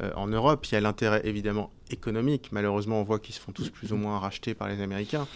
euh, 0.00 0.10
en 0.16 0.26
Europe, 0.26 0.66
il 0.66 0.74
y 0.74 0.76
a 0.76 0.80
l'intérêt 0.80 1.22
évidemment 1.24 1.70
économique. 1.90 2.50
Malheureusement, 2.52 3.00
on 3.00 3.04
voit 3.04 3.18
qu'ils 3.18 3.34
se 3.34 3.40
font 3.40 3.52
tous 3.52 3.70
plus 3.70 3.92
ou 3.92 3.96
moins 3.96 4.18
racheter 4.18 4.54
par 4.54 4.68
les 4.68 4.80
Américains. 4.80 5.26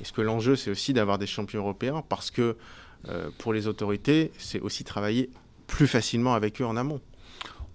Est-ce 0.00 0.12
que 0.12 0.22
l'enjeu, 0.22 0.56
c'est 0.56 0.70
aussi 0.70 0.92
d'avoir 0.92 1.18
des 1.18 1.26
champions 1.26 1.60
européens? 1.60 2.02
Parce 2.08 2.30
que 2.30 2.56
euh, 3.08 3.28
pour 3.38 3.52
les 3.52 3.66
autorités, 3.66 4.32
c'est 4.38 4.60
aussi 4.60 4.84
travailler 4.84 5.30
plus 5.66 5.86
facilement 5.86 6.34
avec 6.34 6.60
eux 6.60 6.66
en 6.66 6.76
amont. 6.76 7.00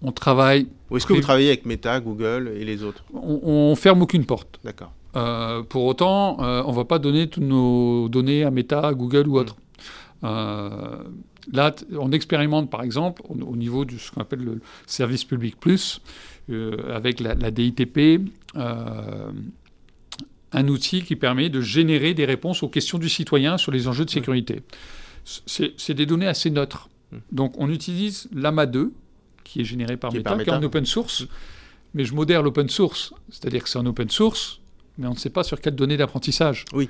On 0.02 0.12
travaille. 0.12 0.68
Ou 0.90 0.96
est-ce 0.96 1.06
que 1.06 1.12
vous 1.12 1.20
travaillez 1.20 1.48
avec 1.48 1.66
Meta, 1.66 1.98
Google 2.00 2.52
et 2.56 2.64
les 2.64 2.82
autres? 2.82 3.04
On, 3.12 3.40
on 3.42 3.76
ferme 3.76 4.02
aucune 4.02 4.26
porte. 4.26 4.60
D'accord. 4.62 4.92
Euh, 5.18 5.62
pour 5.62 5.84
autant, 5.84 6.40
euh, 6.40 6.62
on 6.64 6.70
ne 6.70 6.76
va 6.76 6.84
pas 6.84 6.98
donner 6.98 7.28
toutes 7.28 7.42
nos 7.42 8.08
données 8.08 8.44
à 8.44 8.50
Meta, 8.50 8.80
à 8.80 8.94
Google 8.94 9.26
ou 9.26 9.38
autre. 9.38 9.56
Euh, 10.24 11.02
là, 11.52 11.74
on 11.98 12.12
expérimente 12.12 12.70
par 12.70 12.82
exemple 12.82 13.22
au, 13.28 13.56
niveau 13.56 13.84
de 13.84 13.96
ce 13.96 14.12
qu'on 14.12 14.20
appelle 14.20 14.44
le 14.44 14.60
service 14.86 15.24
public 15.24 15.58
plus, 15.58 16.00
avec 16.92 17.20
la, 17.20 17.34
DITP, 17.50 18.30
un 20.52 20.68
outil 20.68 21.02
qui 21.02 21.16
permet 21.16 21.48
de 21.50 21.60
générer 21.60 22.14
des 22.14 22.24
réponses 22.24 22.62
aux 22.62 22.68
questions 22.68 22.98
du 22.98 23.08
citoyen 23.08 23.58
sur 23.58 23.72
les 23.72 23.88
enjeux 23.88 24.04
de 24.04 24.10
sécurité. 24.10 24.62
C'est 25.24 25.94
des 25.94 26.06
données 26.06 26.28
assez 26.28 26.50
neutres. 26.50 26.88
Hmm. 27.12 27.18
Donc 27.32 27.54
on 27.58 27.70
utilise 27.70 28.28
l'AMA 28.34 28.66
2, 28.66 28.92
qui 29.44 29.60
est 29.60 29.64
généré 29.64 29.96
par, 29.96 30.12
Meta, 30.12 30.36
qui 30.36 30.48
est 30.48 30.52
en 30.52 30.62
open 30.62 30.86
source. 30.86 31.26
Mais 31.94 32.04
je 32.04 32.14
modère 32.14 32.42
l'open 32.42 32.68
source, 32.68 33.14
c'est-à-dire 33.30 33.62
que 33.62 33.68
c'est 33.68 33.78
en 33.78 33.86
open 33.86 34.10
source, 34.10 34.60
mais 34.98 35.06
on 35.06 35.12
ne 35.12 35.18
sait 35.18 35.30
pas 35.30 35.44
sur 35.44 35.60
quelles 35.60 35.74
données 35.74 35.96
d'apprentissage. 35.96 36.64
Oui. 36.72 36.88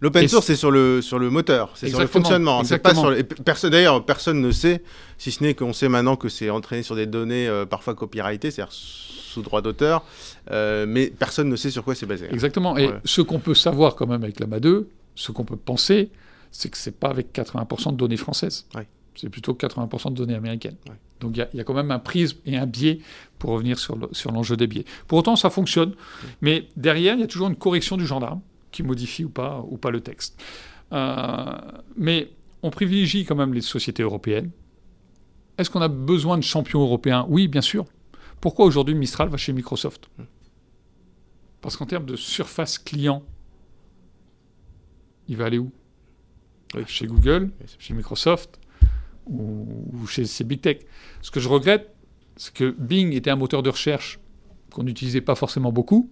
L'open 0.00 0.28
source, 0.28 0.46
c'est 0.46 0.56
sur 0.56 0.70
le, 0.70 1.00
sur 1.00 1.18
le 1.18 1.30
moteur, 1.30 1.72
c'est 1.74 1.88
sur 1.88 2.00
le 2.00 2.06
fonctionnement. 2.06 2.62
Pas 2.82 2.94
sur 2.94 3.14
personne, 3.44 3.70
D'ailleurs, 3.70 4.04
personne 4.04 4.40
ne 4.40 4.50
sait, 4.50 4.82
si 5.18 5.30
ce 5.32 5.42
n'est 5.42 5.54
qu'on 5.54 5.72
sait 5.72 5.88
maintenant 5.88 6.16
que 6.16 6.28
c'est 6.28 6.50
entraîné 6.50 6.82
sur 6.82 6.94
des 6.94 7.06
données 7.06 7.48
euh, 7.48 7.64
parfois 7.64 7.94
copyrightées, 7.94 8.50
c'est-à-dire 8.50 8.72
sous 8.72 9.42
droit 9.42 9.62
d'auteur, 9.62 10.04
euh, 10.50 10.84
mais 10.86 11.06
personne 11.06 11.48
ne 11.48 11.56
sait 11.56 11.70
sur 11.70 11.84
quoi 11.84 11.94
c'est 11.94 12.06
basé. 12.06 12.28
Exactement. 12.30 12.76
Et 12.76 12.90
ce 13.04 13.22
qu'on 13.22 13.38
peut 13.38 13.54
savoir 13.54 13.94
quand 13.96 14.06
même 14.06 14.22
avec 14.22 14.40
la 14.40 14.46
2, 14.60 14.88
ce 15.14 15.32
qu'on 15.32 15.44
peut 15.44 15.56
penser, 15.56 16.10
c'est 16.50 16.68
que 16.68 16.76
c'est 16.76 16.98
pas 16.98 17.08
avec 17.08 17.32
80% 17.32 17.92
de 17.92 17.96
données 17.96 18.16
françaises. 18.16 18.66
C'est 19.16 19.28
plutôt 19.28 19.54
80% 19.54 20.10
de 20.10 20.14
données 20.16 20.34
américaines. 20.34 20.76
Donc 21.20 21.36
il 21.36 21.56
y, 21.56 21.60
a 21.60 21.64
quand 21.64 21.74
même 21.74 21.90
un 21.90 21.98
prisme 21.98 22.38
et 22.44 22.56
un 22.56 22.66
biais 22.66 22.98
pour 23.38 23.50
revenir 23.50 23.78
sur 23.78 24.32
l'enjeu 24.32 24.56
des 24.56 24.66
biais. 24.66 24.84
Pour 25.06 25.18
autant, 25.18 25.36
ça 25.36 25.48
fonctionne, 25.48 25.94
mais 26.40 26.68
derrière, 26.76 27.14
il 27.14 27.20
y 27.20 27.22
a 27.22 27.26
toujours 27.26 27.48
une 27.48 27.56
correction 27.56 27.96
du 27.96 28.06
gendarme 28.06 28.40
qui 28.72 28.82
modifie 28.82 29.24
ou 29.24 29.30
pas, 29.30 29.64
ou 29.68 29.76
pas 29.76 29.90
le 29.90 30.00
texte. 30.00 30.42
Euh, 30.92 31.56
mais 31.96 32.30
on 32.62 32.70
privilégie 32.70 33.24
quand 33.24 33.36
même 33.36 33.54
les 33.54 33.60
sociétés 33.60 34.02
européennes. 34.02 34.50
Est-ce 35.56 35.70
qu'on 35.70 35.80
a 35.80 35.88
besoin 35.88 36.36
de 36.36 36.42
champions 36.42 36.82
européens? 36.82 37.26
Oui, 37.28 37.48
bien 37.48 37.60
sûr. 37.60 37.84
Pourquoi 38.40 38.66
aujourd'hui 38.66 38.94
Mistral 38.94 39.28
va 39.28 39.36
chez 39.36 39.52
Microsoft? 39.52 40.10
Parce 41.60 41.76
qu'en 41.76 41.86
termes 41.86 42.06
de 42.06 42.16
surface 42.16 42.78
client, 42.78 43.22
il 45.28 45.36
va 45.36 45.46
aller 45.46 45.58
où? 45.58 45.70
Chez 46.86 47.06
Google, 47.06 47.52
chez 47.78 47.94
Microsoft 47.94 48.58
ou, 49.26 50.06
chez 50.06 50.24
ces 50.24 50.44
big 50.44 50.60
tech. 50.60 50.78
Ce 51.22 51.30
que 51.30 51.40
je 51.40 51.48
regrette, 51.48 51.94
c'est 52.36 52.52
que 52.52 52.70
Bing 52.70 53.12
était 53.12 53.30
un 53.30 53.36
moteur 53.36 53.62
de 53.62 53.70
recherche 53.70 54.18
qu'on 54.70 54.82
n'utilisait 54.82 55.20
pas 55.20 55.34
forcément 55.34 55.72
beaucoup 55.72 56.10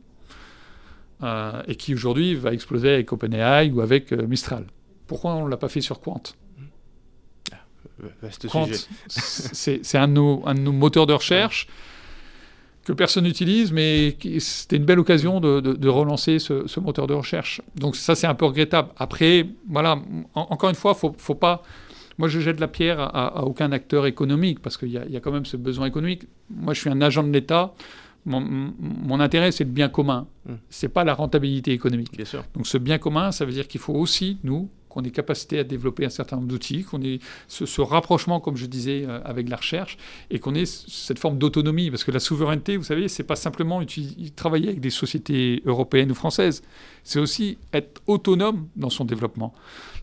euh, 1.22 1.62
et 1.66 1.74
qui 1.74 1.94
aujourd'hui 1.94 2.34
va 2.34 2.52
exploser 2.52 2.94
avec 2.94 3.12
OpenAI 3.12 3.70
ou 3.70 3.80
avec 3.80 4.12
euh, 4.12 4.26
Mistral. 4.26 4.66
Pourquoi 5.06 5.34
on 5.34 5.46
ne 5.46 5.50
l'a 5.50 5.56
pas 5.56 5.68
fait 5.68 5.80
sur 5.80 6.00
Quant? 6.00 6.22
Quant, 8.50 8.66
c'est 9.08 9.98
un, 9.98 10.04
un, 10.04 10.08
de 10.54 10.60
nos 10.60 10.72
moteurs 10.72 11.06
de 11.06 11.12
recherche 11.12 11.68
que 12.84 12.92
personne 12.92 13.24
n'utilise, 13.24 13.72
mais 13.72 14.16
c'était 14.38 14.76
une 14.76 14.84
belle 14.84 14.98
occasion 14.98 15.40
de, 15.40 15.88
relancer 15.88 16.38
ce, 16.38 16.80
moteur 16.80 17.06
de 17.06 17.14
recherche. 17.14 17.62
Donc 17.76 17.96
ça, 17.96 18.14
c'est 18.14 18.26
un 18.26 18.34
peu 18.34 18.46
regrettable. 18.46 18.88
Après, 18.96 19.46
voilà, 19.68 19.98
encore 20.34 20.70
une 20.70 20.76
fois, 20.76 20.94
faut, 20.94 21.14
faut 21.16 21.34
pas... 21.34 21.62
Moi, 22.18 22.28
je 22.28 22.40
jette 22.40 22.60
la 22.60 22.68
pierre 22.68 23.00
à, 23.00 23.44
aucun 23.44 23.72
acteur 23.72 24.06
économique, 24.06 24.60
parce 24.60 24.76
qu'il 24.76 24.90
y, 24.90 25.16
a 25.16 25.20
quand 25.20 25.32
même 25.32 25.46
ce 25.46 25.56
besoin 25.56 25.86
économique. 25.86 26.24
Moi, 26.50 26.74
je 26.74 26.80
suis 26.80 26.90
un 26.90 27.00
agent 27.00 27.22
de 27.22 27.32
l'État. 27.32 27.74
Mon, 28.24 29.20
intérêt, 29.20 29.50
c'est 29.50 29.64
le 29.64 29.70
bien 29.70 29.88
commun. 29.88 30.26
Ce 30.46 30.52
mmh. 30.52 30.58
C'est 30.70 30.88
pas 30.88 31.04
la 31.04 31.14
rentabilité 31.14 31.72
économique. 31.72 32.16
Bien 32.16 32.24
sûr. 32.24 32.44
Donc, 32.54 32.66
ce 32.66 32.78
bien 32.78 32.98
commun, 32.98 33.32
ça 33.32 33.44
veut 33.44 33.52
dire 33.52 33.66
qu'il 33.66 33.80
faut 33.80 33.94
aussi, 33.94 34.38
nous, 34.44 34.68
qu'on 34.92 35.02
ait 35.02 35.10
capacité 35.10 35.58
à 35.58 35.64
développer 35.64 36.04
un 36.04 36.10
certain 36.10 36.36
nombre 36.36 36.48
d'outils, 36.48 36.84
qu'on 36.84 37.00
ait 37.02 37.18
ce, 37.48 37.80
rapprochement, 37.80 38.40
comme 38.40 38.56
je 38.56 38.66
disais, 38.66 39.04
euh, 39.06 39.20
avec 39.24 39.48
la 39.48 39.56
recherche, 39.56 39.96
et 40.30 40.38
qu'on 40.38 40.54
ait 40.54 40.66
cette 40.66 41.18
forme 41.18 41.38
d'autonomie. 41.38 41.90
Parce 41.90 42.04
que 42.04 42.10
la 42.10 42.20
souveraineté, 42.20 42.76
vous 42.76 42.84
savez, 42.84 43.08
c'est 43.08 43.22
pas 43.22 43.36
simplement 43.36 43.80
travailler 44.36 44.68
avec 44.68 44.80
des 44.80 44.90
sociétés 44.90 45.62
européennes 45.64 46.10
ou 46.10 46.14
françaises, 46.14 46.62
c'est 47.04 47.18
aussi 47.18 47.58
être 47.72 48.02
autonome 48.06 48.68
dans 48.76 48.90
son 48.90 49.04
développement. 49.04 49.54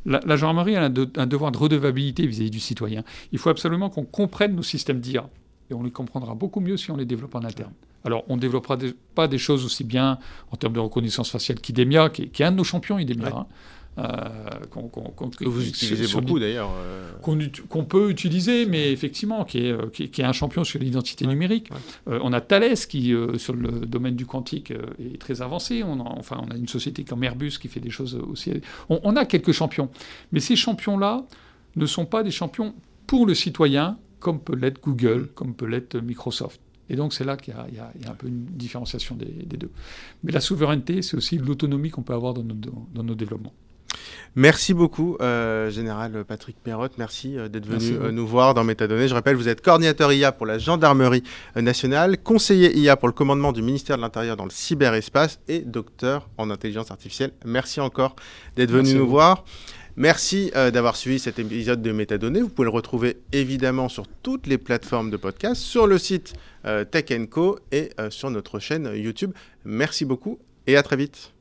La, 0.06 0.36
gendarmerie 0.36 0.76
a 0.76 0.84
un, 0.84 0.90
devoir 1.28 1.52
de 1.52 1.58
redevabilité 1.58 2.26
vis-à-vis 2.26 2.52
du 2.52 2.60
citoyen. 2.60 3.04
Il 3.32 3.40
faut 3.40 3.50
absolument 3.50 3.90
qu'on 3.90 4.06
comprenne 4.06 4.56
nos 4.56 4.64
systèmes 4.64 5.00
d'IA. 5.00 5.30
Et 5.70 5.74
on 5.74 5.84
les 5.84 5.92
comprendra 5.92 6.34
beaucoup 6.34 6.62
mieux 6.62 6.78
si 6.78 6.90
on 6.90 6.98
les 6.98 7.06
développe 7.06 7.36
en 7.36 7.44
interne. 7.44 7.74
Alors, 8.06 8.24
on 8.30 8.38
ne 8.38 8.42
développera 8.42 8.78
pas 9.14 9.28
des 9.28 9.38
choses 9.38 9.66
aussi 9.66 9.84
bien 9.84 10.18
en 10.52 10.56
termes 10.56 10.74
de 10.74 10.80
reconnaissance 10.80 11.30
faciale 11.30 11.60
qu'IDEMIA, 11.60 12.10
qui, 12.10 12.24
est 12.24 12.44
un 12.44 12.52
de 12.52 12.58
nos 12.58 12.64
champions, 12.64 12.98
IDEMIA. 12.98 13.28
Hein. 13.28 13.46
Euh, 13.98 14.30
que 15.38 15.46
vous 15.46 15.68
utilisez 15.68 16.14
beaucoup 16.14 16.40
d'ailleurs. 16.40 16.72
Euh. 16.78 17.09
Qu'on 17.22 17.86
peut 17.86 18.10
utiliser, 18.10 18.66
mais 18.66 18.92
effectivement, 18.92 19.44
qui 19.44 19.60
est, 19.60 19.72
euh, 19.72 19.90
qui, 19.90 20.04
est 20.04 20.24
un 20.24 20.32
champion 20.34 20.64
sur 20.64 20.80
l'identité 20.80 21.28
numérique. 21.28 21.70
on 22.08 22.34
a 22.34 22.42
Thales 22.42 22.76
qui, 22.76 23.14
sur 23.38 23.54
le 23.54 23.86
domaine 23.86 24.16
du 24.16 24.26
quantique, 24.26 24.72
est 24.72 25.20
très 25.20 25.42
avancé. 25.42 25.84
On 25.84 26.00
a, 26.00 26.04
enfin, 26.04 26.42
on 26.46 26.52
a 26.52 26.56
une 26.56 26.68
société 26.68 27.04
comme 27.04 27.24
Airbus 27.24 27.58
qui 27.60 27.68
fait 27.68 27.80
des 27.80 27.90
choses 27.90 28.16
aussi. 28.16 28.52
On, 28.90 29.16
a 29.16 29.26
quelques 29.26 29.52
champions. 29.52 29.90
Mais 30.32 30.40
ces 30.40 30.56
champions-là 30.56 31.26
ne 31.76 31.86
sont 31.86 32.06
pas 32.06 32.24
des 32.24 32.32
champions 32.32 32.74
pour 33.08 33.26
le 33.26 33.34
citoyen, 33.34 33.98
comme 34.20 34.40
peut 34.40 34.56
l'être 34.56 34.82
Google, 34.82 35.22
mm. 35.22 35.28
comme 35.36 35.54
peut 35.56 35.66
l'être 35.66 35.98
Microsoft. 35.98 36.62
Et 36.90 36.96
donc 36.96 37.14
c'est 37.14 37.24
là 37.24 37.38
qu'il 37.38 37.54
y, 37.54 37.76
y, 37.76 37.80
a 37.80 38.12
un 38.12 38.16
peu 38.16 38.28
une 38.28 38.46
différenciation 38.46 39.16
des, 39.16 39.58
deux. 39.58 39.72
Mais 40.24 40.32
la 40.32 40.40
souveraineté, 40.40 41.02
c'est 41.02 41.16
aussi 41.16 41.38
l'autonomie 41.38 41.92
qu'on 41.92 42.02
peut 42.02 42.14
avoir 42.14 42.34
dans 42.34 42.44
nos, 42.44 42.56
dans 42.56 43.04
nos 43.04 43.16
développements. 43.16 43.54
Merci 44.36 44.74
beaucoup, 44.74 45.18
euh, 45.22 45.70
Général 45.70 46.24
Patrick 46.26 46.56
Perrotte. 46.64 46.94
Merci 46.98 47.38
euh, 47.38 47.50
d'être 47.50 47.66
venu 47.66 47.98
euh, 48.00 48.12
nous 48.12 48.28
voir 48.28 48.54
dans 48.54 48.64
Métadonnées. 48.64 49.08
Je 49.08 49.14
rappelle, 49.14 49.36
vous 49.36 49.50
êtes 49.50 49.62
coordinateur 49.62 50.14
IA 50.14 50.32
pour 50.32 50.46
la 50.46 50.58
gendarmerie 50.58 51.24
nationale, 51.56 52.18
conseiller 52.18 52.78
IA 52.78 52.96
pour 52.96 53.08
le 53.08 53.14
commandement 53.14 53.52
du 53.52 53.62
ministère 53.62 53.98
de 53.98 54.02
l'Intérieur 54.02 54.38
dans 54.38 54.46
le 54.46 54.52
cyberespace 54.52 55.40
et 55.48 55.60
docteur 55.60 56.30
en 56.38 56.52
intelligence 56.52 56.92
artificielle. 56.92 57.32
Merci 57.44 57.82
encore 57.82 58.16
d'être 58.56 58.72
venu 58.72 58.94
nous 58.94 59.08
voir. 59.08 59.44
Merci 59.98 60.52
d'avoir 60.54 60.96
suivi 60.96 61.20
cet 61.20 61.40
épisode 61.40 61.82
de 61.82 61.92
Métadonnées. 61.92 62.42
Vous 62.42 62.48
pouvez 62.48 62.68
le 62.68 62.72
retrouver 62.72 63.18
évidemment 63.34 63.90
sur 63.90 64.08
toutes 64.24 64.48
les 64.48 64.58
plateformes 64.58 65.10
de 65.10 65.18
podcast, 65.18 65.62
sur 65.62 65.88
le 65.88 65.98
site 65.98 66.34
Tech 66.92 67.06
Co 67.30 67.60
et 67.74 67.90
sur 68.10 68.30
notre 68.30 68.60
chaîne 68.60 68.90
YouTube. 68.96 69.34
Merci 69.66 70.06
beaucoup 70.06 70.40
et 70.68 70.78
à 70.78 70.84
très 70.84 70.96
vite. 70.96 71.34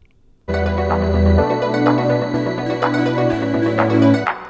Thank 2.80 4.38
you. 4.38 4.47